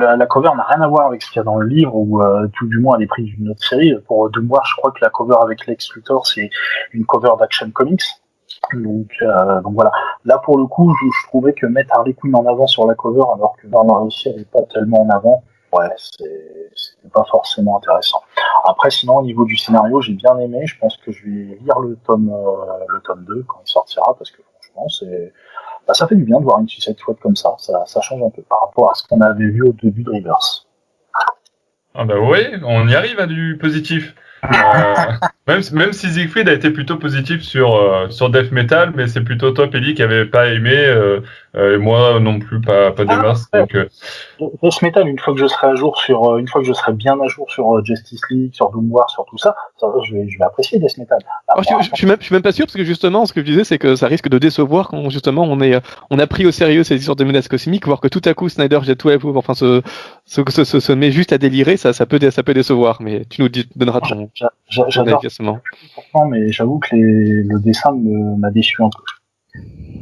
La, 0.00 0.16
la, 0.16 0.26
cover 0.26 0.50
n'a 0.56 0.64
rien 0.64 0.80
à 0.80 0.88
voir 0.88 1.06
avec 1.08 1.22
ce 1.22 1.30
qu'il 1.30 1.36
y 1.36 1.40
a 1.40 1.44
dans 1.44 1.58
le 1.58 1.66
livre, 1.66 1.94
ou 1.94 2.22
euh, 2.22 2.48
tout 2.54 2.66
du 2.66 2.78
moins 2.78 2.96
elle 2.96 3.04
est 3.04 3.06
prise 3.06 3.26
d'une 3.26 3.50
autre 3.50 3.62
série. 3.62 3.94
Pour 4.06 4.30
Doomwar, 4.30 4.64
je 4.64 4.74
crois 4.76 4.90
que 4.92 4.98
la 5.02 5.10
cover 5.10 5.36
avec 5.42 5.66
Lex 5.66 5.92
Luthor, 5.94 6.26
c'est 6.26 6.50
une 6.92 7.04
cover 7.04 7.32
d'Action 7.38 7.70
Comics. 7.70 8.02
Donc, 8.74 9.10
euh, 9.22 9.60
donc 9.62 9.74
voilà. 9.74 9.90
Là, 10.24 10.38
pour 10.38 10.58
le 10.58 10.66
coup, 10.66 10.94
je, 11.00 11.06
je, 11.06 11.28
trouvais 11.28 11.52
que 11.52 11.66
mettre 11.66 11.94
Harley 11.94 12.14
Quinn 12.14 12.34
en 12.34 12.46
avant 12.46 12.66
sur 12.66 12.86
la 12.86 12.94
cover, 12.94 13.24
alors 13.34 13.56
que 13.56 13.66
récit, 14.04 14.28
elle 14.28 14.36
n'est 14.36 14.44
pas 14.44 14.62
tellement 14.72 15.02
en 15.02 15.10
avant, 15.10 15.42
ouais, 15.72 15.88
c'était 15.96 17.08
pas 17.12 17.24
forcément 17.30 17.78
intéressant. 17.78 18.20
Après, 18.64 18.90
sinon, 18.90 19.18
au 19.18 19.22
niveau 19.22 19.44
du 19.44 19.56
scénario, 19.56 20.00
j'ai 20.00 20.14
bien 20.14 20.36
aimé. 20.38 20.66
Je 20.66 20.78
pense 20.78 20.96
que 20.98 21.12
je 21.12 21.24
vais 21.24 21.58
lire 21.62 21.78
le 21.78 21.96
tome, 22.06 22.30
euh, 22.30 22.84
le 22.88 23.00
tome 23.00 23.24
2 23.24 23.44
quand 23.48 23.60
il 23.64 23.70
sortira, 23.70 24.14
parce 24.18 24.30
que 24.30 24.42
franchement, 24.60 24.88
c'est 24.88 25.32
bah, 25.86 25.94
ça 25.94 26.06
fait 26.06 26.16
du 26.16 26.24
bien 26.24 26.38
de 26.38 26.44
voir 26.44 26.58
une 26.58 26.68
Suicide 26.68 26.98
Squad 26.98 27.18
comme 27.18 27.34
ça. 27.34 27.54
ça. 27.58 27.82
Ça 27.86 28.02
change 28.02 28.22
un 28.22 28.28
peu 28.28 28.42
par 28.42 28.60
rapport 28.60 28.90
à 28.90 28.94
ce 28.94 29.06
qu'on 29.08 29.22
avait 29.22 29.46
vu 29.46 29.62
au 29.62 29.72
début 29.72 30.02
de 30.02 30.10
Rivers. 30.10 30.66
Ah 31.94 32.04
bah 32.04 32.14
oui, 32.20 32.40
on 32.64 32.86
y 32.86 32.94
arrive 32.94 33.18
à 33.18 33.26
du 33.26 33.56
positif. 33.58 34.14
Euh, 34.44 34.48
même, 35.48 35.62
même 35.72 35.92
si 35.94 36.08
Siegfried 36.10 36.48
a 36.48 36.52
été 36.52 36.70
plutôt 36.70 36.96
positif 36.96 37.42
sur, 37.42 37.74
euh, 37.74 38.08
sur 38.10 38.28
Death 38.28 38.52
Metal, 38.52 38.92
mais 38.94 39.08
c'est 39.08 39.22
plutôt 39.22 39.50
toi, 39.52 39.66
Eli, 39.72 39.94
qui 39.94 40.02
avait 40.02 40.26
pas 40.26 40.48
aimé, 40.48 40.74
euh, 40.76 41.20
euh, 41.56 41.74
et 41.74 41.78
moi 41.78 42.20
non 42.20 42.38
plus, 42.38 42.60
pas, 42.60 42.92
pas 42.92 43.04
des 43.06 43.14
ah, 43.14 43.22
masses. 43.22 43.46
Ouais. 43.54 43.60
Donc, 43.60 43.74
euh... 43.74 43.88
Death 44.62 44.82
Metal, 44.82 45.08
une 45.08 45.18
fois 45.18 45.32
que 45.32 45.40
je 45.40 45.46
serai 45.46 45.68
à 45.68 45.74
jour 45.74 45.96
sur, 45.98 46.36
une 46.36 46.46
fois 46.46 46.60
que 46.60 46.66
je 46.66 46.72
serai 46.74 46.92
bien 46.92 47.18
à 47.20 47.28
jour 47.28 47.50
sur 47.50 47.82
Justice 47.82 48.20
League, 48.30 48.54
sur 48.54 48.70
Doom 48.70 48.92
War, 48.92 49.08
sur 49.08 49.24
tout 49.24 49.38
ça, 49.38 49.56
ça 49.78 49.86
je, 50.06 50.12
vais, 50.12 50.28
je 50.28 50.38
vais 50.38 50.44
apprécier 50.44 50.78
Death 50.78 50.98
Metal. 50.98 51.18
Alors, 51.48 51.64
je, 51.64 51.70
je, 51.82 51.90
je, 51.90 51.96
suis 51.96 52.06
même, 52.06 52.18
je 52.20 52.26
suis 52.26 52.34
même 52.34 52.42
pas 52.42 52.52
sûr, 52.52 52.66
parce 52.66 52.76
que 52.76 52.84
justement, 52.84 53.24
ce 53.24 53.32
que 53.32 53.40
je 53.40 53.46
disais, 53.46 53.64
c'est 53.64 53.78
que 53.78 53.96
ça 53.96 54.06
risque 54.06 54.28
de 54.28 54.38
décevoir 54.38 54.88
quand 54.88 55.08
justement 55.08 55.44
on 55.44 55.62
est, 55.62 55.80
on 56.10 56.18
a 56.18 56.26
pris 56.26 56.44
au 56.44 56.52
sérieux 56.52 56.84
ces 56.84 56.96
histoires 56.96 57.16
de 57.16 57.24
menaces 57.24 57.48
cosmiques, 57.48 57.86
voir 57.86 58.00
que 58.00 58.08
tout 58.08 58.22
à 58.26 58.34
coup 58.34 58.50
Snyder 58.50 58.80
Jet 58.82 59.02
Web, 59.04 59.24
enfin, 59.24 59.54
se, 59.54 59.80
se, 60.26 60.42
se, 60.50 60.80
se, 60.80 60.92
met 60.92 61.10
juste 61.10 61.32
à 61.32 61.38
délirer, 61.38 61.78
ça, 61.78 61.94
ça 61.94 62.04
peut, 62.04 62.18
ça 62.30 62.42
peut 62.42 62.54
décevoir, 62.54 63.00
mais 63.00 63.24
tu 63.30 63.40
nous 63.40 63.48
dis, 63.48 63.66
donneras 63.74 64.00
ton. 64.00 64.28
J'adore. 65.38 65.58
Mais 66.30 66.50
j'avoue 66.50 66.78
que 66.78 66.94
les, 66.94 67.42
le 67.42 67.60
dessin 67.60 67.92
m'a 68.38 68.50
déçu 68.50 68.82
un 68.82 68.90
peu. 68.90 69.02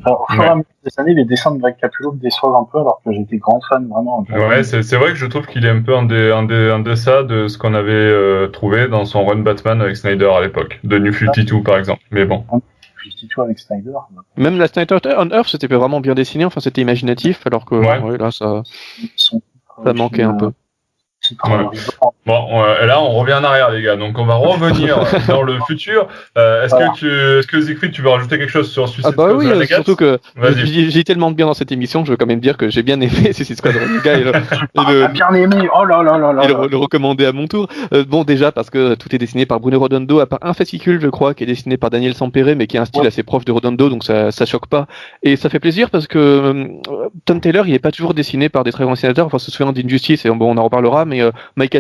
Alors, 0.04 0.26
au 0.28 0.32
fur 0.32 0.42
et 0.42 0.46
à 0.46 0.54
mesure 0.54 0.66
des 0.84 1.00
années, 1.00 1.14
les 1.14 1.24
dessins 1.24 1.54
de 1.54 1.60
Greg 1.60 1.76
Capullo 1.80 2.12
me 2.12 2.20
déçoivent 2.20 2.54
un 2.54 2.64
peu, 2.70 2.78
alors 2.78 3.00
que 3.04 3.12
j'étais 3.12 3.38
grand 3.38 3.60
fan 3.68 3.88
vraiment. 3.88 4.24
Ouais, 4.30 4.62
c'est 4.62 4.96
vrai 4.96 5.08
que 5.08 5.16
je 5.16 5.26
trouve 5.26 5.46
qu'il 5.46 5.64
est 5.64 5.70
un 5.70 5.82
peu 5.82 5.94
en, 5.94 6.04
dé, 6.04 6.30
en, 6.32 6.44
dé, 6.44 6.70
en 6.70 6.78
deçà 6.78 7.22
de 7.24 7.48
ce 7.48 7.58
qu'on 7.58 7.74
avait 7.74 7.92
euh, 7.92 8.46
trouvé 8.48 8.88
dans 8.88 9.04
son 9.04 9.24
run 9.24 9.38
Batman 9.38 9.80
avec 9.80 9.96
Snyder 9.96 10.30
à 10.30 10.40
l'époque, 10.40 10.78
de 10.84 10.98
New 10.98 11.12
52 11.12 11.62
par 11.62 11.78
exemple. 11.78 12.02
Mais 12.10 12.24
bon. 12.24 12.44
avec 13.38 13.58
Snyder. 13.58 13.92
Même 14.36 14.58
la 14.58 14.68
Snyder 14.68 14.98
on 15.04 15.30
Earth, 15.30 15.48
c'était 15.48 15.66
vraiment 15.66 16.00
bien 16.00 16.14
dessiné, 16.14 16.44
enfin 16.44 16.60
c'était 16.60 16.82
imaginatif, 16.82 17.44
alors 17.46 17.64
que 17.64 17.74
ouais. 17.74 17.98
Ouais, 17.98 18.18
là 18.18 18.30
ça, 18.30 18.62
ça 19.16 19.92
manquait 19.92 20.22
un 20.22 20.34
peu. 20.34 20.52
Ouais. 21.48 21.66
Bon, 22.26 22.48
euh, 22.60 22.84
là, 22.86 23.00
on 23.00 23.12
revient 23.12 23.34
en 23.34 23.44
arrière, 23.44 23.70
les 23.70 23.82
gars. 23.82 23.94
Donc, 23.94 24.18
on 24.18 24.24
va 24.24 24.34
revenir 24.34 24.98
dans 25.28 25.42
le 25.42 25.58
futur. 25.66 26.08
Euh, 26.36 26.64
est-ce 26.64 26.74
que 26.74 26.96
tu, 26.96 27.38
est-ce 27.38 27.46
que 27.46 27.60
Siegfried, 27.60 27.92
tu 27.92 28.02
veux 28.02 28.08
rajouter 28.08 28.36
quelque 28.36 28.50
chose 28.50 28.70
sur 28.70 28.88
Suicide 28.88 29.12
ah 29.12 29.16
bah 29.16 29.32
oui, 29.32 29.46
euh, 29.46 29.64
surtout 29.64 29.94
que 29.94 30.18
j'ai 30.64 31.04
tellement 31.04 31.30
de 31.30 31.36
bien 31.36 31.46
dans 31.46 31.54
cette 31.54 31.70
émission 31.70 32.04
je 32.04 32.10
veux 32.10 32.16
quand 32.16 32.26
même 32.26 32.40
dire 32.40 32.56
que 32.56 32.68
j'ai 32.68 32.82
bien 32.82 33.00
aimé 33.00 33.32
Suicide 33.32 33.56
Squad 33.56 33.76
Renegade 33.76 34.20
et 34.20 34.24
le, 34.24 34.32
ah, 34.76 34.92
le 34.92 35.08
bien 35.08 35.32
aimé. 35.34 35.68
Oh 35.74 35.84
là 35.84 36.02
là 36.02 36.18
là 36.18 36.32
là. 36.32 36.44
Et 36.44 36.48
le, 36.48 36.66
le 36.66 36.76
recommander 36.76 37.26
à 37.26 37.32
mon 37.32 37.46
tour. 37.46 37.68
Euh, 37.92 38.04
bon, 38.04 38.24
déjà 38.24 38.50
parce 38.50 38.70
que 38.70 38.94
tout 38.94 39.14
est 39.14 39.18
dessiné 39.18 39.46
par 39.46 39.60
Bruno 39.60 39.78
Rodondo, 39.78 40.20
à 40.20 40.26
part 40.26 40.40
un 40.42 40.52
fascicule, 40.52 41.00
je 41.00 41.08
crois, 41.08 41.34
qui 41.34 41.44
est 41.44 41.46
dessiné 41.46 41.76
par 41.76 41.90
Daniel 41.90 42.14
Sampere, 42.14 42.56
mais 42.56 42.66
qui 42.66 42.78
a 42.78 42.82
un 42.82 42.84
style 42.84 43.02
ouais. 43.02 43.08
assez 43.08 43.22
proche 43.22 43.44
de 43.44 43.52
Rodondo, 43.52 43.88
donc 43.88 44.02
ça, 44.02 44.32
ça 44.32 44.46
choque 44.46 44.66
pas. 44.66 44.86
Et 45.22 45.36
ça 45.36 45.48
fait 45.48 45.60
plaisir 45.60 45.90
parce 45.90 46.06
que 46.06 46.18
euh, 46.18 46.66
Tom 47.24 47.40
Taylor, 47.40 47.66
il 47.68 47.74
est 47.74 47.78
pas 47.78 47.92
toujours 47.92 48.14
dessiné 48.14 48.48
par 48.48 48.64
des 48.64 48.72
très 48.72 48.84
grands 48.84 48.94
dessinateurs. 48.94 49.26
Enfin, 49.26 49.38
se 49.38 49.50
souvient 49.50 49.72
d'Injustice 49.72 50.24
et 50.24 50.30
bon, 50.30 50.52
on 50.52 50.56
en 50.56 50.64
reparlera, 50.64 51.04
mais 51.04 51.20
Mike 51.56 51.76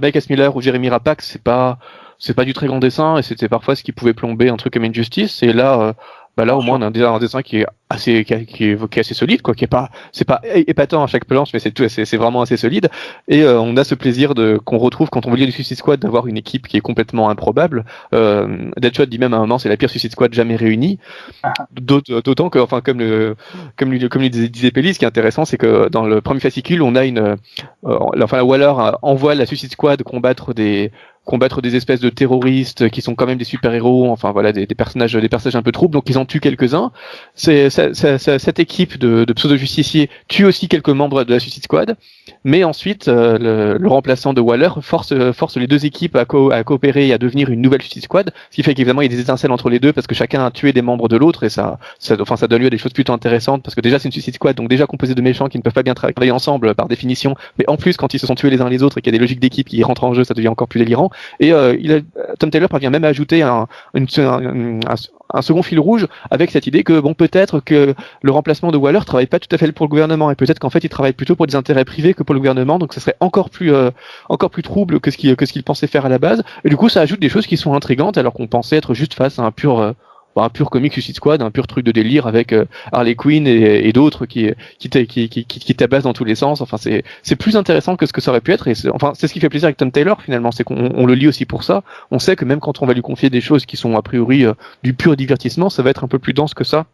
Mike 0.00 0.30
Miller 0.30 0.54
ou 0.56 0.60
Jeremy 0.60 0.88
Rapax, 0.88 1.26
c'est 1.26 1.42
pas 1.42 1.78
c'est 2.18 2.34
pas 2.34 2.44
du 2.44 2.52
très 2.52 2.66
grand 2.66 2.78
dessin 2.78 3.18
et 3.18 3.22
c'était 3.22 3.48
parfois 3.48 3.76
ce 3.76 3.82
qui 3.82 3.92
pouvait 3.92 4.14
plomber 4.14 4.48
un 4.48 4.56
truc 4.56 4.72
comme 4.72 4.84
Injustice. 4.84 5.42
Et 5.42 5.52
là, 5.52 5.80
euh, 5.80 5.92
bah 6.36 6.44
là 6.44 6.56
au 6.56 6.62
moins 6.62 6.78
on 6.78 6.82
a 6.82 6.86
un, 6.86 7.14
un 7.14 7.18
dessin 7.18 7.42
qui 7.42 7.58
est 7.58 7.66
assez 7.88 8.24
qui, 8.24 8.34
est, 8.34 8.44
qui 8.46 8.64
est 8.72 8.98
assez 8.98 9.14
solide 9.14 9.42
quoi, 9.42 9.54
qui 9.54 9.64
est 9.64 9.68
pas 9.68 9.90
c'est 10.12 10.26
pas 10.26 10.40
épatant 10.54 11.02
à 11.02 11.06
chaque 11.06 11.24
planche, 11.24 11.50
mais 11.52 11.60
c'est 11.60 11.70
tout 11.70 11.88
c'est 11.88 12.16
vraiment 12.16 12.42
assez 12.42 12.56
solide. 12.56 12.88
Et 13.28 13.42
euh, 13.42 13.60
on 13.60 13.76
a 13.76 13.84
ce 13.84 13.94
plaisir 13.94 14.34
de 14.34 14.58
qu'on 14.58 14.78
retrouve 14.78 15.08
quand 15.08 15.26
on 15.26 15.34
lit 15.34 15.46
du 15.46 15.52
Suicide 15.52 15.78
Squad 15.78 16.00
d'avoir 16.00 16.26
une 16.26 16.36
équipe 16.36 16.66
qui 16.66 16.76
est 16.76 16.80
complètement 16.80 17.30
improbable. 17.30 17.84
Euh, 18.12 18.70
Deadshot 18.76 19.06
dit 19.06 19.18
même 19.18 19.34
à 19.34 19.36
un 19.36 19.40
moment 19.40 19.58
c'est 19.58 19.68
la 19.68 19.76
pire 19.76 19.90
Suicide 19.90 20.12
Squad 20.12 20.34
jamais 20.34 20.56
réunie. 20.56 20.98
D'autant 21.70 22.50
que 22.50 22.58
enfin 22.58 22.80
comme 22.80 22.98
le 22.98 23.36
comme 23.76 23.90
lui 23.90 24.08
comme 24.08 24.22
lui 24.22 24.30
disait 24.30 24.70
Pellis, 24.70 24.94
ce 24.94 24.98
qui 24.98 25.04
est 25.04 25.08
intéressant 25.08 25.44
c'est 25.44 25.58
que 25.58 25.88
dans 25.88 26.04
le 26.04 26.20
premier 26.20 26.40
fascicule 26.40 26.82
on 26.82 26.96
a 26.96 27.04
une 27.04 27.18
euh, 27.18 27.98
enfin 28.20 28.42
Waller 28.42 28.72
envoie 29.02 29.34
la 29.34 29.46
Suicide 29.46 29.72
Squad 29.72 30.02
combattre 30.02 30.52
des 30.52 30.90
combattre 31.26 31.60
des 31.60 31.76
espèces 31.76 32.00
de 32.00 32.08
terroristes 32.08 32.88
qui 32.88 33.02
sont 33.02 33.14
quand 33.14 33.26
même 33.26 33.36
des 33.36 33.44
super-héros, 33.44 34.08
enfin 34.10 34.30
voilà, 34.32 34.52
des, 34.52 34.66
personnages, 34.66 35.12
des 35.12 35.28
personnages 35.28 35.56
un 35.56 35.62
peu 35.62 35.72
troubles, 35.72 35.92
donc 35.92 36.08
ils 36.08 36.16
en 36.16 36.24
tuent 36.24 36.40
quelques-uns. 36.40 36.92
Cette 37.34 38.58
équipe 38.58 38.96
de, 38.96 39.24
de 39.24 39.32
pseudo-justiciers 39.34 40.08
tue 40.28 40.44
aussi 40.44 40.68
quelques 40.68 40.88
membres 40.88 41.24
de 41.24 41.34
la 41.34 41.40
Suicide 41.40 41.64
Squad, 41.64 41.96
mais 42.44 42.64
ensuite 42.64 43.08
euh, 43.08 43.38
le, 43.38 43.78
le, 43.78 43.88
remplaçant 43.88 44.32
de 44.32 44.40
Waller 44.40 44.70
force, 44.80 45.12
force 45.32 45.56
les 45.56 45.66
deux 45.66 45.84
équipes 45.84 46.16
à, 46.16 46.24
coopérer 46.24 47.08
et 47.08 47.12
à 47.12 47.18
devenir 47.18 47.50
une 47.50 47.60
nouvelle 47.60 47.82
Suicide 47.82 48.04
Squad, 48.04 48.32
ce 48.50 48.56
qui 48.56 48.62
fait 48.62 48.74
qu'évidemment 48.74 49.02
il 49.02 49.10
y 49.10 49.12
a 49.12 49.16
des 49.16 49.20
étincelles 49.20 49.50
entre 49.50 49.68
les 49.68 49.80
deux 49.80 49.92
parce 49.92 50.06
que 50.06 50.14
chacun 50.14 50.46
a 50.46 50.50
tué 50.52 50.72
des 50.72 50.82
membres 50.82 51.08
de 51.08 51.16
l'autre 51.16 51.42
et 51.42 51.48
ça, 51.48 51.78
ça, 51.98 52.16
enfin 52.20 52.36
ça 52.36 52.46
donne 52.46 52.62
lieu 52.62 52.68
à 52.68 52.70
des 52.70 52.78
choses 52.78 52.92
plutôt 52.92 53.12
intéressantes 53.12 53.64
parce 53.64 53.74
que 53.74 53.80
déjà 53.80 53.98
c'est 53.98 54.06
une 54.06 54.12
Suicide 54.12 54.36
Squad, 54.36 54.56
donc 54.56 54.68
déjà 54.68 54.86
composée 54.86 55.16
de 55.16 55.22
méchants 55.22 55.48
qui 55.48 55.58
ne 55.58 55.62
peuvent 55.62 55.72
pas 55.72 55.82
bien 55.82 55.94
travailler 55.94 56.30
ensemble 56.30 56.76
par 56.76 56.86
définition, 56.86 57.34
mais 57.58 57.64
en 57.68 57.76
plus 57.76 57.96
quand 57.96 58.14
ils 58.14 58.20
se 58.20 58.28
sont 58.28 58.36
tués 58.36 58.50
les 58.50 58.60
uns 58.60 58.68
les 58.68 58.84
autres 58.84 58.98
et 58.98 59.02
qu'il 59.02 59.12
y 59.12 59.14
a 59.16 59.18
des 59.18 59.22
logiques 59.22 59.40
d'équipe 59.40 59.68
qui 59.68 59.82
rentrent 59.82 60.04
en 60.04 60.14
jeu, 60.14 60.22
ça 60.22 60.34
devient 60.34 60.48
encore 60.48 60.68
plus 60.68 60.78
délirant. 60.78 61.10
Et 61.40 61.52
euh, 61.52 61.76
il 61.80 61.92
a, 61.92 62.00
Tom 62.38 62.50
Taylor 62.50 62.68
parvient 62.68 62.90
même 62.90 63.04
à 63.04 63.08
ajouter 63.08 63.42
un, 63.42 63.66
un, 63.94 64.04
un, 65.32 65.42
second 65.42 65.62
fil 65.62 65.80
rouge 65.80 66.06
avec 66.30 66.50
cette 66.50 66.66
idée 66.66 66.82
que 66.82 67.00
bon 67.00 67.14
peut-être 67.14 67.60
que 67.60 67.94
le 68.22 68.30
remplacement 68.30 68.70
de 68.70 68.76
Waller 68.76 69.00
travaille 69.06 69.26
pas 69.26 69.38
tout 69.38 69.54
à 69.54 69.58
fait 69.58 69.70
pour 69.72 69.86
le 69.86 69.90
gouvernement 69.90 70.30
et 70.30 70.34
peut-être 70.34 70.58
qu'en 70.58 70.70
fait 70.70 70.84
il 70.84 70.88
travaille 70.88 71.12
plutôt 71.12 71.36
pour 71.36 71.46
des 71.46 71.56
intérêts 71.56 71.84
privés 71.84 72.14
que 72.14 72.22
pour 72.22 72.34
le 72.34 72.40
gouvernement. 72.40 72.78
Donc 72.78 72.92
ça 72.92 73.00
serait 73.00 73.16
encore 73.20 73.50
plus 73.50 73.72
euh, 73.72 73.90
encore 74.28 74.50
plus 74.50 74.62
trouble 74.62 75.00
que 75.00 75.10
ce 75.10 75.16
qu'il 75.16 75.34
que 75.36 75.46
ce 75.46 75.52
qu'il 75.52 75.64
pensait 75.64 75.86
faire 75.86 76.06
à 76.06 76.08
la 76.08 76.18
base. 76.18 76.42
Et 76.64 76.68
du 76.68 76.76
coup 76.76 76.88
ça 76.88 77.00
ajoute 77.00 77.20
des 77.20 77.28
choses 77.28 77.46
qui 77.46 77.56
sont 77.56 77.74
intrigantes 77.74 78.18
alors 78.18 78.32
qu'on 78.32 78.46
pensait 78.46 78.76
être 78.76 78.94
juste 78.94 79.14
face 79.14 79.38
à 79.38 79.42
un 79.42 79.50
pur 79.50 79.78
euh, 79.78 79.92
un 80.44 80.48
pur 80.48 80.70
comic 80.70 80.92
Suicide 80.92 81.16
Squad, 81.16 81.42
un 81.42 81.50
pur 81.50 81.66
truc 81.66 81.84
de 81.84 81.92
délire 81.92 82.26
avec 82.26 82.52
euh, 82.52 82.64
Harley 82.92 83.14
Quinn 83.14 83.46
et, 83.46 83.92
d'autres 83.92 84.26
qui 84.26 84.50
qui, 84.78 84.88
qui, 84.88 85.28
qui, 85.28 85.44
qui, 85.44 85.74
tabassent 85.74 86.04
dans 86.04 86.12
tous 86.12 86.24
les 86.24 86.34
sens. 86.34 86.60
Enfin, 86.60 86.76
c'est 86.76 87.04
c'est 87.22 87.36
plus 87.36 87.56
intéressant 87.56 87.96
que 87.96 88.06
ce 88.06 88.12
que 88.12 88.20
ça 88.20 88.30
aurait 88.30 88.40
pu 88.40 88.52
être. 88.52 88.68
Et 88.68 88.74
enfin, 88.92 89.12
c'est 89.14 89.28
ce 89.28 89.32
qui 89.32 89.40
fait 89.40 89.48
plaisir 89.48 89.66
avec 89.66 89.76
Tom 89.76 89.90
Taylor 89.90 90.20
finalement, 90.22 90.52
c'est 90.52 90.64
qu'on 90.64 90.90
on 90.94 91.06
le 91.06 91.14
lit 91.14 91.28
aussi 91.28 91.46
pour 91.46 91.64
ça. 91.64 91.82
On 92.10 92.18
sait 92.18 92.36
que 92.36 92.44
même 92.44 92.60
quand 92.60 92.82
on 92.82 92.86
va 92.86 92.94
lui 92.94 93.02
confier 93.02 93.30
des 93.30 93.40
choses 93.40 93.66
qui 93.66 93.76
sont 93.76 93.96
a 93.96 94.02
priori 94.02 94.44
euh, 94.44 94.54
du 94.82 94.94
pur 94.94 95.16
divertissement, 95.16 95.70
ça 95.70 95.82
va 95.82 95.90
être 95.90 96.04
un 96.04 96.08
peu 96.08 96.18
plus 96.18 96.32
dense 96.32 96.54
que 96.54 96.64
ça. 96.64 96.86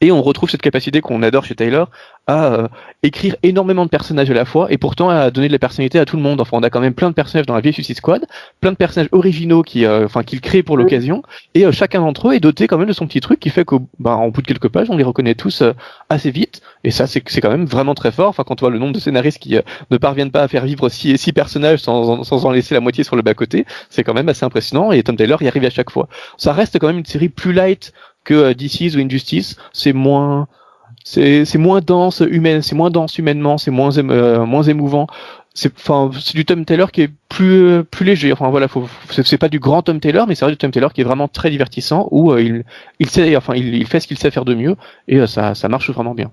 Et 0.00 0.10
on 0.10 0.22
retrouve 0.22 0.50
cette 0.50 0.62
capacité 0.62 1.00
qu'on 1.00 1.22
adore 1.22 1.44
chez 1.44 1.54
Taylor 1.54 1.90
à 2.26 2.52
euh, 2.52 2.68
écrire 3.02 3.36
énormément 3.42 3.84
de 3.84 3.90
personnages 3.90 4.30
à 4.30 4.34
la 4.34 4.44
fois 4.44 4.70
et 4.70 4.78
pourtant 4.78 5.08
à 5.10 5.30
donner 5.30 5.48
de 5.48 5.52
la 5.52 5.58
personnalité 5.58 5.98
à 5.98 6.04
tout 6.04 6.16
le 6.16 6.22
monde. 6.22 6.40
Enfin, 6.40 6.56
on 6.58 6.62
a 6.62 6.70
quand 6.70 6.80
même 6.80 6.94
plein 6.94 7.10
de 7.10 7.14
personnages 7.14 7.46
dans 7.46 7.54
la 7.54 7.60
vieille 7.60 7.72
Suicide 7.72 7.96
Squad, 7.96 8.24
plein 8.60 8.72
de 8.72 8.76
personnages 8.76 9.08
originaux 9.12 9.62
qui, 9.62 9.84
euh, 9.84 10.04
enfin, 10.04 10.22
qu'il 10.22 10.40
crée 10.40 10.62
pour 10.62 10.76
l'occasion, 10.76 11.22
et 11.54 11.66
euh, 11.66 11.72
chacun 11.72 12.00
d'entre 12.00 12.28
eux 12.28 12.34
est 12.34 12.40
doté 12.40 12.66
quand 12.66 12.78
même 12.78 12.88
de 12.88 12.92
son 12.92 13.06
petit 13.06 13.20
truc 13.20 13.40
qui 13.40 13.50
fait 13.50 13.64
qu'au, 13.64 13.82
bah, 13.98 14.16
en 14.16 14.28
bout 14.28 14.42
de 14.42 14.46
quelques 14.46 14.68
pages, 14.68 14.88
on 14.90 14.96
les 14.96 15.04
reconnaît 15.04 15.34
tous 15.34 15.62
assez 16.08 16.30
vite. 16.30 16.60
Et 16.84 16.90
ça, 16.90 17.06
c'est, 17.06 17.22
c'est 17.28 17.40
quand 17.40 17.50
même 17.50 17.66
vraiment 17.66 17.94
très 17.94 18.12
fort. 18.12 18.28
Enfin, 18.28 18.44
quand 18.46 18.62
on 18.62 18.66
voit 18.66 18.70
le 18.70 18.78
nombre 18.78 18.92
de 18.92 19.00
scénaristes 19.00 19.38
qui 19.38 19.56
ne 19.90 19.96
parviennent 19.96 20.30
pas 20.30 20.42
à 20.42 20.48
faire 20.48 20.64
vivre 20.64 20.88
six, 20.88 21.18
six 21.18 21.32
personnages 21.32 21.80
sans, 21.80 22.24
sans 22.24 22.46
en 22.46 22.50
laisser 22.50 22.74
la 22.74 22.80
moitié 22.80 23.04
sur 23.04 23.16
le 23.16 23.22
bas 23.22 23.34
côté, 23.34 23.66
c'est 23.88 24.04
quand 24.04 24.14
même 24.14 24.28
assez 24.28 24.44
impressionnant. 24.44 24.92
Et 24.92 25.02
Tom 25.02 25.16
Taylor 25.16 25.42
y 25.42 25.48
arrive 25.48 25.64
à 25.64 25.70
chaque 25.70 25.90
fois. 25.90 26.08
Ça 26.36 26.52
reste 26.52 26.78
quand 26.78 26.86
même 26.86 26.98
une 26.98 27.06
série 27.06 27.28
plus 27.28 27.52
light 27.52 27.92
que 28.24 28.34
euh, 28.34 28.54
DC's 28.54 28.96
ou 28.96 29.00
Injustice, 29.00 29.56
c'est 29.72 29.92
moins 29.92 30.48
c'est 31.04 31.56
moins 31.56 31.80
dense 31.80 32.20
humaine, 32.20 32.62
c'est 32.62 32.74
moins 32.74 32.90
dense 32.90 33.16
humainement, 33.18 33.58
c'est 33.58 33.70
moins 33.70 33.96
euh, 33.98 34.44
moins 34.44 34.62
émouvant. 34.62 35.06
C'est 35.54 35.72
enfin 35.76 36.10
c'est 36.20 36.36
du 36.36 36.44
Tom 36.44 36.64
Taylor 36.64 36.92
qui 36.92 37.02
est 37.02 37.10
plus 37.28 37.82
plus 37.84 38.04
léger. 38.04 38.32
Enfin 38.32 38.50
voilà, 38.50 38.68
c'est 39.10 39.38
pas 39.38 39.48
du 39.48 39.58
grand 39.58 39.82
Tom 39.82 39.98
Taylor, 39.98 40.26
mais 40.26 40.34
c'est 40.34 40.44
vrai 40.44 40.52
du 40.52 40.58
Tom 40.58 40.70
Taylor 40.70 40.92
qui 40.92 41.00
est 41.00 41.04
vraiment 41.04 41.28
très 41.28 41.50
divertissant 41.50 42.06
où 42.10 42.32
euh, 42.32 42.42
il 42.42 42.64
il 42.98 43.08
sait 43.08 43.34
enfin 43.36 43.54
il, 43.54 43.74
il 43.74 43.86
fait 43.86 44.00
ce 44.00 44.06
qu'il 44.06 44.18
sait 44.18 44.30
faire 44.30 44.44
de 44.44 44.54
mieux 44.54 44.76
et 45.08 45.26
ça 45.26 45.54
ça 45.54 45.68
marche 45.68 45.90
vraiment 45.90 46.14
bien. 46.14 46.30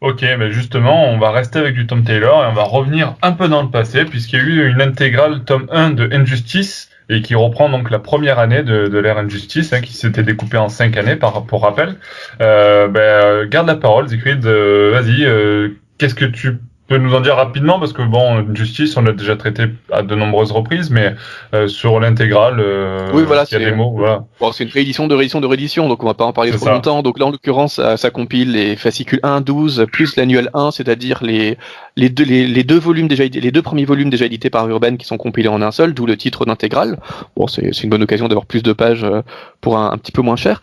Ok, 0.00 0.22
mais 0.38 0.52
justement, 0.52 1.08
on 1.08 1.18
va 1.18 1.32
rester 1.32 1.58
avec 1.58 1.74
du 1.74 1.88
Tom 1.88 2.04
Taylor 2.04 2.44
et 2.44 2.46
on 2.46 2.52
va 2.52 2.62
revenir 2.62 3.16
un 3.20 3.32
peu 3.32 3.48
dans 3.48 3.62
le 3.62 3.68
passé 3.70 4.04
puisqu'il 4.04 4.38
y 4.38 4.42
a 4.42 4.44
eu 4.44 4.70
une 4.70 4.80
intégrale 4.80 5.42
tome 5.44 5.66
1 5.72 5.90
de 5.90 6.08
Injustice 6.12 6.87
et 7.08 7.22
qui 7.22 7.34
reprend 7.34 7.68
donc 7.68 7.90
la 7.90 7.98
première 7.98 8.38
année 8.38 8.62
de, 8.62 8.88
de 8.88 8.98
l'ère 8.98 9.18
Injustice, 9.18 9.72
hein, 9.72 9.80
qui 9.80 9.94
s'était 9.94 10.22
découpée 10.22 10.58
en 10.58 10.68
cinq 10.68 10.96
années 10.96 11.16
par 11.16 11.44
pour 11.44 11.62
rappel. 11.62 11.96
Euh, 12.40 12.88
ben, 12.88 13.00
euh, 13.00 13.48
garde 13.48 13.66
la 13.66 13.76
parole, 13.76 14.08
Zikrid. 14.08 14.44
Euh, 14.44 14.90
vas-y, 14.92 15.24
euh, 15.24 15.70
qu'est-ce 15.96 16.14
que 16.14 16.26
tu 16.26 16.58
peux 16.88 16.98
nous 16.98 17.14
en 17.14 17.20
dire 17.20 17.36
rapidement 17.36 17.78
parce 17.78 17.92
que 17.92 18.02
bon, 18.02 18.54
justice, 18.54 18.96
on 18.96 19.02
l'a 19.02 19.12
déjà 19.12 19.36
traité 19.36 19.66
à 19.92 20.02
de 20.02 20.14
nombreuses 20.14 20.52
reprises, 20.52 20.90
mais 20.90 21.14
euh, 21.54 21.68
sur 21.68 22.00
l'intégrale, 22.00 22.56
euh, 22.58 23.08
oui, 23.12 23.22
voilà, 23.24 23.44
il 23.50 23.52
y 23.52 23.62
a 23.62 23.70
des 23.70 23.76
mots. 23.76 23.94
Voilà. 23.96 24.24
Bon, 24.40 24.50
c'est 24.52 24.64
une 24.64 24.70
réédition 24.70 25.06
de 25.06 25.14
réédition 25.14 25.40
de 25.40 25.46
réédition, 25.46 25.88
donc 25.88 26.02
on 26.02 26.06
va 26.06 26.14
pas 26.14 26.24
en 26.24 26.32
parler 26.32 26.50
trop 26.50 26.68
longtemps. 26.68 27.02
Donc 27.02 27.18
là, 27.18 27.26
en 27.26 27.30
l'occurrence, 27.30 27.74
ça, 27.74 27.96
ça, 27.96 28.10
compile 28.10 28.52
les 28.52 28.74
fascicules 28.74 29.20
1, 29.22 29.42
12 29.42 29.86
plus 29.92 30.16
l'annuel 30.16 30.50
1, 30.54 30.70
c'est-à-dire 30.70 31.22
les 31.22 31.58
les 31.96 32.08
deux 32.08 32.24
les, 32.24 32.46
les, 32.46 32.64
deux 32.64 32.78
volumes 32.78 33.08
déjà 33.08 33.24
les 33.24 33.50
deux 33.52 33.62
premiers 33.62 33.84
volumes 33.84 34.10
déjà 34.10 34.24
édités 34.24 34.50
par 34.50 34.68
Urban 34.68 34.96
qui 34.96 35.06
sont 35.06 35.18
compilés 35.18 35.48
en 35.48 35.62
un 35.62 35.70
seul, 35.70 35.94
d'où 35.94 36.06
le 36.06 36.16
titre 36.16 36.46
d'intégrale. 36.46 36.98
Bon, 37.36 37.46
c'est 37.46 37.82
une 37.82 37.90
bonne 37.90 38.02
occasion 38.02 38.28
d'avoir 38.28 38.46
plus 38.46 38.62
de 38.62 38.72
pages 38.72 39.04
euh, 39.04 39.22
pour 39.60 39.76
un, 39.76 39.92
un 39.92 39.98
petit 39.98 40.12
peu 40.12 40.22
moins 40.22 40.36
cher. 40.36 40.60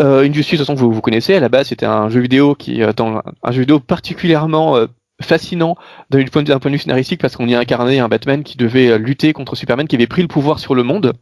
Euh, 0.00 0.24
Injustice, 0.24 0.58
de 0.58 0.64
toute 0.64 0.66
façon, 0.66 0.74
vous, 0.74 0.92
vous 0.92 1.00
connaissez, 1.00 1.34
à 1.34 1.40
la 1.40 1.48
base, 1.48 1.68
c'était 1.68 1.86
un 1.86 2.08
jeu 2.10 2.20
vidéo 2.20 2.54
qui, 2.54 2.82
euh, 2.82 2.92
dans 2.92 3.22
un 3.42 3.52
jeu 3.52 3.60
vidéo 3.60 3.80
particulièrement 3.80 4.76
euh, 4.76 4.86
fascinant 5.20 5.76
d'un 6.10 6.24
point, 6.26 6.42
de, 6.42 6.68
vue 6.68 6.78
scénaristique 6.78 7.20
parce 7.20 7.36
qu'on 7.36 7.48
y 7.48 7.54
incarnait 7.54 7.98
un 7.98 8.08
Batman 8.08 8.42
qui 8.42 8.56
devait 8.56 8.88
euh, 8.88 8.98
lutter 8.98 9.32
contre 9.32 9.56
Superman 9.56 9.88
qui 9.88 9.96
avait 9.96 10.06
pris 10.06 10.22
le 10.22 10.28
pouvoir 10.28 10.58
sur 10.58 10.74
le 10.74 10.82
monde 10.82 11.14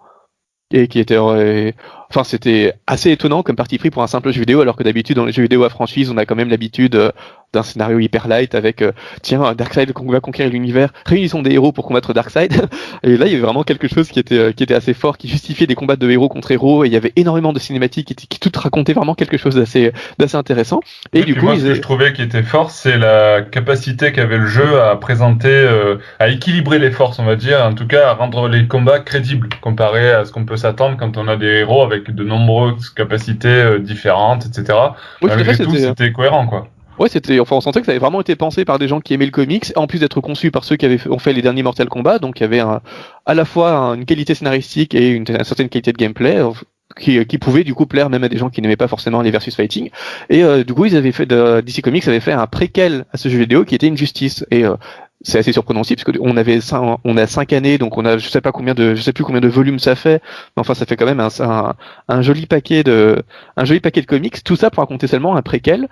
et 0.73 0.89
qui 0.89 0.99
était 0.99 1.17
euh, 1.17 1.71
enfin 2.15 2.25
c'était 2.25 2.75
assez 2.87 3.11
étonnant 3.11 3.43
comme 3.43 3.57
parti 3.57 3.77
pris 3.77 3.91
pour 3.91 4.03
un 4.03 4.07
simple 4.07 4.31
jeu 4.31 4.41
vidéo 4.41 4.61
alors 4.61 4.77
que 4.77 4.85
d'habitude 4.85 5.17
dans 5.17 5.25
les 5.25 5.33
jeux 5.33 5.43
vidéo 5.43 5.65
à 5.65 5.69
franchise 5.69 6.11
on 6.11 6.17
a 6.17 6.25
quand 6.25 6.37
même 6.37 6.49
l'habitude 6.49 6.95
euh, 6.95 7.11
d'un 7.53 7.63
scénario 7.63 7.99
hyper 7.99 8.29
light 8.29 8.55
avec 8.55 8.83
euh, 8.83 8.93
tiens 9.23 9.55
Darkseid 9.55 9.93
va 10.07 10.21
conquérir 10.21 10.53
l'univers 10.53 10.93
réunissons 11.07 11.43
des 11.43 11.53
héros 11.53 11.73
pour 11.73 11.87
combattre 11.87 12.13
Darkseid. 12.13 12.53
Et 13.03 13.17
là 13.17 13.27
il 13.27 13.33
y 13.33 13.35
avait 13.35 13.45
vraiment 13.45 13.63
quelque 13.63 13.89
chose 13.89 14.09
qui 14.09 14.19
était 14.19 14.53
qui 14.53 14.63
était 14.63 14.75
assez 14.75 14.95
fort 14.95 15.17
qui 15.17 15.29
justifiait 15.29 15.67
des 15.67 15.75
combats 15.75 15.97
de 15.97 16.11
héros 16.11 16.29
contre 16.29 16.51
héros 16.53 16.85
et 16.85 16.89
il 16.89 16.93
y 16.93 16.97
avait 16.97 17.13
énormément 17.17 17.53
de 17.53 17.59
cinématiques 17.59 18.15
qui, 18.15 18.27
qui 18.27 18.39
toutes 18.39 18.57
racontaient 18.57 18.93
vraiment 18.93 19.15
quelque 19.15 19.37
chose 19.37 19.55
d'assez 19.55 19.93
d'assez 20.19 20.37
intéressant. 20.37 20.81
Et, 21.13 21.23
du 21.23 21.35
coup 21.35 21.47
moi, 21.47 21.57
ce 21.57 21.63
que 21.63 21.75
je 21.75 21.81
trouvais 21.81 22.13
qui 22.13 22.23
était 22.23 22.43
fort 22.43 22.71
c'est 22.71 22.99
la 22.99 23.43
capacité 23.43 24.13
qu'avait 24.13 24.39
le 24.39 24.47
jeu 24.47 24.81
à 24.81 24.97
présenter 24.97 25.49
euh, 25.49 25.97
à 26.19 26.29
équilibrer 26.29 26.79
les 26.79 26.91
forces 26.91 27.19
on 27.19 27.25
va 27.25 27.37
dire 27.37 27.61
en 27.65 27.75
tout 27.75 27.87
cas 27.87 28.09
à 28.09 28.15
rendre 28.15 28.49
les 28.49 28.67
combats 28.67 28.99
crédibles 28.99 29.49
comparé 29.61 30.11
à 30.11 30.25
ce 30.25 30.33
qu'on 30.33 30.45
peut 30.45 30.57
s'attendre 30.57 30.97
quand 30.99 31.17
on 31.17 31.29
a 31.29 31.37
des 31.37 31.47
héros 31.47 31.83
avec 31.83 32.04
de 32.13 32.25
nombreuses 32.25 32.91
capacités 32.91 33.49
euh, 33.49 33.79
différentes 33.79 34.47
etc 34.47 34.79
oui, 35.23 35.31
c'était 35.55 36.13
cohérent 36.13 36.47
quoi. 36.47 36.69
Ouais, 36.99 37.09
c'était, 37.09 37.41
enfin, 37.41 37.57
on 37.57 37.61
sentait 37.61 37.81
que 37.81 37.87
ça 37.87 37.93
avait 37.93 37.99
vraiment 37.99 38.21
été 38.21 38.37
pensé 38.37 38.65
par 38.65 38.79
des 38.79 38.87
gens 38.87 39.01
qui 39.01 39.15
aimaient 39.15 39.25
le 39.25 39.33
comics, 39.33 39.73
en 39.75 39.89
plus 39.89 39.99
d'être 39.99 40.21
conçu 40.21 40.53
par 40.53 40.63
ceux 40.63 40.77
qui 40.77 40.87
avaient 40.87 41.01
ont 41.09 41.19
fait 41.19 41.33
les 41.33 41.43
derniers 41.43 41.65
Mortal 41.65 41.89
Kombat, 41.89 42.21
donc 42.21 42.39
il 42.39 42.45
y 42.45 42.47
avait 42.47 42.61
un, 42.61 42.83
à 43.27 43.35
la 43.35 43.45
fois 43.45 43.95
une 43.97 44.05
qualité 44.05 44.35
scénaristique 44.35 44.95
et 44.95 45.09
une, 45.09 45.27
certaine 45.27 45.69
qualité 45.69 45.93
de 45.93 45.99
gameplay. 45.99 46.39
Euh, 46.39 46.51
qui, 46.99 47.25
qui 47.27 47.39
pouvait 47.39 47.65
du 47.65 47.75
coup 47.75 47.87
plaire 47.87 48.11
même 48.11 48.23
à 48.23 48.29
des 48.29 48.37
gens 48.37 48.51
qui 48.51 48.61
n'aimaient 48.63 48.77
pas 48.77 48.89
forcément 48.89 49.23
les 49.23 49.31
versus 49.31 49.57
fighting. 49.57 49.91
Et 50.29 50.45
euh, 50.45 50.63
du 50.65 50.75
coup 50.75 50.85
ils 50.85 50.97
avaient 50.97 51.13
fait 51.13 51.27
de, 51.27 51.61
DC 51.61 51.83
Comics 51.83 52.07
avait 52.07 52.21
fait 52.21 52.33
un 52.33 52.47
préquel 52.47 53.05
à 53.13 53.17
ce 53.17 53.29
jeu 53.29 53.39
vidéo 53.39 53.65
qui 53.65 53.75
était 53.75 53.87
une 53.87 53.97
justice 53.97 54.45
et 54.51 54.65
euh, 54.65 54.77
c'est 55.25 55.39
assez 55.39 55.53
surprenant 55.53 55.81
aussi 55.81 55.97
parce 55.97 56.05
qu'on 56.05 56.37
avait 56.37 56.61
cinq, 56.61 56.99
on 57.03 57.17
a 57.17 57.27
cinq 57.27 57.53
années 57.53 57.79
donc 57.79 57.99
on 57.99 58.05
a 58.05 58.19
je 58.19 58.29
sais 58.29 58.41
pas 58.41 58.53
combien 58.53 58.75
de 58.75 58.95
je 58.95 59.03
sais 59.03 59.13
plus 59.13 59.25
combien 59.25 59.41
de 59.41 59.49
volumes 59.49 59.81
ça 59.81 59.97
fait 59.97 60.23
mais 60.57 60.61
enfin 60.61 60.75
ça 60.75 60.87
fait 60.87 60.95
quand 60.95 61.07
même 61.07 61.21
un, 61.21 61.29
un, 61.41 61.75
un 62.09 62.23
joli 62.23 62.47
paquet 62.47 62.85
de 62.85 63.23
un 63.57 63.65
joli 63.65 63.81
paquet 63.81 64.03
de 64.03 64.07
comics 64.07 64.45
tout 64.45 64.55
ça 64.57 64.71
pour 64.71 64.83
raconter 64.83 65.09
seulement 65.09 65.35
un 65.35 65.43
préquel 65.43 65.89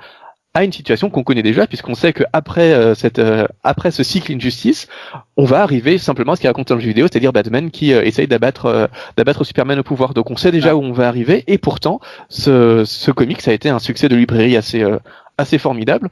à 0.55 0.65
une 0.65 0.73
situation 0.73 1.09
qu'on 1.09 1.23
connaît 1.23 1.43
déjà, 1.43 1.67
puisqu'on 1.67 1.95
sait 1.95 2.13
que 2.13 2.25
après 2.33 2.73
euh, 2.73 2.95
cette 2.95 3.19
euh, 3.19 3.47
après 3.65 3.91
ce 3.91 4.03
cycle 4.03 4.33
Injustice, 4.33 4.87
on 5.37 5.45
va 5.45 5.63
arriver 5.63 5.97
simplement 5.99 6.33
à 6.33 6.37
ce 6.37 6.43
qui 6.43 6.47
est 6.47 6.51
raconté 6.51 6.71
dans 6.71 6.77
le 6.77 6.83
jeu 6.83 6.89
vidéo, 6.89 7.07
c'est-à-dire 7.11 7.33
Batman 7.33 7.71
qui 7.71 7.93
euh, 7.95 8.03
essaye 8.03 8.27
d'abattre 8.27 8.91
d'abattre 9.17 9.45
Superman 9.45 9.79
au 9.79 9.83
pouvoir. 9.83 10.13
Donc 10.15 10.31
on 10.31 10.37
sait 10.37 10.51
déjà 10.51 10.77
où 10.77 10.83
on 10.83 10.93
va 10.93 11.09
arriver, 11.09 11.45
et 11.47 11.59
pourtant 11.59 12.01
ce 12.29 12.85
ce 12.85 13.11
comic 13.11 13.41
ça 13.41 13.51
a 13.51 13.55
été 13.55 13.71
un 13.71 13.79
succès 13.79 14.09
de 14.09 14.17
librairie 14.17 14.57
assez 14.57 14.85
assez 15.39 15.59
formidable. 15.59 16.11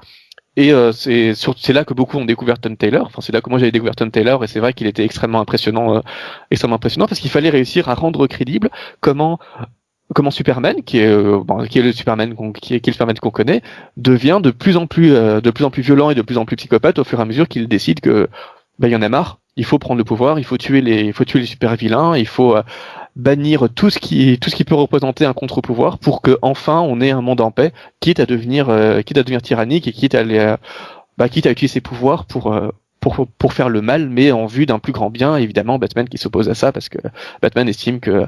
Et 0.56 0.72
c'est 0.92 1.32
c'est 1.34 1.72
là 1.72 1.84
que 1.84 1.94
beaucoup 1.94 2.18
ont 2.18 2.24
découvert 2.24 2.58
Tom 2.58 2.76
Taylor. 2.76 3.06
Enfin, 3.06 3.20
c'est 3.22 3.32
là 3.32 3.40
que 3.40 3.48
moi 3.48 3.58
j'avais 3.58 3.72
découvert 3.72 3.96
Tom 3.96 4.10
Taylor, 4.10 4.42
et 4.44 4.46
c'est 4.46 4.60
vrai 4.60 4.72
qu'il 4.72 4.86
était 4.86 5.04
extrêmement 5.04 5.40
impressionnant, 5.40 6.02
extrêmement 6.50 6.76
impressionnant 6.76 7.06
parce 7.06 7.20
qu'il 7.20 7.30
fallait 7.30 7.50
réussir 7.50 7.88
à 7.88 7.94
rendre 7.94 8.26
crédible 8.26 8.68
comment 9.00 9.38
comment 10.14 10.30
Superman, 10.30 10.82
qui 10.84 10.98
est, 10.98 11.06
euh, 11.06 11.40
bon, 11.44 11.64
qui 11.64 11.78
est 11.78 11.82
le 11.82 11.92
Superman 11.92 12.34
qu'on, 12.34 12.52
qui 12.52 12.74
est, 12.74 12.86
le 12.86 12.92
Superman 12.92 13.18
qu'on 13.18 13.30
connaît, 13.30 13.62
devient 13.96 14.40
de 14.42 14.50
plus 14.50 14.76
en 14.76 14.86
plus, 14.86 15.12
euh, 15.12 15.40
de 15.40 15.50
plus 15.50 15.64
en 15.64 15.70
plus 15.70 15.82
violent 15.82 16.10
et 16.10 16.14
de 16.14 16.22
plus 16.22 16.36
en 16.38 16.44
plus 16.44 16.56
psychopathe 16.56 16.98
au 16.98 17.04
fur 17.04 17.18
et 17.18 17.22
à 17.22 17.24
mesure 17.24 17.48
qu'il 17.48 17.68
décide 17.68 18.00
que, 18.00 18.28
bah, 18.78 18.88
il 18.88 18.92
y 18.92 18.96
en 18.96 19.02
a 19.02 19.08
marre. 19.08 19.38
Il 19.56 19.64
faut 19.64 19.78
prendre 19.78 19.98
le 19.98 20.04
pouvoir, 20.04 20.38
il 20.38 20.44
faut 20.44 20.56
tuer 20.56 20.80
les, 20.80 21.02
il 21.02 21.12
faut 21.12 21.24
tuer 21.24 21.40
les 21.40 21.46
super 21.46 21.76
vilains, 21.76 22.16
il 22.16 22.26
faut 22.26 22.56
euh, 22.56 22.62
bannir 23.20 23.68
tout 23.74 23.90
ce 23.90 23.98
qui, 23.98 24.38
tout 24.38 24.50
ce 24.50 24.56
qui 24.56 24.64
peut 24.64 24.74
représenter 24.74 25.24
un 25.24 25.33
contre-pouvoir 25.33 25.98
pour 25.98 26.22
que 26.22 26.38
enfin 26.42 26.80
on 26.80 27.00
ait 27.00 27.11
un 27.11 27.20
monde 27.20 27.40
en 27.40 27.50
paix, 27.50 27.72
quitte 28.00 28.20
à 28.20 28.26
devenir, 28.26 28.66
quitte 29.04 29.18
à 29.18 29.22
devenir 29.22 29.42
tyrannique 29.42 29.87
et 29.87 29.92
quitte 29.92 30.14
à 30.14 30.20
aller, 30.20 30.56
bah, 31.18 31.28
quitte 31.28 31.46
à 31.46 31.50
utiliser 31.50 31.74
ses 31.74 31.80
pouvoirs 31.80 32.24
pour 32.24 32.54
pour, 33.00 33.26
pour 33.38 33.52
faire 33.52 33.68
le 33.68 33.80
mal, 33.80 34.09
mais 34.09 34.30
en 34.30 34.46
vue 34.46 34.66
d'un 34.66 34.78
plus 34.78 34.92
grand 34.92 35.11
bien. 35.11 35.37
Évidemment, 35.37 35.78
Batman 35.78 36.09
qui 36.09 36.18
s'oppose 36.18 36.48
à 36.48 36.54
ça 36.54 36.70
parce 36.70 36.88
que 36.88 36.98
Batman 37.42 37.68
estime 37.68 38.00
que 38.00 38.26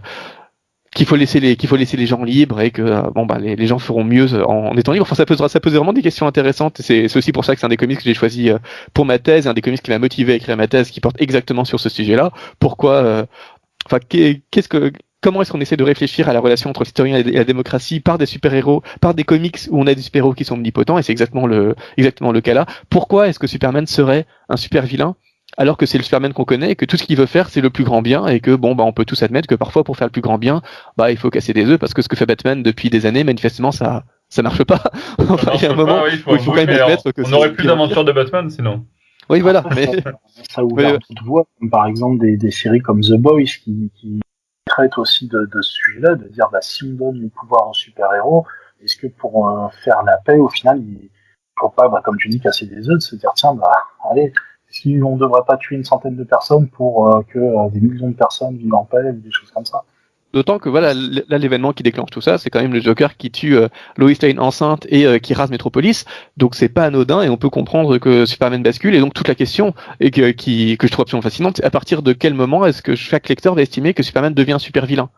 qu'il 0.95 1.07
faut 1.07 1.17
laisser 1.17 1.41
les 1.41 1.57
qu'il 1.57 1.69
faut 1.69 1.77
laisser 1.77 1.97
les 1.97 2.07
gens 2.07 2.23
libres 2.23 2.61
et 2.61 2.71
que 2.71 2.83
euh, 2.83 3.03
bon 3.15 3.25
bah 3.25 3.39
les, 3.39 3.57
les 3.57 3.67
gens 3.67 3.79
feront 3.79 4.05
mieux 4.05 4.35
euh, 4.35 4.45
en, 4.45 4.77
étant 4.77 4.93
libres. 4.93 5.07
Enfin 5.07 5.15
ça 5.15 5.25
posera 5.25 5.49
ça 5.49 5.61
pose 5.61 5.75
vraiment 5.75 5.93
des 5.93 6.03
questions 6.03 6.27
intéressantes. 6.27 6.81
C'est 6.81 7.17
aussi 7.17 7.33
pour 7.33 7.45
ça 7.45 7.55
que 7.55 7.61
c'est 7.61 7.67
un 7.67 7.71
des 7.71 7.77
comics 7.77 7.99
que 7.99 8.05
j'ai 8.05 8.15
choisi 8.15 8.51
euh, 8.51 8.59
pour 8.93 9.07
ma 9.07 9.19
thèse, 9.19 9.47
un 9.47 9.55
des 9.55 9.63
comics 9.63 9.83
qui 9.83 9.91
m'a 9.91 9.99
motivé 9.99 10.35
à 10.35 10.37
écrire 10.37 10.57
ma 10.57 10.69
thèse, 10.69 10.91
qui 10.91 11.01
porte 11.01 11.17
exactement 11.21 11.65
sur 11.65 11.81
ce 11.81 11.89
sujet-là. 11.89 12.31
Pourquoi 12.59 13.27
Enfin 13.93 14.01
qu'est-ce 14.51 14.69
que 14.69 14.91
comment 15.21 15.43
est-ce 15.43 15.53
qu'on 15.53 15.61
essaie 15.61 15.77
de 15.77 15.85
réfléchir 15.85 16.31
à 16.31 16.33
la 16.33 16.41
relation 16.41 16.71
entre 16.71 16.83
l'historien 16.83 17.19
et 17.19 17.23
la 17.23 17.45
démocratie 17.45 18.01
par 18.01 18.17
des 18.17 18.25
super-héros, 18.25 18.83
par 19.03 19.13
des 19.13 19.23
comics 19.23 19.59
où 19.71 19.79
on 19.79 19.87
a 19.87 19.95
des 19.95 20.01
super-héros 20.01 20.33
qui 20.33 20.47
sont 20.47 20.55
omnipotents 20.55 20.99
et 20.99 21.03
c'est 21.03 21.13
exactement 21.13 21.47
le 21.47 21.75
exactement 21.99 22.33
le 22.33 22.41
cas 22.41 22.55
là. 22.55 22.65
Pourquoi 22.89 23.29
est-ce 23.29 23.39
que 23.39 23.47
Superman 23.47 23.87
serait 23.87 24.27
un 24.49 24.57
super 24.57 24.87
vilain 24.87 25.15
alors 25.59 25.77
que 25.77 25.85
c'est 25.85 25.99
le 25.99 26.05
Superman 26.05 26.33
qu'on 26.33 26.47
connaît 26.47 26.71
et 26.71 26.77
que 26.77 26.87
tout 26.87 26.97
ce 26.97 27.03
qu'il 27.03 27.19
veut 27.19 27.27
faire 27.27 27.51
c'est 27.51 27.61
le 27.61 27.69
plus 27.69 27.85
grand 27.85 28.01
bien 28.01 28.27
et 28.27 28.41
que 28.41 28.55
bon 28.55 28.75
bah 28.75 28.85
on 28.85 28.95
peut 28.95 29.05
tous 29.05 29.23
admettre 29.23 29.47
que 29.47 29.55
parfois 29.55 29.85
pour 29.85 29.99
faire 29.99 30.07
le 30.07 30.13
plus 30.13 30.23
grand 30.23 30.39
bien 30.39 30.63
bah 30.97 31.11
il 31.11 31.19
faut 31.19 31.29
casser 31.29 31.53
des 31.53 31.67
œufs 31.67 31.79
parce 31.79 31.93
que 31.93 32.01
ce 32.01 32.09
que 32.09 32.17
fait 32.17 32.25
Batman 32.25 32.63
depuis 32.63 32.89
des 32.89 33.05
années 33.05 33.25
manifestement 33.25 33.73
ça 33.73 34.05
ça 34.31 34.41
marche 34.41 34.65
pas. 34.65 34.83
Enfin 35.19 35.53
il 35.57 35.63
y 35.63 35.67
a 35.67 35.73
un 35.73 35.75
moment 35.75 36.07
il 36.11 36.19
faut, 36.19 36.33
où 36.33 36.37
il 36.37 36.41
faut 36.41 36.53
quand 36.53 36.65
même 36.65 36.71
admettre 36.71 37.13
que 37.13 37.21
on 37.27 37.29
n'aurait 37.29 37.53
plus 37.53 37.67
d'aventures 37.67 38.07
de 38.07 38.13
Batman 38.13 38.49
sinon 38.49 38.87
oui 39.33 39.41
voilà 39.41 39.65
mais 39.75 39.89
ça 40.51 40.65
ouvre 40.65 40.77
mais... 40.77 40.93
d'autres 40.93 41.25
voies 41.25 41.47
comme 41.59 41.71
par 41.71 41.87
exemple 41.87 42.19
des, 42.19 42.37
des, 42.37 42.51
séries 42.51 42.81
comme 42.81 43.01
The 43.01 43.15
Boys 43.15 43.45
qui, 43.45 43.91
qui 43.97 44.21
traitent 44.67 44.99
aussi 44.99 45.27
de, 45.27 45.47
de 45.53 45.61
ce 45.61 45.73
sujet-là 45.73 46.15
de 46.15 46.29
dire 46.29 46.49
bah 46.53 46.61
si 46.63 46.85
on 46.85 46.95
donne 46.95 47.19
du 47.19 47.29
pouvoir 47.29 47.69
aux 47.69 47.75
super 47.75 48.13
héros 48.15 48.47
est-ce 48.83 48.97
que 48.97 49.09
pour 49.09 49.49
euh, 49.49 49.69
faire 49.85 50.03
la 50.05 50.19
paix 50.19 50.39
au 50.39 50.49
final 50.49 50.79
il 50.81 51.11
faut 51.59 51.69
pas 51.69 51.89
bah, 51.89 52.01
comme 52.05 52.17
tu 52.17 52.29
dis 52.29 52.41
casser 52.41 52.67
des 52.67 52.89
œufs 52.89 53.01
se 53.01 53.17
dire 53.17 53.33
tiens 53.35 53.55
bah 53.55 53.73
allez 54.11 54.33
si 54.73 54.99
on 55.05 55.15
ne 55.15 55.21
devrait 55.21 55.43
pas 55.47 55.57
tuer 55.57 55.77
une 55.77 55.85
centaine 55.85 56.17
de 56.17 56.25
personnes 56.25 56.69
pour 56.69 57.09
euh, 57.09 57.23
que 57.29 57.39
euh, 57.39 57.69
des 57.71 57.81
millions 57.81 58.09
de 58.09 58.17
personnes 58.17 58.57
vivent 58.57 58.75
en 58.75 58.85
paix 58.85 59.11
ou 59.11 59.21
des 59.21 59.31
choses 59.31 59.51
comme 59.51 59.67
ça. 59.67 59.85
D'autant 60.33 60.59
que 60.59 60.69
voilà, 60.69 60.95
là 60.95 61.39
l'événement 61.39 61.73
qui 61.73 61.83
déclenche 61.83 62.11
tout 62.11 62.23
ça, 62.23 62.39
c'est 62.39 62.49
quand 62.49 62.63
même 62.63 62.73
le 62.73 62.81
Joker 62.81 63.17
qui 63.17 63.31
tue 63.31 63.57
euh, 63.57 63.69
Lois 63.99 64.13
Lane 64.23 64.41
enceinte 64.41 64.87
et 64.89 65.07
euh, 65.07 65.19
qui 65.19 65.35
rase 65.35 65.51
Metropolis. 65.51 66.07
Donc 66.39 66.55
c'est 66.55 66.71
pas 66.71 66.85
anodin 66.85 67.23
et 67.23 67.29
on 67.29 67.37
peut 67.37 67.51
comprendre 67.51 67.99
que 67.99 68.25
Superman 68.25 68.63
bascule. 68.63 68.95
Et 68.95 69.01
donc 69.01 69.13
toute 69.13 69.29
la 69.29 69.35
question 69.35 69.75
et 70.01 70.11
que, 70.11 70.31
qui, 70.31 70.79
que 70.79 70.87
je 70.87 70.93
trouve 70.93 71.03
absolument 71.03 71.23
fascinante, 71.23 71.59
c'est 71.59 71.65
à 71.65 71.71
partir 71.71 72.03
de 72.03 72.15
quel 72.15 72.33
moment 72.33 72.65
est-ce 72.65 72.81
que 72.81 72.95
chaque 72.95 73.29
lecteur 73.29 73.55
va 73.55 73.63
estimer 73.63 73.93
que 73.93 74.03
Superman 74.03 74.33
devient 74.33 74.53
un 74.53 74.59
super 74.59 74.87
vilain 74.87 75.11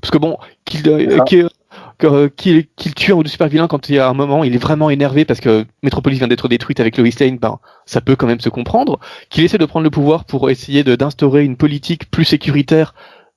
Parce 0.00 0.10
que 0.10 0.18
bon, 0.18 0.36
qu'il 0.66 0.82
qu'il 2.36 2.94
tue 2.94 3.12
un 3.12 3.16
ou 3.16 3.22
deux 3.22 3.30
super 3.30 3.48
vilains 3.48 3.68
quand 3.68 3.88
il 3.88 3.94
y 3.94 3.98
a 3.98 4.08
un 4.08 4.14
moment, 4.14 4.44
il 4.44 4.54
est 4.54 4.62
vraiment 4.62 4.90
énervé 4.90 5.24
parce 5.24 5.40
que 5.40 5.64
Metropolis 5.82 6.18
vient 6.18 6.28
d'être 6.28 6.48
détruite 6.48 6.80
avec 6.80 6.98
Lois 6.98 7.08
Lane, 7.18 7.38
ben, 7.38 7.60
ça 7.86 8.00
peut 8.02 8.16
quand 8.16 8.26
même 8.26 8.40
se 8.40 8.48
comprendre. 8.48 8.98
Qu'il 9.30 9.44
essaie 9.44 9.58
de 9.58 9.64
prendre 9.64 9.84
le 9.84 9.90
pouvoir 9.90 10.24
pour 10.24 10.50
essayer 10.50 10.84
d'instaurer 10.84 11.44
une 11.44 11.56
politique 11.56 12.10
plus 12.10 12.24
sécuritaire 12.24 12.94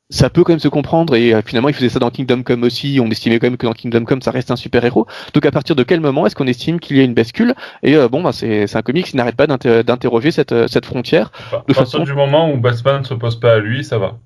ça 0.10 0.30
peut 0.30 0.44
quand 0.44 0.54
même 0.54 0.60
se 0.60 0.68
comprendre 0.68 1.16
et 1.16 1.34
euh, 1.34 1.42
finalement 1.44 1.70
il 1.70 1.76
faisait 1.76 1.90
ça 1.90 2.00
dans 2.00 2.12
Kingdom 2.12 2.44
Come 2.44 2.64
aussi. 2.64 3.00
On 3.02 3.10
estimait 3.10 3.40
quand 3.40 3.48
même 3.48 3.58
que 3.58 3.66
dans 3.66 3.74
Kingdom 3.74 4.06
Come 4.06 4.22
ça 4.22 4.32
reste 4.32 4.52
un 4.52 4.56
super 4.56 4.84
héros 4.86 5.08
donc 5.34 5.46
à 5.46 5.52
partir 5.52 5.76
de 5.76 5.84
quel 5.84 6.00
moment 6.00 6.26
est-ce 6.26 6.36
qu'on 6.36 6.48
estime 6.48 6.80
qu'il 6.80 6.98
y 6.98 7.00
a 7.00 7.04
une 7.04 7.14
bascule 7.14 7.56
et 7.84 7.96
euh, 7.96 8.08
bon 8.08 8.22
bah, 8.22 8.32
c'est 8.32 8.76
un 8.76 8.82
comic 8.82 9.06
qui 9.08 9.18
n'arrête 9.18 9.36
pas 9.36 9.48
d'interroger 9.48 10.32
cette, 10.32 10.52
euh, 10.52 10.68
cette 10.68 10.86
frontière. 10.86 11.32
De 11.68 11.72
à 11.72 11.76
partir 11.76 12.04
du 12.04 12.14
moment 12.14 12.52
où 12.52 12.58
Batman 12.58 13.00
ne 13.00 13.06
s'oppose 13.06 13.40
pas 13.40 13.54
à 13.54 13.60
lui 13.60 13.84
ça 13.84 13.98
va 13.98 14.18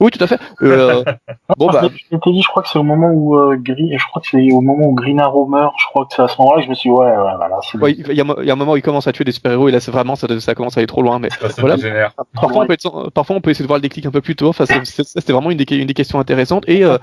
oui, 0.00 0.10
tout 0.10 0.22
à 0.22 0.26
fait. 0.26 0.40
Euh, 0.62 1.04
bon 1.58 1.68
bah. 1.68 1.82
Je 2.10 2.16
t'ai 2.16 2.32
dit, 2.32 2.42
je 2.42 2.48
crois 2.48 2.62
que 2.62 2.68
c'est 2.68 2.78
au 2.78 2.82
moment 2.82 3.10
où 3.12 3.36
euh, 3.36 3.56
Green, 3.56 3.96
je 3.96 4.04
crois 4.06 4.20
que 4.20 4.28
c'est 4.28 4.50
au 4.50 4.60
moment 4.60 4.88
où 4.88 4.94
Green 4.94 5.20
Arrow 5.20 5.46
meurt. 5.46 5.74
Je 5.78 5.84
crois 5.86 6.06
que 6.06 6.14
c'est 6.16 6.22
à 6.22 6.28
ce 6.28 6.36
moment-là 6.40 6.58
que 6.58 6.64
je 6.64 6.70
me 6.70 6.74
suis 6.74 6.90
dit, 6.90 6.94
ouais, 6.94 7.06
ouais, 7.06 7.36
voilà. 7.36 7.60
Ouais, 7.80 7.92
il 7.92 8.12
y, 8.12 8.20
a, 8.20 8.24
y, 8.42 8.50
a 8.50 8.52
un 8.52 8.56
moment 8.56 8.72
où 8.72 8.76
il 8.76 8.82
commence 8.82 9.06
à 9.06 9.12
tuer 9.12 9.24
des 9.24 9.32
super-héros 9.32 9.68
et 9.68 9.72
là, 9.72 9.78
c'est 9.78 9.92
vraiment 9.92 10.16
ça, 10.16 10.26
ça 10.40 10.54
commence 10.56 10.76
à 10.76 10.80
aller 10.80 10.88
trop 10.88 11.02
loin. 11.02 11.20
Mais 11.20 11.28
voilà. 11.58 11.76
Parfois, 12.34 12.64
on 12.64 12.66
peut 12.66 12.72
être, 12.72 13.10
parfois, 13.10 13.36
on 13.36 13.40
peut 13.40 13.50
essayer 13.50 13.64
de 13.64 13.68
voir 13.68 13.78
le 13.78 13.82
déclic 13.82 14.04
un 14.06 14.10
peu 14.10 14.20
plus 14.20 14.34
tôt. 14.34 14.48
Enfin, 14.48 14.64
c'était 14.66 15.32
vraiment 15.32 15.50
une 15.50 15.58
des, 15.58 15.76
une 15.76 15.86
des 15.86 15.94
questions 15.94 16.18
intéressantes 16.18 16.68
et 16.68 16.84
euh, 16.84 16.98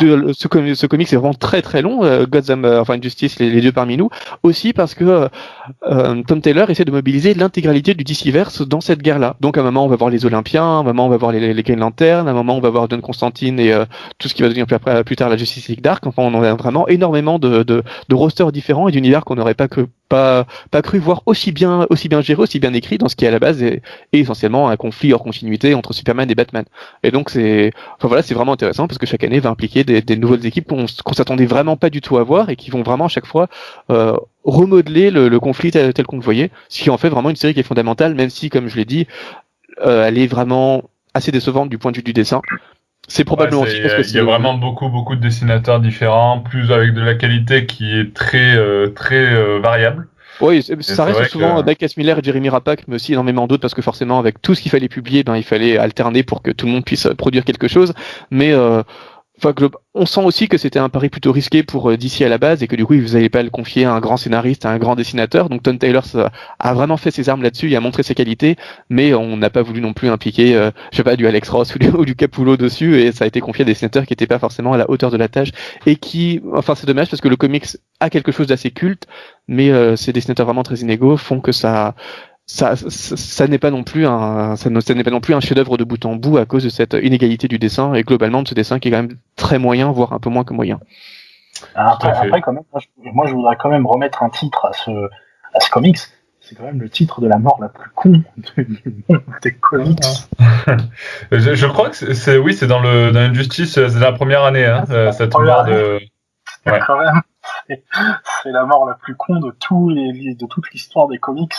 de, 0.00 0.32
ce, 0.32 0.74
ce 0.74 0.86
comic 0.86 1.08
c'est 1.08 1.16
vraiment 1.16 1.34
très 1.34 1.62
très 1.62 1.82
long, 1.82 2.04
euh, 2.04 2.26
Gotham, 2.26 2.64
euh, 2.64 2.80
enfin 2.80 2.98
Justice, 3.00 3.38
les, 3.38 3.50
les, 3.50 3.60
deux 3.60 3.72
parmi 3.72 3.96
nous, 3.96 4.10
aussi 4.42 4.72
parce 4.72 4.94
que 4.94 5.04
euh, 5.04 5.28
euh, 5.86 6.22
Tom 6.26 6.40
Taylor 6.40 6.70
essaie 6.70 6.84
de 6.84 6.90
mobiliser 6.90 7.34
l'intégralité 7.34 7.94
du 7.94 8.04
DC-verse 8.04 8.62
dans 8.62 8.80
cette 8.80 9.02
guerre-là. 9.02 9.36
Donc 9.40 9.58
à 9.58 9.60
un 9.60 9.64
moment 9.64 9.84
on 9.84 9.88
va 9.88 9.96
voir 9.96 10.10
les 10.10 10.26
Olympiens, 10.26 10.64
à 10.64 10.80
un 10.80 10.82
moment 10.82 11.06
on 11.06 11.10
va 11.10 11.16
voir 11.16 11.32
les, 11.32 11.52
les 11.52 11.62
Green 11.62 11.78
Lantern, 11.78 12.28
à 12.28 12.30
un 12.30 12.34
moment 12.34 12.56
on 12.56 12.60
va 12.60 12.70
voir 12.70 12.88
Don 12.88 13.00
Constantine 13.00 13.58
et 13.58 13.74
tout 14.18 14.28
ce 14.28 14.34
qui 14.34 14.42
va 14.42 14.48
devenir 14.48 14.66
plus, 14.66 14.76
après, 14.76 15.04
plus 15.04 15.16
tard 15.16 15.28
la 15.28 15.36
Justice 15.36 15.68
League 15.68 15.80
Dark. 15.80 16.06
Enfin 16.06 16.22
on 16.22 16.42
a 16.42 16.54
vraiment 16.54 16.88
énormément 16.88 17.38
de, 17.38 17.62
de, 17.62 17.82
de 18.08 18.14
rosters 18.14 18.52
différents 18.52 18.88
et 18.88 18.92
d'univers 18.92 19.24
qu'on 19.24 19.34
n'aurait 19.36 19.54
pas 19.54 19.68
que 19.68 19.86
pas, 20.08 20.46
pas 20.70 20.82
cru 20.82 20.98
voir 20.98 21.22
aussi 21.26 21.52
bien, 21.52 21.86
aussi 21.90 22.08
bien 22.08 22.20
géré, 22.20 22.42
aussi 22.42 22.60
bien 22.60 22.72
écrit 22.72 22.98
dans 22.98 23.08
ce 23.08 23.16
qui 23.16 23.26
à 23.26 23.30
la 23.30 23.38
base 23.38 23.62
est, 23.62 23.82
essentiellement 24.12 24.68
un 24.68 24.76
conflit 24.76 25.12
hors 25.12 25.22
continuité 25.22 25.74
entre 25.74 25.92
Superman 25.92 26.30
et 26.30 26.34
Batman. 26.34 26.64
Et 27.02 27.10
donc 27.10 27.30
c'est, 27.30 27.72
enfin 27.96 28.08
voilà, 28.08 28.22
c'est 28.22 28.34
vraiment 28.34 28.52
intéressant 28.52 28.86
parce 28.86 28.98
que 28.98 29.06
chaque 29.06 29.24
année 29.24 29.40
va 29.40 29.50
impliquer 29.50 29.84
des, 29.84 30.02
des 30.02 30.16
nouvelles 30.16 30.46
équipes 30.46 30.68
qu'on 30.68 31.12
s'attendait 31.14 31.46
vraiment 31.46 31.76
pas 31.76 31.90
du 31.90 32.00
tout 32.00 32.18
à 32.18 32.22
voir 32.22 32.50
et 32.50 32.56
qui 32.56 32.70
vont 32.70 32.82
vraiment 32.82 33.06
à 33.06 33.08
chaque 33.08 33.26
fois 33.26 33.48
euh, 33.90 34.16
remodeler 34.44 35.10
le, 35.10 35.28
le, 35.28 35.40
conflit 35.40 35.70
tel, 35.70 35.92
qu'on 36.06 36.16
le 36.16 36.22
voyait, 36.22 36.50
ce 36.68 36.82
qui 36.82 36.90
en 36.90 36.98
fait 36.98 37.08
vraiment 37.08 37.30
une 37.30 37.36
série 37.36 37.54
qui 37.54 37.60
est 37.60 37.64
fondamentale, 37.64 38.14
même 38.14 38.30
si, 38.30 38.50
comme 38.50 38.68
je 38.68 38.76
l'ai 38.76 38.84
dit, 38.84 39.06
euh, 39.84 40.06
elle 40.06 40.18
est 40.18 40.26
vraiment 40.26 40.84
assez 41.14 41.32
décevante 41.32 41.68
du 41.70 41.78
point 41.78 41.92
de 41.92 41.96
vue 41.96 42.02
du 42.02 42.12
dessin. 42.12 42.42
C'est 43.08 43.24
probablement 43.24 43.62
aussi 43.62 43.80
parce 43.80 43.94
que 43.94 44.02
il 44.02 44.16
y 44.16 44.18
a 44.18 44.24
vraiment 44.24 44.54
beaucoup 44.54 44.88
beaucoup 44.88 45.14
de 45.14 45.20
dessinateurs 45.20 45.80
différents, 45.80 46.40
plus 46.40 46.72
avec 46.72 46.94
de 46.94 47.00
la 47.00 47.14
qualité 47.14 47.66
qui 47.66 47.98
est 47.98 48.14
très 48.14 48.56
euh, 48.56 48.88
très 48.88 49.34
euh, 49.34 49.60
variable. 49.62 50.08
Oui, 50.40 50.62
ça 50.80 51.04
reste 51.04 51.30
souvent 51.30 51.62
que... 51.62 51.66
Mike 51.66 51.96
Miller 51.96 52.18
et 52.18 52.22
Jeremy 52.22 52.48
Rapak, 52.48 52.88
mais 52.88 52.96
aussi 52.96 53.12
énormément 53.12 53.46
d'autres 53.46 53.60
parce 53.60 53.74
que 53.74 53.82
forcément 53.82 54.18
avec 54.18 54.42
tout 54.42 54.54
ce 54.54 54.62
qu'il 54.62 54.70
fallait 54.70 54.88
publier, 54.88 55.22
ben 55.22 55.36
il 55.36 55.44
fallait 55.44 55.78
alterner 55.78 56.24
pour 56.24 56.42
que 56.42 56.50
tout 56.50 56.66
le 56.66 56.72
monde 56.72 56.84
puisse 56.84 57.08
produire 57.16 57.44
quelque 57.44 57.68
chose. 57.68 57.94
Mais 58.30 58.52
euh, 58.52 58.82
On 59.94 60.06
sent 60.06 60.20
aussi 60.24 60.48
que 60.48 60.56
c'était 60.58 60.78
un 60.78 60.88
pari 60.88 61.08
plutôt 61.08 61.32
risqué 61.32 61.62
pour 61.62 61.90
euh, 61.90 61.96
DC 61.96 62.22
à 62.22 62.28
la 62.28 62.38
base 62.38 62.62
et 62.62 62.68
que 62.68 62.76
du 62.76 62.86
coup, 62.86 62.94
vous 62.94 63.14
n'allez 63.14 63.28
pas 63.28 63.42
le 63.42 63.50
confier 63.50 63.84
à 63.84 63.92
un 63.92 64.00
grand 64.00 64.16
scénariste, 64.16 64.64
à 64.64 64.70
un 64.70 64.78
grand 64.78 64.94
dessinateur. 64.94 65.48
Donc, 65.48 65.62
Tom 65.62 65.76
Taylor 65.76 66.04
a 66.58 66.74
vraiment 66.74 66.96
fait 66.96 67.10
ses 67.10 67.28
armes 67.28 67.42
là-dessus, 67.42 67.66
il 67.66 67.76
a 67.76 67.80
montré 67.80 68.02
ses 68.02 68.14
qualités, 68.14 68.56
mais 68.88 69.12
on 69.12 69.36
n'a 69.36 69.50
pas 69.50 69.62
voulu 69.62 69.80
non 69.80 69.92
plus 69.92 70.08
impliquer, 70.08 70.56
euh, 70.56 70.70
je 70.92 70.96
sais 70.98 71.02
pas, 71.02 71.16
du 71.16 71.26
Alex 71.26 71.48
Ross 71.48 71.74
ou 71.74 71.78
du, 71.78 71.88
ou 71.88 72.04
du, 72.04 72.14
Capullo 72.14 72.56
dessus 72.56 73.00
et 73.00 73.12
ça 73.12 73.24
a 73.24 73.26
été 73.26 73.40
confié 73.40 73.62
à 73.62 73.64
des 73.64 73.72
dessinateurs 73.72 74.06
qui 74.06 74.12
n'étaient 74.12 74.26
pas 74.26 74.38
forcément 74.38 74.72
à 74.72 74.76
la 74.76 74.88
hauteur 74.88 75.10
de 75.10 75.16
la 75.16 75.28
tâche 75.28 75.50
et 75.84 75.96
qui, 75.96 76.40
enfin, 76.52 76.74
c'est 76.74 76.86
dommage 76.86 77.10
parce 77.10 77.20
que 77.20 77.28
le 77.28 77.36
comics 77.36 77.66
a 78.00 78.10
quelque 78.10 78.32
chose 78.32 78.46
d'assez 78.46 78.70
culte, 78.70 79.06
mais 79.48 79.70
euh, 79.70 79.96
ces 79.96 80.12
dessinateurs 80.12 80.46
vraiment 80.46 80.62
très 80.62 80.76
inégaux 80.76 81.16
font 81.16 81.40
que 81.40 81.52
ça, 81.52 81.94
ça, 82.46 82.74
ça, 82.76 83.46
n'est 83.46 83.58
pas 83.58 83.70
non 83.70 83.84
plus 83.84 84.06
un, 84.06 84.56
ça, 84.56 84.68
n'est 84.68 85.04
pas 85.04 85.10
non 85.10 85.20
plus 85.20 85.34
un 85.34 85.40
chef-d'œuvre 85.40 85.78
de 85.78 85.84
bout 85.84 86.04
en 86.04 86.16
bout 86.16 86.36
à 86.36 86.44
cause 86.44 86.64
de 86.64 86.68
cette 86.68 86.94
inégalité 86.94 87.48
du 87.48 87.58
dessin 87.58 87.94
et 87.94 88.02
globalement 88.02 88.42
de 88.42 88.48
ce 88.48 88.54
dessin 88.54 88.78
qui 88.78 88.88
est 88.88 88.90
quand 88.90 89.02
même 89.02 89.16
très 89.36 89.58
moyen, 89.58 89.90
voire 89.90 90.12
un 90.12 90.18
peu 90.18 90.28
moins 90.28 90.44
que 90.44 90.52
moyen. 90.52 90.78
Après, 91.74 92.10
après 92.10 92.42
quand 92.42 92.52
même, 92.52 92.64
moi 93.14 93.26
je, 93.26 93.32
voudrais 93.32 93.56
quand 93.56 93.70
même 93.70 93.86
remettre 93.86 94.22
un 94.22 94.28
titre 94.28 94.66
à 94.66 94.72
ce, 94.72 94.90
à 95.54 95.60
ce 95.60 95.70
comics. 95.70 95.98
C'est 96.40 96.56
quand 96.56 96.64
même 96.64 96.80
le 96.82 96.90
titre 96.90 97.22
de 97.22 97.26
la 97.26 97.38
mort 97.38 97.56
la 97.58 97.70
plus 97.70 97.90
con 97.94 98.22
du 98.58 98.94
monde 99.08 99.22
des 99.42 99.54
comics. 99.54 99.98
je, 101.32 101.54
je, 101.54 101.66
crois 101.66 101.88
que 101.88 102.12
c'est, 102.12 102.36
oui, 102.36 102.52
c'est 102.52 102.66
dans 102.66 102.80
le, 102.80 103.12
dans 103.12 103.20
Injustice, 103.20 103.72
c'est 103.72 103.98
la 103.98 104.12
première 104.12 104.44
année, 104.44 104.66
hein, 104.66 104.84
cette 105.12 105.32
mort 105.32 105.64
de. 105.64 106.00
Ouais. 106.66 106.80
Quand 106.86 106.98
même, 106.98 107.22
c'est 107.68 108.50
la 108.50 108.66
mort 108.66 108.84
la 108.84 108.94
plus 108.94 109.14
con 109.16 109.40
de 109.40 109.50
tous 109.52 109.88
les, 109.88 110.34
de 110.34 110.46
toute 110.46 110.70
l'histoire 110.70 111.08
des 111.08 111.18
comics 111.18 111.54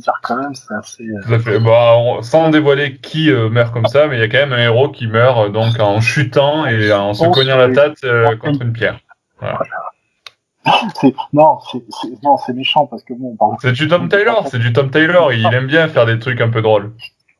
dire 0.00 0.20
quand 0.22 0.36
même, 0.36 0.54
c'est 0.54 0.74
assez. 0.74 1.04
Euh, 1.04 1.58
bah, 1.60 2.22
sans 2.22 2.50
dévoiler 2.50 2.96
qui 2.96 3.30
euh, 3.30 3.48
meurt 3.48 3.72
comme 3.72 3.86
ça, 3.86 4.06
mais 4.06 4.16
il 4.16 4.20
y 4.20 4.22
a 4.22 4.28
quand 4.28 4.38
même 4.38 4.52
un 4.52 4.62
héros 4.62 4.88
qui 4.90 5.06
meurt 5.06 5.38
euh, 5.38 5.48
donc 5.48 5.78
en 5.80 6.00
chutant 6.00 6.66
et 6.66 6.92
en 6.92 7.14
se 7.14 7.26
cognant 7.26 7.56
la 7.56 7.70
tête 7.70 8.00
contre 8.38 8.62
une 8.62 8.72
pierre. 8.72 8.98
Voilà. 9.40 9.58
Non, 11.32 11.58
c'est 12.38 12.52
méchant 12.52 12.86
parce 12.86 13.02
que 13.02 13.14
bon. 13.14 13.36
C'est 13.60 13.72
du 13.72 13.88
Tom 13.88 14.08
Taylor, 14.08 14.46
c'est 14.46 14.60
du 14.60 14.72
Tom 14.72 14.90
Taylor. 14.90 15.32
Il 15.32 15.44
aime 15.46 15.66
bien 15.66 15.88
faire 15.88 16.06
des 16.06 16.20
trucs 16.20 16.40
un 16.40 16.50
peu 16.50 16.62
drôles. 16.62 16.92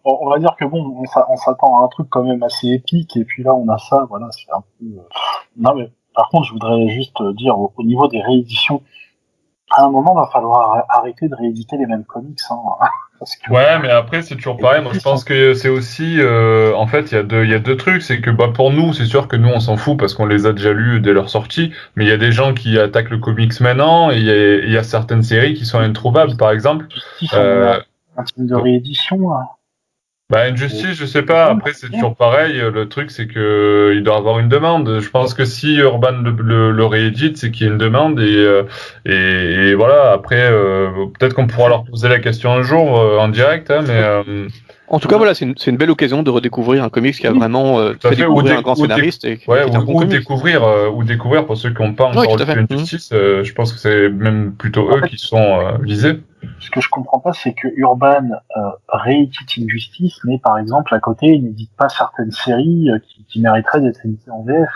On 0.05 0.29
va 0.29 0.41
dire 0.41 0.57
que 0.59 0.65
bon, 0.65 1.05
on 1.29 1.37
s'attend 1.37 1.81
à 1.81 1.85
un 1.85 1.89
truc 1.89 2.09
quand 2.11 2.25
même 2.25 2.43
assez 2.43 2.67
épique 2.67 3.17
et 3.17 3.25
puis 3.25 3.45
là 3.45 3.55
on 3.55 3.69
a 3.69 3.79
ça, 3.79 4.05
voilà, 4.09 4.27
c'est 4.33 4.51
un 4.53 4.61
peu. 4.61 4.87
Non 5.57 5.77
mais 5.77 5.89
par 6.15 6.29
contre, 6.31 6.49
je 6.49 6.53
voudrais 6.53 6.89
juste 6.89 7.23
dire 7.37 7.57
au 7.59 7.85
niveau 7.85 8.09
des 8.09 8.21
rééditions, 8.21 8.83
à 9.71 9.85
un 9.85 9.91
moment, 9.91 10.13
il 10.15 10.21
va 10.21 10.31
falloir 10.33 10.85
arrêter 10.89 11.29
de 11.29 11.35
rééditer 11.35 11.77
les 11.77 11.87
mêmes 11.87 12.05
comics. 12.05 12.41
Hein, 12.51 12.57
Ouais, 13.51 13.79
mais 13.81 13.89
après, 13.89 14.23
c'est 14.23 14.35
toujours 14.35 14.57
pareil. 14.57 14.83
Moi, 14.83 14.93
je 14.95 15.01
pense 15.01 15.25
que 15.25 15.55
c'est 15.55 15.69
aussi, 15.69 16.17
euh, 16.19 16.75
en 16.75 16.87
fait, 16.87 17.13
il 17.13 17.15
y 17.15 17.19
a 17.19 17.23
deux, 17.23 17.45
il 17.45 17.51
y 17.51 17.55
a 17.55 17.59
deux 17.59 17.77
trucs. 17.77 18.03
C'est 18.03 18.21
que, 18.21 18.31
bah, 18.31 18.51
pour 18.53 18.73
nous, 18.73 18.93
c'est 18.93 19.05
sûr 19.05 19.29
que 19.29 19.37
nous, 19.37 19.49
on 19.49 19.61
s'en 19.61 19.77
fout 19.77 19.99
parce 19.99 20.15
qu'on 20.15 20.27
les 20.27 20.47
a 20.47 20.53
déjà 20.53 20.73
lus 20.73 21.01
dès 21.01 21.13
leur 21.13 21.31
sortie. 21.31 21.73
Mais 21.95 22.05
il 22.05 22.09
y 22.09 22.13
a 22.13 22.17
des 22.17 22.33
gens 22.33 22.55
qui 22.55 22.79
attaquent 22.79 23.11
le 23.11 23.19
comics 23.19 23.61
maintenant 23.61 24.11
et 24.11 24.17
il 24.17 24.25
y 24.25 24.31
a, 24.31 24.57
il 24.59 24.71
y 24.71 24.77
a 24.77 24.83
certaines 24.83 25.23
séries 25.23 25.55
qui 25.55 25.65
sont 25.65 25.79
introuvables, 25.79 26.37
par 26.37 26.51
exemple. 26.51 26.87
Euh, 27.35 27.79
un 28.17 28.25
type 28.25 28.47
de 28.47 28.55
réédition. 28.55 29.35
Hein. 29.35 29.47
Bah, 30.33 30.45
Injustice, 30.45 30.95
je 30.95 31.05
sais 31.05 31.21
pas. 31.21 31.51
Après, 31.51 31.75
c'est 31.75 31.91
toujours 31.91 32.17
pareil. 32.17 32.55
Le 32.73 32.89
truc, 32.89 33.11
c'est 33.11 33.27
que 33.27 33.93
il 33.95 34.03
doit 34.03 34.17
avoir 34.17 34.39
une 34.39 34.49
demande. 34.49 34.99
Je 34.99 35.11
pense 35.11 35.35
que 35.35 35.45
si 35.45 35.75
Urban 35.75 36.23
le, 36.25 36.73
le, 36.73 36.87
réédite, 36.87 37.37
c'est 37.37 37.51
qu'il 37.51 37.67
y 37.67 37.69
a 37.69 37.73
une 37.75 37.79
demande 37.79 38.19
et, 38.19 38.35
euh, 38.35 38.63
et, 39.05 39.75
voilà. 39.75 40.11
Après, 40.13 40.41
euh, 40.41 40.89
peut-être 41.19 41.35
qu'on 41.35 41.47
pourra 41.47 41.69
leur 41.69 41.85
poser 41.85 42.09
la 42.09 42.19
question 42.19 42.51
un 42.51 42.63
jour 42.63 42.99
euh, 42.99 43.19
en 43.19 43.29
direct, 43.29 43.71
hein, 43.71 43.85
mais. 43.87 44.49
En 44.89 44.99
tout 44.99 45.09
cas, 45.09 45.19
voilà, 45.19 45.35
c'est 45.35 45.45
une, 45.45 45.55
une, 45.67 45.77
belle 45.77 45.91
occasion 45.91 46.23
de 46.23 46.31
redécouvrir 46.31 46.83
un 46.83 46.89
comics 46.89 47.15
qui 47.15 47.27
a 47.27 47.33
vraiment 47.33 47.79
fait, 48.01 48.17
découvrir 48.17 48.59
un 48.59 48.63
grand 48.63 48.75
scénariste. 48.75 49.27
Et, 49.27 49.39
ouais, 49.49 49.65
ou, 49.65 50.05
découvrir, 50.05 50.63
ou 50.95 51.05
découvrir 51.05 51.45
pour 51.45 51.59
ceux 51.59 51.75
qui 51.75 51.83
n'ont 51.83 51.93
pas 51.93 52.07
encore 52.07 52.39
lu 52.39 52.67
Injustice, 52.71 53.11
je 53.13 53.53
pense 53.53 53.75
que 53.75 53.79
c'est 53.79 54.09
même 54.09 54.55
plutôt 54.55 54.89
eux 54.97 55.03
qui 55.03 55.19
sont 55.19 55.59
visés 55.83 56.21
ce 56.59 56.71
que 56.71 56.81
je 56.81 56.89
comprends 56.89 57.19
pas, 57.19 57.33
c'est 57.33 57.53
que 57.53 57.69
Urban 57.77 58.31
euh, 58.57 58.61
réédite 58.89 59.49
Injustice, 59.59 60.19
mais 60.25 60.39
par 60.39 60.59
exemple 60.59 60.95
à 60.95 61.01
côté, 61.01 61.27
il 61.27 61.45
n'édite 61.45 61.75
pas 61.77 61.89
certaines 61.89 62.33
séries 62.33 62.91
euh, 62.91 62.99
qui, 62.99 63.25
qui, 63.25 63.41
mériteraient 63.41 63.81
d'être 63.81 64.05
éditées 64.05 64.31
en 64.31 64.43
VF. 64.43 64.71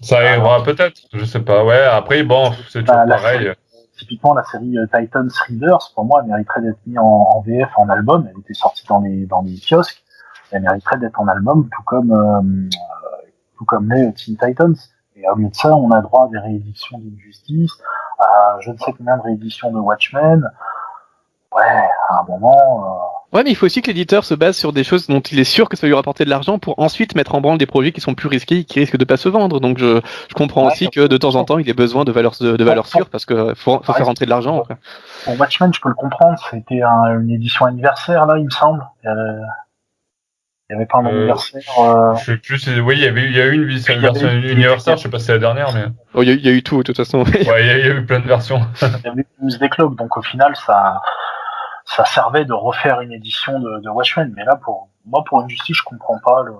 Ça 0.00 0.18
arrivera 0.18 0.62
peut-être, 0.62 1.02
je 1.12 1.24
sais 1.24 1.40
pas. 1.40 1.64
Ouais, 1.64 1.82
après 1.82 2.22
bon, 2.22 2.52
c'est 2.68 2.80
toujours 2.80 3.06
bah, 3.06 3.16
pareil. 3.16 3.52
typiquement 3.98 4.34
la 4.34 4.44
série 4.44 4.78
euh, 4.78 4.86
Titans 4.86 5.28
Readers, 5.48 5.92
pour 5.94 6.04
moi, 6.04 6.20
elle 6.22 6.30
mériterait 6.30 6.62
d'être 6.62 6.78
mise 6.86 6.98
en, 6.98 7.02
en, 7.02 7.40
VF 7.40 7.70
en 7.76 7.88
album. 7.88 8.26
Elle 8.30 8.40
était 8.40 8.54
sortie 8.54 8.86
dans 8.86 9.00
les 9.00 9.26
dans 9.26 9.42
les 9.42 9.56
kiosques. 9.58 10.02
Elle 10.52 10.62
mériterait 10.62 10.98
d'être 10.98 11.20
en 11.20 11.28
album, 11.28 11.68
tout 11.70 11.82
comme 11.84 12.12
euh, 12.12 12.68
tout 13.58 13.64
comme 13.64 13.92
les 13.92 14.12
Teen 14.14 14.36
Titans. 14.36 14.76
Et 15.16 15.28
au 15.28 15.34
lieu 15.34 15.48
de 15.48 15.54
ça, 15.54 15.76
on 15.76 15.90
a 15.90 16.00
droit 16.00 16.24
à 16.24 16.28
des 16.28 16.38
rééditions 16.38 16.98
d'Injustice, 16.98 17.72
à 18.18 18.56
je 18.60 18.70
ne 18.70 18.78
sais 18.78 18.92
combien 18.96 19.18
de 19.18 19.22
rééditions 19.22 19.70
de 19.70 19.78
Watchmen 19.78 20.50
à 21.64 22.20
un 22.20 22.24
moment. 22.28 22.84
Euh... 22.84 23.10
Ouais, 23.32 23.44
mais 23.44 23.50
il 23.50 23.54
faut 23.54 23.66
aussi 23.66 23.80
que 23.80 23.86
l'éditeur 23.86 24.24
se 24.24 24.34
base 24.34 24.56
sur 24.56 24.72
des 24.72 24.82
choses 24.82 25.06
dont 25.06 25.20
il 25.20 25.38
est 25.38 25.44
sûr 25.44 25.68
que 25.68 25.76
ça 25.76 25.82
va 25.82 25.88
lui 25.88 25.94
rapporter 25.94 26.24
de 26.24 26.30
l'argent 26.30 26.58
pour 26.58 26.76
ensuite 26.80 27.14
mettre 27.14 27.36
en 27.36 27.40
branle 27.40 27.58
des 27.58 27.66
projets 27.66 27.92
qui 27.92 28.00
sont 28.00 28.14
plus 28.14 28.26
risqués, 28.26 28.64
qui 28.64 28.80
risquent 28.80 28.96
de 28.96 29.04
pas 29.04 29.16
se 29.16 29.28
vendre. 29.28 29.60
Donc 29.60 29.78
je, 29.78 30.00
je 30.28 30.34
comprends 30.34 30.66
aussi 30.66 30.88
que 30.88 31.06
de 31.06 31.16
temps 31.16 31.36
en 31.36 31.44
temps 31.44 31.58
il 31.58 31.68
ait 31.68 31.74
besoin 31.74 32.04
de 32.04 32.10
valeurs 32.10 32.34
de, 32.40 32.56
de 32.56 32.64
valeurs 32.64 32.86
sûres 32.86 33.08
parce 33.08 33.24
que 33.24 33.54
faut, 33.54 33.80
faut 33.84 33.92
faire 33.92 34.06
rentrer 34.06 34.24
de 34.24 34.30
l'argent. 34.30 34.64
Pour 35.24 35.38
Watchmen, 35.38 35.72
je 35.72 35.80
peux 35.80 35.90
le 35.90 35.94
comprendre. 35.94 36.38
C'était 36.50 36.82
un, 36.82 37.20
une 37.20 37.30
édition 37.30 37.66
anniversaire 37.66 38.26
là, 38.26 38.36
il 38.36 38.46
me 38.46 38.50
semble. 38.50 38.84
Il 39.04 39.08
y 40.70 40.74
avait, 40.74 40.86
pas 40.86 40.98
un 40.98 41.06
euh, 41.06 41.10
anniversaire. 41.10 41.62
Euh... 41.78 42.16
Je 42.16 42.24
sais 42.24 42.36
plus. 42.36 42.80
Oui, 42.80 42.96
il 42.96 43.04
y 43.04 43.06
avait, 43.06 43.26
il 43.26 43.36
y 43.36 43.40
a 43.40 43.46
eu 43.46 43.54
une 43.54 43.70
édition 43.70 43.94
anniversaire. 43.94 44.96
Je 44.96 45.02
sais 45.02 45.08
pas 45.08 45.20
si 45.20 45.26
c'est 45.26 45.32
la 45.32 45.38
dernière, 45.38 45.72
mais. 45.72 45.84
Oh, 46.14 46.22
il 46.22 46.28
y, 46.28 46.32
a, 46.32 46.34
il 46.34 46.44
y, 46.44 46.48
a 46.48 46.52
eu 46.52 46.64
tout 46.64 46.78
de 46.78 46.82
toute 46.82 46.96
façon. 46.96 47.22
ouais, 47.22 47.30
il 47.40 47.46
y, 47.46 47.50
a, 47.50 47.78
il 47.78 47.86
y, 47.86 47.90
a 47.90 47.94
eu 47.94 48.04
plein 48.04 48.18
de 48.18 48.26
versions. 48.26 48.60
il 48.82 48.88
y 49.04 49.08
avait 49.08 49.26
plus 49.38 49.58
des 49.60 49.68
clubs, 49.68 49.94
donc 49.94 50.16
au 50.16 50.22
final 50.22 50.56
ça 50.56 51.00
ça 51.90 52.04
servait 52.04 52.44
de 52.44 52.52
refaire 52.52 53.00
une 53.00 53.12
édition 53.12 53.58
de, 53.58 53.80
de 53.80 53.90
Watchmen. 53.90 54.32
Mais 54.36 54.44
là, 54.44 54.56
pour 54.56 54.90
moi, 55.04 55.24
pour 55.24 55.40
Injustice, 55.40 55.78
je 55.78 55.82
comprends 55.82 56.18
pas 56.20 56.42
le. 56.44 56.54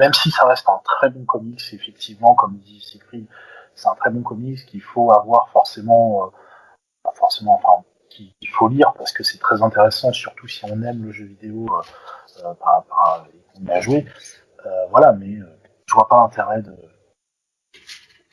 même 0.00 0.14
si 0.14 0.30
ça 0.30 0.46
reste 0.46 0.68
un 0.68 0.80
très 0.82 1.10
bon 1.10 1.24
comics, 1.26 1.62
effectivement, 1.72 2.34
comme 2.34 2.56
dit 2.58 2.80
Siegfried, 2.80 3.26
c'est 3.74 3.88
un 3.88 3.94
très 3.94 4.10
bon 4.10 4.22
comics 4.22 4.64
qu'il 4.66 4.80
faut 4.80 5.12
avoir 5.12 5.50
forcément, 5.50 6.24
euh, 6.24 7.10
forcément, 7.14 7.60
enfin, 7.62 7.84
qu'il 8.08 8.48
faut 8.50 8.68
lire 8.68 8.92
parce 8.96 9.12
que 9.12 9.22
c'est 9.22 9.38
très 9.38 9.62
intéressant, 9.62 10.12
surtout 10.12 10.48
si 10.48 10.64
on 10.64 10.82
aime 10.82 11.04
le 11.04 11.12
jeu 11.12 11.26
vidéo 11.26 11.66
euh, 11.70 12.44
euh 12.44 12.54
par, 12.54 12.84
par, 12.84 13.26
et 13.32 13.58
qu'on 13.58 13.66
a 13.70 13.80
joué. 13.80 14.06
Euh, 14.64 14.86
voilà, 14.90 15.12
mais 15.12 15.38
je 15.86 15.94
vois 15.94 16.08
pas 16.08 16.16
l'intérêt 16.16 16.62
de 16.62 16.74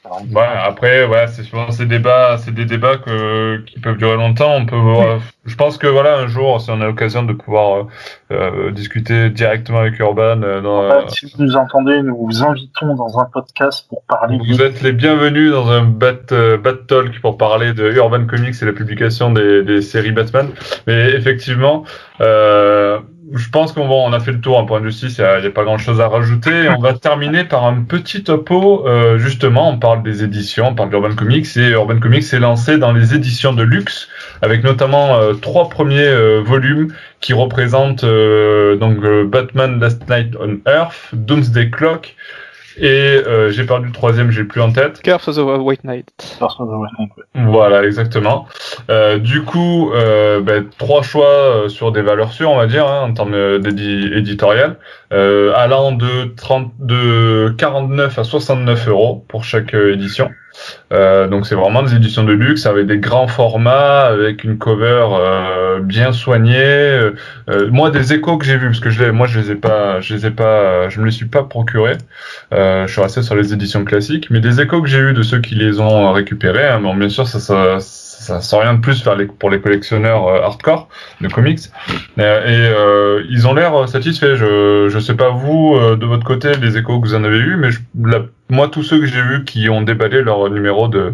Ouais, 0.06 0.47
après, 0.64 1.06
ouais, 1.06 1.28
c'est 1.28 1.43
souvent 1.43 1.72
ces 1.72 1.86
débats, 1.86 2.38
c'est 2.38 2.54
des 2.54 2.66
débats 2.66 2.97
que, 2.97 3.58
qui 3.66 3.80
peuvent 3.80 3.97
durer 3.97 4.16
longtemps. 4.16 4.56
On 4.56 4.66
peut, 4.66 5.20
je 5.45 5.56
pense 5.56 5.78
que 5.78 5.88
voilà, 5.88 6.18
un 6.20 6.28
jour, 6.28 6.62
si 6.62 6.72
on 6.72 6.80
a 6.80 6.86
l'occasion 6.86 7.24
de 7.24 7.34
pouvoir 7.34 7.80
euh, 7.80 7.84
euh 8.32 8.72
discuter 8.72 9.30
directement 9.30 9.80
avec 9.80 10.00
Urban, 10.00 10.41
euh, 10.41 10.62
dans, 10.62 10.88
en 10.88 11.02
fait, 11.02 11.10
si 11.10 11.26
vous 11.26 11.43
nous 11.43 11.56
entendez, 11.58 12.02
nous 12.02 12.16
vous 12.16 12.43
invitons 12.43 12.95
dans 12.95 13.20
un 13.20 13.26
podcast 13.26 13.88
pour 13.89 14.04
parler. 14.04 14.39
Vous 14.47 14.62
êtes 14.62 14.82
les 14.82 14.93
bienvenus 14.93 15.52
dans 15.52 15.70
un 15.70 15.84
bat, 15.84 16.14
euh, 16.32 16.58
bat 16.58 16.74
talk 16.88 17.20
pour 17.20 17.38
parler 17.38 17.74
de 17.74 17.91
Urban 17.91 18.26
Comics 18.26 18.56
et 18.62 18.66
la 18.66 18.74
publication 18.74 19.32
des, 19.32 19.64
des 19.64 19.82
séries 19.82 20.12
Batman. 20.12 20.47
Mais 20.88 21.12
effectivement. 21.12 21.84
Euh, 22.22 23.00
je 23.34 23.50
pense 23.50 23.74
qu'on 23.74 23.90
on 23.90 24.14
a 24.14 24.20
fait 24.20 24.32
le 24.32 24.42
tour 24.42 24.58
en 24.58 24.66
point 24.66 24.80
de 24.80 24.90
justice, 24.90 25.18
il 25.18 25.42
n'y 25.42 25.48
a, 25.48 25.52
pas 25.52 25.64
grand 25.64 25.78
chose 25.78 26.02
à 26.02 26.08
rajouter. 26.08 26.70
On 26.78 26.82
va 26.82 26.94
terminer 26.94 27.44
par 27.44 27.66
un 27.66 27.82
petit 27.82 28.24
topo. 28.24 28.88
Euh, 28.88 29.18
justement, 29.18 29.70
on 29.70 29.78
parle 29.78 30.04
des 30.04 30.24
éditions, 30.24 30.70
on 30.70 30.76
parle 30.76 30.90
d'Urban 30.90 31.16
Comics 31.16 31.58
et 31.58 31.70
Urban 31.70 32.00
Comics 32.00 32.24
s'est 32.24 32.40
lancé 32.40 32.78
dans 32.78 32.92
les 32.92 33.14
éditions 33.14 33.54
de 33.54 33.64
luxe 33.64 34.08
avec 34.42 34.64
notamment 34.64 35.16
euh, 35.16 35.34
trois 35.34 35.70
premiers 35.70 36.08
euh, 36.08 36.42
volumes 36.42 36.94
qui 37.20 37.34
représentent 37.34 38.06
donc 38.06 39.00
Batman 39.26 39.80
Last 39.80 40.10
Night 40.10 40.36
on 40.40 40.60
Earth, 40.70 41.10
Doomsday 41.12 41.70
Clock, 41.70 42.16
et 42.80 43.24
euh, 43.26 43.52
j'ai 43.52 43.66
perdu 43.66 43.88
le 43.88 43.92
troisième, 43.92 44.32
j'ai 44.32 44.44
plus 44.44 44.62
en 44.62 44.72
tête. 44.72 45.02
Curse 46.38 46.60
of 46.60 46.70
the 46.70 46.80
White 46.80 46.94
Knight. 46.98 47.16
Voilà, 47.36 47.84
exactement. 47.84 48.48
Euh, 48.90 49.18
du 49.18 49.44
coup, 49.44 49.92
euh, 49.94 50.42
ben, 50.42 50.66
trois 50.78 51.02
choix 51.02 51.66
sur 51.68 51.92
des 51.92 52.02
valeurs 52.02 52.32
sûres, 52.32 52.52
on 52.52 52.58
va 52.58 52.68
dire, 52.68 52.88
hein, 52.88 53.02
en 53.10 53.14
termes 53.14 53.36
euh, 55.12 55.53
allant 55.55 55.91
de 55.91 56.34
30, 56.36 56.72
de 56.80 57.53
49 57.57 58.20
à 58.20 58.24
69 58.24 58.88
euros 58.88 59.26
pour 59.28 59.43
chaque 59.43 59.74
édition. 59.74 60.30
Euh, 60.91 61.28
donc 61.28 61.45
c'est 61.45 61.55
vraiment 61.55 61.84
des 61.84 61.95
éditions 61.95 62.24
de 62.24 62.34
luxe 62.34 62.66
avec 62.66 62.88
des 62.88 62.97
grands 62.97 63.28
formats, 63.28 64.05
avec 64.05 64.43
une 64.43 64.57
cover 64.57 65.07
euh, 65.12 65.80
bien 65.80 66.12
soignée. 66.12 66.60
Euh, 66.60 67.14
moi 67.72 67.91
des 67.91 68.14
échos 68.14 68.38
que 68.38 68.45
j'ai 68.45 68.57
vus 68.57 68.68
parce 68.68 68.80
que 68.80 68.89
je 68.89 69.05
moi 69.05 69.28
je 69.28 69.39
les 69.39 69.51
ai 69.51 69.55
pas, 69.55 70.01
je 70.01 70.14
les 70.16 70.26
ai 70.26 70.32
pas, 70.32 70.89
je 70.89 70.99
me 70.99 71.05
les 71.05 71.12
suis 71.12 71.28
pas 71.28 71.43
procurés. 71.43 71.97
je 72.51 72.86
suis 72.88 73.01
resté 73.01 73.22
sur 73.22 73.36
les 73.36 73.53
éditions 73.53 73.86
classiques, 73.86 74.30
mais 74.30 74.39
des 74.39 74.62
échos 74.62 74.82
que 74.82 74.89
j'ai 74.89 74.99
eu 74.99 75.14
de 75.14 75.24
ceux 75.24 75.39
qui 75.39 75.55
les 75.55 75.80
ont 75.80 76.12
récupérés. 76.12 76.68
Hein, 76.68 76.82
bon 76.82 76.95
bien 76.95 77.10
sûr 77.10 77.28
ça, 77.28 77.39
ça 77.39 77.80
ça 78.30 78.42
sent 78.42 78.58
rien 78.62 78.76
de 78.76 78.80
plus 78.80 79.04
pour 79.40 79.50
les 79.50 79.60
collectionneurs 79.60 80.28
euh, 80.28 80.42
hardcore 80.42 80.88
de 81.22 81.28
comics. 81.28 81.60
Euh, 82.18 82.46
et 82.46 82.74
euh, 82.76 83.24
ils 83.30 83.48
ont 83.48 83.54
l'air 83.54 83.88
satisfaits. 83.90 84.36
Je 84.36 84.88
je 84.90 85.00
sais 85.00 85.16
pas 85.16 85.30
vous 85.30 85.78
de 85.96 86.06
votre 86.06 86.24
côté 86.24 86.52
les 86.62 86.78
échos 86.78 87.00
que 87.00 87.08
vous 87.08 87.16
en 87.16 87.24
avez 87.24 87.40
eu, 87.40 87.58
mais 87.58 87.70
moi 88.50 88.68
tous 88.68 88.84
ceux 88.84 89.00
que 89.00 89.06
j'ai 89.06 89.22
vus 89.22 89.44
qui 89.46 89.70
ont 89.70 89.82
déballé 89.82 90.22
leur 90.22 90.50
numéro 90.50 90.88
de 90.88 91.14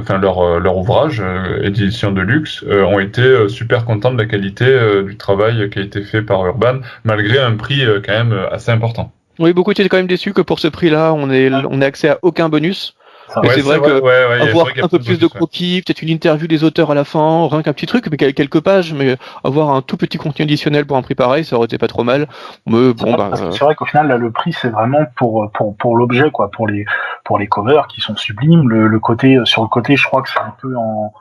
enfin 0.00 0.18
leur 0.18 0.60
leur 0.60 0.76
ouvrage 0.76 1.22
édition 1.62 2.12
de 2.12 2.20
luxe 2.20 2.64
ont 2.68 2.98
été 2.98 3.48
super 3.48 3.84
contents 3.84 4.12
de 4.12 4.18
la 4.18 4.26
qualité 4.26 4.66
du 5.04 5.16
travail 5.16 5.70
qui 5.70 5.78
a 5.78 5.82
été 5.82 6.02
fait 6.02 6.22
par 6.22 6.44
Urban 6.46 6.80
malgré 7.04 7.38
un 7.38 7.56
prix 7.56 7.82
quand 8.04 8.12
même 8.12 8.38
assez 8.50 8.70
important. 8.70 9.12
Oui, 9.38 9.54
beaucoup 9.54 9.70
étaient 9.70 9.88
quand 9.88 9.96
même 9.96 10.06
déçus 10.06 10.34
que 10.34 10.42
pour 10.42 10.60
ce 10.60 10.68
prix-là, 10.68 11.14
on 11.14 11.30
ait 11.30 11.50
on 11.50 11.80
ait 11.80 11.86
accès 11.86 12.10
à 12.10 12.18
aucun 12.22 12.48
bonus 12.48 12.94
c'est 13.32 13.60
vrai, 13.60 13.80
que 13.80 14.48
avoir 14.48 14.66
un 14.82 14.88
peu 14.88 14.98
plus 14.98 15.18
de 15.18 15.26
croquis, 15.26 15.82
peut-être 15.84 16.02
une 16.02 16.08
interview 16.08 16.46
des 16.46 16.64
auteurs 16.64 16.90
à 16.90 16.94
la 16.94 17.04
fin, 17.04 17.48
rien 17.48 17.62
qu'un 17.62 17.72
petit 17.72 17.86
truc, 17.86 18.08
mais 18.10 18.16
quelques 18.16 18.60
pages, 18.60 18.92
mais 18.92 19.16
avoir 19.44 19.70
un 19.70 19.82
tout 19.82 19.96
petit 19.96 20.18
contenu 20.18 20.44
additionnel 20.44 20.86
pour 20.86 20.96
un 20.96 21.02
prix 21.02 21.14
pareil, 21.14 21.44
ça 21.44 21.56
aurait 21.56 21.66
été 21.66 21.78
pas 21.78 21.88
trop 21.88 22.04
mal. 22.04 22.28
Mais 22.66 22.92
bon, 22.92 23.14
bah, 23.16 23.30
euh, 23.32 23.50
c'est 23.52 23.64
vrai 23.64 23.74
qu'au 23.74 23.86
final, 23.86 24.08
là, 24.08 24.16
le 24.16 24.30
prix, 24.30 24.52
c'est 24.52 24.70
vraiment 24.70 25.06
pour 25.16 25.50
pour 25.52 25.76
pour 25.76 25.96
l'objet, 25.96 26.30
quoi, 26.30 26.50
pour 26.50 26.66
les 26.66 26.84
pour 27.24 27.38
les 27.38 27.46
covers 27.46 27.86
qui 27.88 28.00
sont 28.00 28.16
sublimes. 28.16 28.68
Le, 28.68 29.00
côté 29.00 29.38
sur 29.44 29.62
le 29.62 29.68
côté, 29.68 29.96
je 29.96 30.06
crois 30.06 30.22
que 30.22 30.28
c'est 30.30 30.40
un 30.40 30.54
peu 30.60 30.76
en 30.76 31.12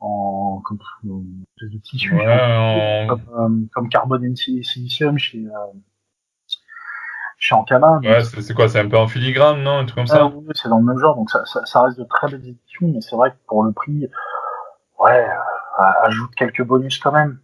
en 0.00 0.60
comme 0.64 0.78
de 1.04 1.78
tissu, 1.78 2.10
comme, 2.10 2.20
euh, 2.20 3.66
comme, 3.72 3.88
carbone 3.88 4.34
silicium 4.34 5.16
chez 5.16 5.38
euh, 5.38 5.78
chez 7.42 7.56
Ankama. 7.56 7.98
Ouais, 8.04 8.22
c'est 8.22 8.54
quoi 8.54 8.68
C'est 8.68 8.78
un 8.78 8.88
peu 8.88 8.96
en 8.96 9.08
filigrane, 9.08 9.62
non 9.62 9.78
Un 9.78 9.84
truc 9.84 9.96
comme 9.96 10.06
ça 10.06 10.26
Oui, 10.26 10.44
c'est 10.54 10.68
dans 10.68 10.78
le 10.78 10.84
même 10.84 10.98
genre, 10.98 11.16
donc 11.16 11.28
ça, 11.28 11.44
ça, 11.44 11.60
ça, 11.66 11.82
reste 11.82 11.98
de 11.98 12.04
très 12.04 12.28
belles 12.28 12.46
éditions, 12.46 12.86
mais 12.86 13.00
c'est 13.00 13.16
vrai 13.16 13.32
que 13.32 13.36
pour 13.48 13.64
le 13.64 13.72
prix, 13.72 14.08
ouais, 15.00 15.26
euh, 15.28 15.82
ajoute 16.04 16.30
quelques 16.36 16.62
bonus 16.62 16.98
quand 17.00 17.10
même. 17.10 17.40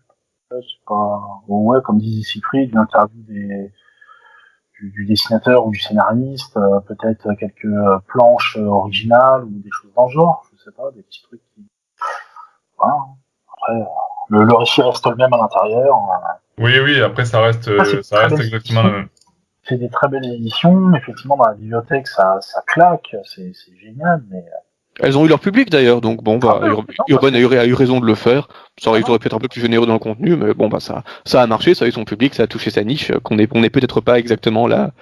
C'est 0.50 0.60
pas... 0.86 1.42
ouais, 1.48 1.80
comme 1.84 1.98
disait 1.98 2.22
Siegfried, 2.22 2.70
une 2.70 2.78
interview 2.78 3.20
des... 3.22 3.72
du, 4.78 4.90
du, 4.92 5.04
dessinateur 5.04 5.66
ou 5.66 5.72
du 5.72 5.80
scénariste, 5.80 6.56
euh, 6.56 6.78
peut-être 6.86 7.34
quelques 7.34 7.64
euh, 7.64 7.98
planches 8.06 8.56
originales 8.56 9.42
ou 9.44 9.50
des 9.50 9.70
choses 9.72 9.90
dans 9.96 10.06
le 10.06 10.12
genre, 10.12 10.46
je 10.52 10.62
sais 10.62 10.76
pas, 10.76 10.92
des 10.94 11.02
petits 11.02 11.24
trucs 11.24 11.42
qui... 11.54 11.66
Voilà. 12.78 12.94
Après, 13.52 13.84
le, 14.28 14.44
le 14.44 14.54
récit 14.54 14.80
reste 14.80 15.04
le 15.06 15.16
même 15.16 15.32
à 15.32 15.38
l'intérieur. 15.38 15.98
Oui, 16.56 16.78
oui, 16.78 17.02
après 17.02 17.24
ça 17.24 17.40
reste, 17.40 17.68
ah, 17.76 18.02
ça 18.02 18.20
reste 18.20 18.38
exactement 18.38 18.84
le 18.84 18.92
même 18.92 19.08
c'est 19.68 19.76
des 19.76 19.88
très 19.88 20.08
belles 20.08 20.24
éditions. 20.24 20.94
Effectivement, 20.94 21.36
dans 21.36 21.46
la 21.46 21.54
bibliothèque, 21.54 22.06
ça, 22.06 22.38
ça 22.40 22.62
claque, 22.66 23.14
c'est 23.24 23.52
génial, 23.80 24.22
mais. 24.30 24.38
Euh, 24.38 25.00
Elles 25.06 25.18
ont 25.18 25.24
eu 25.24 25.28
leur 25.28 25.40
public 25.40 25.70
d'ailleurs, 25.70 26.00
donc 26.00 26.22
bon, 26.22 26.38
bah, 26.38 26.60
ah 26.62 26.66
Urban 27.08 27.34
a 27.34 27.38
eu, 27.38 27.46
a 27.56 27.66
eu, 27.66 27.74
raison 27.74 28.00
de 28.00 28.06
le 28.06 28.14
faire. 28.14 28.48
Ça 28.78 28.90
aurait, 28.90 29.02
pu 29.02 29.12
être 29.12 29.34
un 29.34 29.38
peu 29.38 29.48
plus 29.48 29.60
généreux 29.60 29.86
dans 29.86 29.92
le 29.92 29.98
contenu, 29.98 30.36
mais 30.36 30.54
bon, 30.54 30.68
bah 30.68 30.80
ça, 30.80 31.04
ça 31.24 31.42
a 31.42 31.46
marché, 31.46 31.74
ça 31.74 31.84
a 31.84 31.88
eu 31.88 31.92
son 31.92 32.04
public, 32.04 32.34
ça 32.34 32.44
a 32.44 32.46
touché 32.46 32.70
sa 32.70 32.82
niche, 32.84 33.12
qu'on 33.22 33.36
n'est 33.36 33.48
on 33.54 33.62
est 33.62 33.70
peut-être 33.70 34.00
pas 34.00 34.18
exactement 34.18 34.66
là 34.66 34.92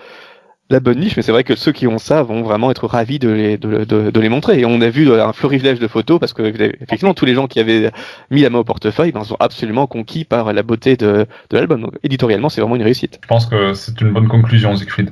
la 0.69 0.81
bonne 0.81 0.99
niche, 0.99 1.17
mais 1.17 1.23
c'est 1.23 1.33
vrai 1.33 1.45
que 1.45 1.55
ceux 1.55 1.73
qui 1.73 1.87
ont 1.87 1.99
ça 1.99 2.23
vont 2.23 2.43
vraiment 2.43 2.71
être 2.71 2.87
ravis 2.87 3.19
de 3.19 3.29
les, 3.29 3.57
de, 3.57 3.85
de, 3.85 4.11
de 4.11 4.21
les 4.21 4.29
montrer. 4.29 4.59
Et 4.61 4.65
on 4.65 4.81
a 4.81 4.89
vu 4.89 5.13
un 5.13 5.33
florilège 5.33 5.79
de 5.79 5.87
photos 5.87 6.19
parce 6.19 6.33
que 6.33 6.43
effectivement 6.43 7.15
tous 7.15 7.25
les 7.25 7.35
gens 7.35 7.47
qui 7.47 7.61
avaient 7.61 7.93
mis 8.31 8.43
la 8.43 8.51
main 8.51 8.59
au 8.59 8.65
portefeuille 8.65 9.13
ben, 9.13 9.23
sont 9.23 9.37
absolument 9.39 9.87
conquis 9.87 10.25
par 10.25 10.53
la 10.53 10.63
beauté 10.63 10.97
de, 10.97 11.27
de 11.51 11.57
l'album. 11.57 11.83
Donc 11.83 11.95
éditorialement, 12.03 12.49
c'est 12.49 12.61
vraiment 12.61 12.77
une 12.77 12.83
réussite. 12.83 13.21
Je 13.23 13.29
pense 13.29 13.47
que 13.47 13.75
c'est 13.75 14.01
une 14.01 14.13
bonne 14.13 14.29
conclusion, 14.29 14.75
Siegfried. 14.77 15.11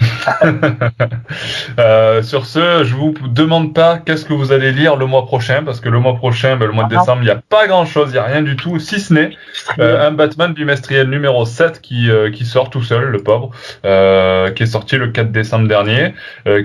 euh, 1.78 2.22
sur 2.22 2.46
ce, 2.46 2.84
je 2.84 2.94
vous 2.94 3.14
demande 3.28 3.74
pas 3.74 3.98
qu'est-ce 3.98 4.24
que 4.24 4.32
vous 4.32 4.52
allez 4.52 4.72
lire 4.72 4.96
le 4.96 5.06
mois 5.06 5.26
prochain, 5.26 5.62
parce 5.64 5.80
que 5.80 5.88
le 5.88 5.98
mois 5.98 6.16
prochain, 6.16 6.56
ben, 6.56 6.66
le 6.66 6.72
mois 6.72 6.84
de 6.84 6.94
ah 6.94 7.00
décembre, 7.00 7.22
il 7.22 7.26
n'y 7.26 7.30
a 7.30 7.40
pas 7.48 7.66
grand-chose, 7.66 8.10
il 8.10 8.12
n'y 8.12 8.18
a 8.18 8.24
rien 8.24 8.42
du 8.42 8.56
tout, 8.56 8.78
si 8.78 9.00
ce 9.00 9.12
n'est 9.12 9.30
euh, 9.78 10.08
un 10.08 10.12
Batman 10.12 10.52
bimestriel 10.52 11.08
numéro 11.08 11.44
7 11.44 11.80
qui, 11.80 12.10
euh, 12.10 12.30
qui 12.30 12.44
sort 12.44 12.70
tout 12.70 12.82
seul, 12.82 13.04
le 13.04 13.18
pauvre, 13.18 13.50
qui 13.82 14.62
est 14.62 14.66
sorti 14.66 14.96
le 14.96 15.08
4 15.08 15.32
décembre 15.32 15.68
dernier, 15.68 16.14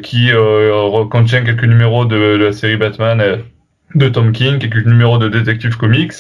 qui 0.04 0.32
contient 1.12 1.44
quelques 1.44 1.64
numéros 1.64 2.06
de, 2.06 2.38
de, 2.38 2.46
la 2.46 2.54
série 2.54 2.78
Batman 2.78 3.40
de 3.96 4.10
Tom 4.10 4.32
King, 4.32 4.60
quelques 4.60 4.86
numéros 4.86 5.18
de 5.18 5.30
Detective 5.30 5.78
Comics, 5.78 6.14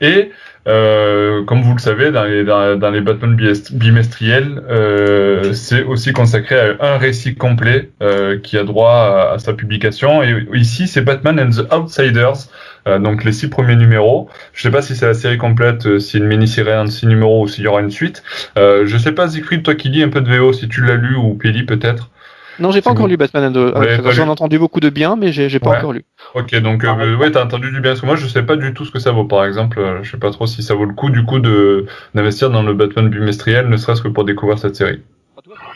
et 0.00 0.30
euh, 0.66 1.44
comme 1.44 1.62
vous 1.62 1.74
le 1.74 1.78
savez, 1.78 2.10
dans 2.10 2.24
les, 2.24 2.44
dans, 2.44 2.90
les 2.90 3.00
Batman 3.00 3.36
bimestriels, 3.72 4.62
euh, 4.68 5.52
c'est 5.52 5.84
aussi 5.84 6.12
consacré 6.12 6.56
à 6.80 6.94
un 6.94 6.98
récit 6.98 7.36
complet 7.36 7.90
euh, 8.02 8.38
qui 8.38 8.58
a 8.58 8.64
droit 8.64 9.32
à, 9.34 9.38
sa 9.38 9.52
publication. 9.52 10.22
Et 10.22 10.44
ici, 10.54 10.88
c'est 10.88 11.02
Batman 11.02 11.38
and 11.38 11.50
the 11.50 11.72
Outsiders, 11.72 12.48
euh, 12.88 12.98
donc 12.98 13.22
les 13.22 13.32
six 13.32 13.48
premiers 13.48 13.76
numéros. 13.76 14.28
Je 14.52 14.62
sais 14.62 14.70
pas 14.70 14.82
si 14.82 14.96
c'est 14.96 15.06
la 15.06 15.14
série 15.14 15.38
complète, 15.38 15.86
euh, 15.86 15.98
si 16.00 16.18
une 16.18 16.26
mini-série 16.26 16.74
en 16.74 16.86
six 16.88 17.06
numéros 17.06 17.44
ou 17.44 17.48
s'il 17.48 17.64
y 17.64 17.68
aura 17.68 17.80
une 17.80 17.90
suite. 17.90 18.24
Euh, 18.58 18.86
je 18.86 18.98
sais 18.98 19.12
pas, 19.12 19.28
Siegfried, 19.28 19.62
toi 19.62 19.76
qui 19.76 19.88
lis 19.88 20.02
un 20.02 20.08
peu 20.08 20.20
de 20.20 20.36
VO, 20.36 20.52
si 20.52 20.68
tu 20.68 20.84
l'as 20.84 20.96
lu 20.96 21.14
ou 21.14 21.34
Peli 21.34 21.62
peut-être. 21.64 22.10
Non, 22.58 22.70
j'ai 22.70 22.80
pas 22.80 22.90
encore 22.90 23.06
lu 23.06 23.16
Batman 23.16 23.56
and 23.56 24.10
J'en 24.10 24.26
ai 24.26 24.30
entendu 24.30 24.58
beaucoup 24.58 24.80
de 24.80 24.90
bien, 24.90 25.16
mais 25.16 25.32
j'ai 25.32 25.60
pas 25.60 25.78
encore 25.78 25.92
lu. 25.92 26.04
Ok, 26.34 26.54
donc 26.60 26.84
ah, 26.84 26.96
euh, 27.00 27.16
ouais, 27.16 27.30
t'as 27.30 27.44
entendu 27.44 27.70
du 27.70 27.80
bien. 27.80 27.92
Parce 27.92 28.00
que 28.00 28.06
moi, 28.06 28.16
je 28.16 28.26
sais 28.26 28.42
pas 28.42 28.56
du 28.56 28.74
tout 28.74 28.84
ce 28.84 28.90
que 28.90 28.98
ça 28.98 29.12
vaut. 29.12 29.24
Par 29.24 29.44
exemple, 29.44 29.78
euh, 29.78 30.02
je 30.02 30.10
sais 30.10 30.18
pas 30.18 30.30
trop 30.30 30.46
si 30.46 30.62
ça 30.62 30.74
vaut 30.74 30.84
le 30.84 30.94
coup 30.94 31.10
du 31.10 31.24
coup 31.24 31.38
de 31.38 31.86
d'investir 32.14 32.50
dans 32.50 32.62
le 32.62 32.74
Batman 32.74 33.08
bimestriel, 33.08 33.68
ne 33.68 33.76
serait-ce 33.76 34.02
que 34.02 34.08
pour 34.08 34.24
découvrir 34.24 34.58
cette 34.58 34.76
série. 34.76 35.02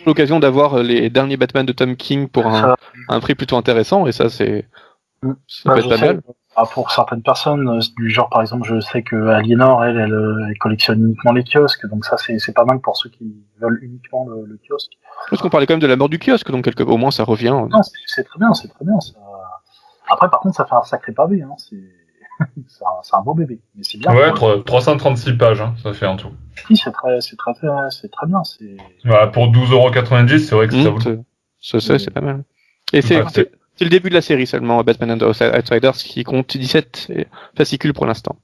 L'occasion 0.07 0.41
d'avoir 0.41 0.79
euh, 0.79 0.83
les 0.83 1.11
derniers 1.11 1.37
Batman 1.37 1.67
de 1.67 1.73
Tom 1.73 1.97
King 1.97 2.29
pour 2.29 2.47
un, 2.47 2.75
un 3.09 3.21
prix 3.21 3.35
plutôt 3.35 3.57
intéressant, 3.57 4.07
et 4.07 4.13
ça, 4.13 4.29
c'est 4.29 4.67
mm. 5.23 5.33
ça 5.47 5.73
peut 5.73 5.79
être 5.79 5.89
pas 5.89 5.99
mal. 5.99 6.21
Ah, 6.57 6.65
pour 6.67 6.91
certaines 6.91 7.23
personnes, 7.23 7.81
du 7.97 8.11
genre 8.11 8.29
par 8.29 8.41
exemple, 8.41 8.67
je 8.67 8.81
sais 8.81 9.03
que 9.03 9.29
Aliénor, 9.29 9.85
elle, 9.85 9.99
elle, 9.99 10.59
collectionne 10.59 11.01
uniquement 11.01 11.33
les 11.33 11.45
kiosques, 11.45 11.87
donc 11.87 12.05
ça 12.05 12.17
c'est 12.17 12.53
pas 12.53 12.65
mal 12.65 12.81
pour 12.81 12.97
ceux 12.97 13.09
qui 13.09 13.35
veulent 13.61 13.79
uniquement 13.83 14.27
le, 14.29 14.45
le 14.47 14.59
kiosque. 14.69 14.93
Parce 15.31 15.41
qu'on 15.41 15.49
parlait 15.49 15.67
quand 15.67 15.75
même 15.75 15.81
de 15.81 15.87
la 15.87 15.97
mort 15.97 16.09
du 16.09 16.19
kiosque, 16.19 16.51
donc 16.51 16.65
quelque... 16.65 16.83
au 16.83 16.97
moins 16.97 17.13
ça 17.13 17.23
revient. 17.23 17.57
Non, 17.71 17.81
c'est 18.07 18.25
très 18.25 18.39
bien, 18.39 18.53
c'est 18.53 18.69
très 18.69 18.85
bien. 18.85 18.99
Ça... 18.99 19.15
Après, 20.11 20.29
par 20.29 20.41
contre, 20.41 20.57
ça 20.57 20.67
fait 20.67 20.75
un 20.75 20.83
sacré 20.83 21.13
pavé. 21.13 21.43
Hein. 21.43 21.55
c'est 21.59 21.77
un, 22.85 23.19
un, 23.19 23.23
beau 23.23 23.35
bébé. 23.35 23.61
Mais 23.77 23.83
c'est 23.85 23.99
bien. 23.99 24.13
Ouais, 24.13 24.33
336 24.65 25.35
pages, 25.35 25.61
hein, 25.61 25.75
ça 25.83 25.93
fait 25.93 26.07
en 26.07 26.17
tout. 26.17 26.33
Oui, 26.69 26.77
c'est 26.77 26.91
très, 26.91 27.21
c'est 27.21 27.37
très, 27.37 27.53
c'est 27.91 28.11
très 28.11 28.27
bien. 28.27 28.43
C'est. 28.45 28.77
Voilà, 29.05 29.29
pour 29.29 29.47
12,90€, 29.53 30.39
c'est 30.39 30.55
vrai 30.55 30.67
que 30.67 30.75
ça 30.75 30.91
mmh, 30.91 30.95
vaut. 30.95 31.25
C'est, 31.61 31.81
c'est 31.81 32.11
pas 32.11 32.21
mal. 32.21 32.45
Et 32.93 33.03
c'est, 33.03 33.23
c'est 33.81 33.85
le 33.85 33.91
début 33.91 34.11
de 34.11 34.15
la 34.15 34.21
série 34.21 34.47
seulement, 34.47 34.85
Batman 34.85 35.13
and 35.13 35.19
the 35.19 35.23
Outsiders, 35.23 35.95
qui 35.95 36.23
compte 36.23 36.55
17 36.55 37.13
fascicules 37.57 37.95
pour 37.95 38.05
l'instant. 38.05 38.37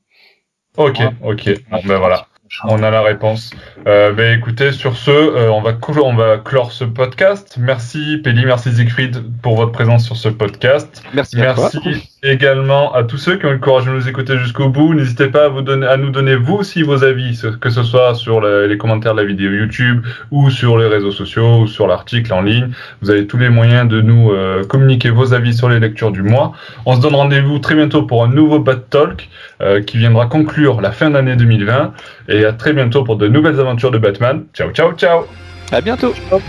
Ok, 0.79 0.99
ok. 1.23 1.51
Bon, 1.71 1.81
ben 1.85 1.99
voilà. 1.99 2.27
On 2.65 2.83
a 2.83 2.91
la 2.91 3.03
réponse. 3.03 3.51
Euh, 3.87 4.13
ben 4.13 4.39
écoutez, 4.39 4.73
sur 4.73 4.97
ce, 4.97 5.11
euh, 5.11 5.51
on, 5.51 5.61
va 5.61 5.73
on 6.03 6.15
va 6.15 6.39
clore 6.39 6.73
ce 6.73 6.85
podcast. 6.85 7.57
Merci 7.59 8.21
Peli, 8.23 8.45
merci 8.45 8.73
Siegfried 8.73 9.23
pour 9.43 9.57
votre 9.57 9.73
présence 9.73 10.05
sur 10.05 10.17
ce 10.17 10.29
podcast. 10.29 11.03
Merci. 11.15 11.37
Merci 11.37 12.09
également 12.23 12.93
à 12.95 13.05
tous 13.05 13.19
ceux 13.19 13.37
qui 13.37 13.47
ont 13.47 13.51
eu 13.51 13.55
le 13.55 13.59
courage 13.59 13.85
de 13.85 13.91
nous 13.91 14.09
écouter 14.09 14.37
jusqu'au 14.39 14.69
bout. 14.69 14.95
N'hésitez 14.95 15.29
pas 15.29 15.45
à, 15.45 15.49
vous 15.49 15.63
donner, 15.63 15.87
à 15.87 15.97
nous 15.97 16.11
donner 16.11 16.35
vous 16.35 16.55
aussi 16.55 16.83
vos 16.83 17.05
avis, 17.05 17.41
que 17.61 17.71
ce 17.71 17.83
soit 17.83 18.15
sur 18.15 18.41
les 18.41 18.79
commentaires 18.79 19.15
de 19.15 19.21
la 19.21 19.27
vidéo 19.27 19.53
YouTube 19.53 20.05
ou 20.31 20.51
sur 20.51 20.77
les 20.79 20.87
réseaux 20.87 21.13
sociaux 21.13 21.61
ou 21.61 21.67
sur 21.67 21.87
l'article 21.87 22.33
en 22.33 22.43
ligne. 22.43 22.71
Vous 23.01 23.11
avez 23.11 23.27
tous 23.27 23.39
les 23.39 23.49
moyens 23.49 23.89
de 23.89 24.01
nous 24.01 24.33
euh, 24.33 24.65
communiquer 24.65 25.11
vos 25.11 25.35
avis 25.35 25.55
sur 25.55 25.69
les 25.69 25.79
lectures 25.79 26.11
du 26.11 26.23
mois. 26.23 26.53
On 26.85 26.97
se 26.97 27.01
donne 27.01 27.15
rendez-vous 27.15 27.59
très 27.59 27.75
bientôt 27.75 28.03
pour 28.03 28.25
un 28.25 28.29
nouveau 28.29 28.59
Bat 28.59 28.77
Talk 28.91 29.29
euh, 29.63 29.81
qui 29.81 29.99
viendra 29.99 30.27
conclure 30.27 30.81
la 30.81 30.93
fin 30.93 31.11
d'année 31.11 31.37
2020 31.37 31.93
et 32.29 32.45
à 32.45 32.53
très 32.53 32.73
bientôt 32.73 33.05
pour 33.05 33.17
de 33.17 33.29
nouvelles 33.29 33.61
aventures 33.61 33.91
de 33.91 33.99
Batman. 33.99 34.45
Ciao, 34.55 34.71
ciao, 34.71 34.93
ciao. 34.93 35.25
À 35.73 35.81
bientôt. 35.81 36.13
Ciao. 36.29 36.41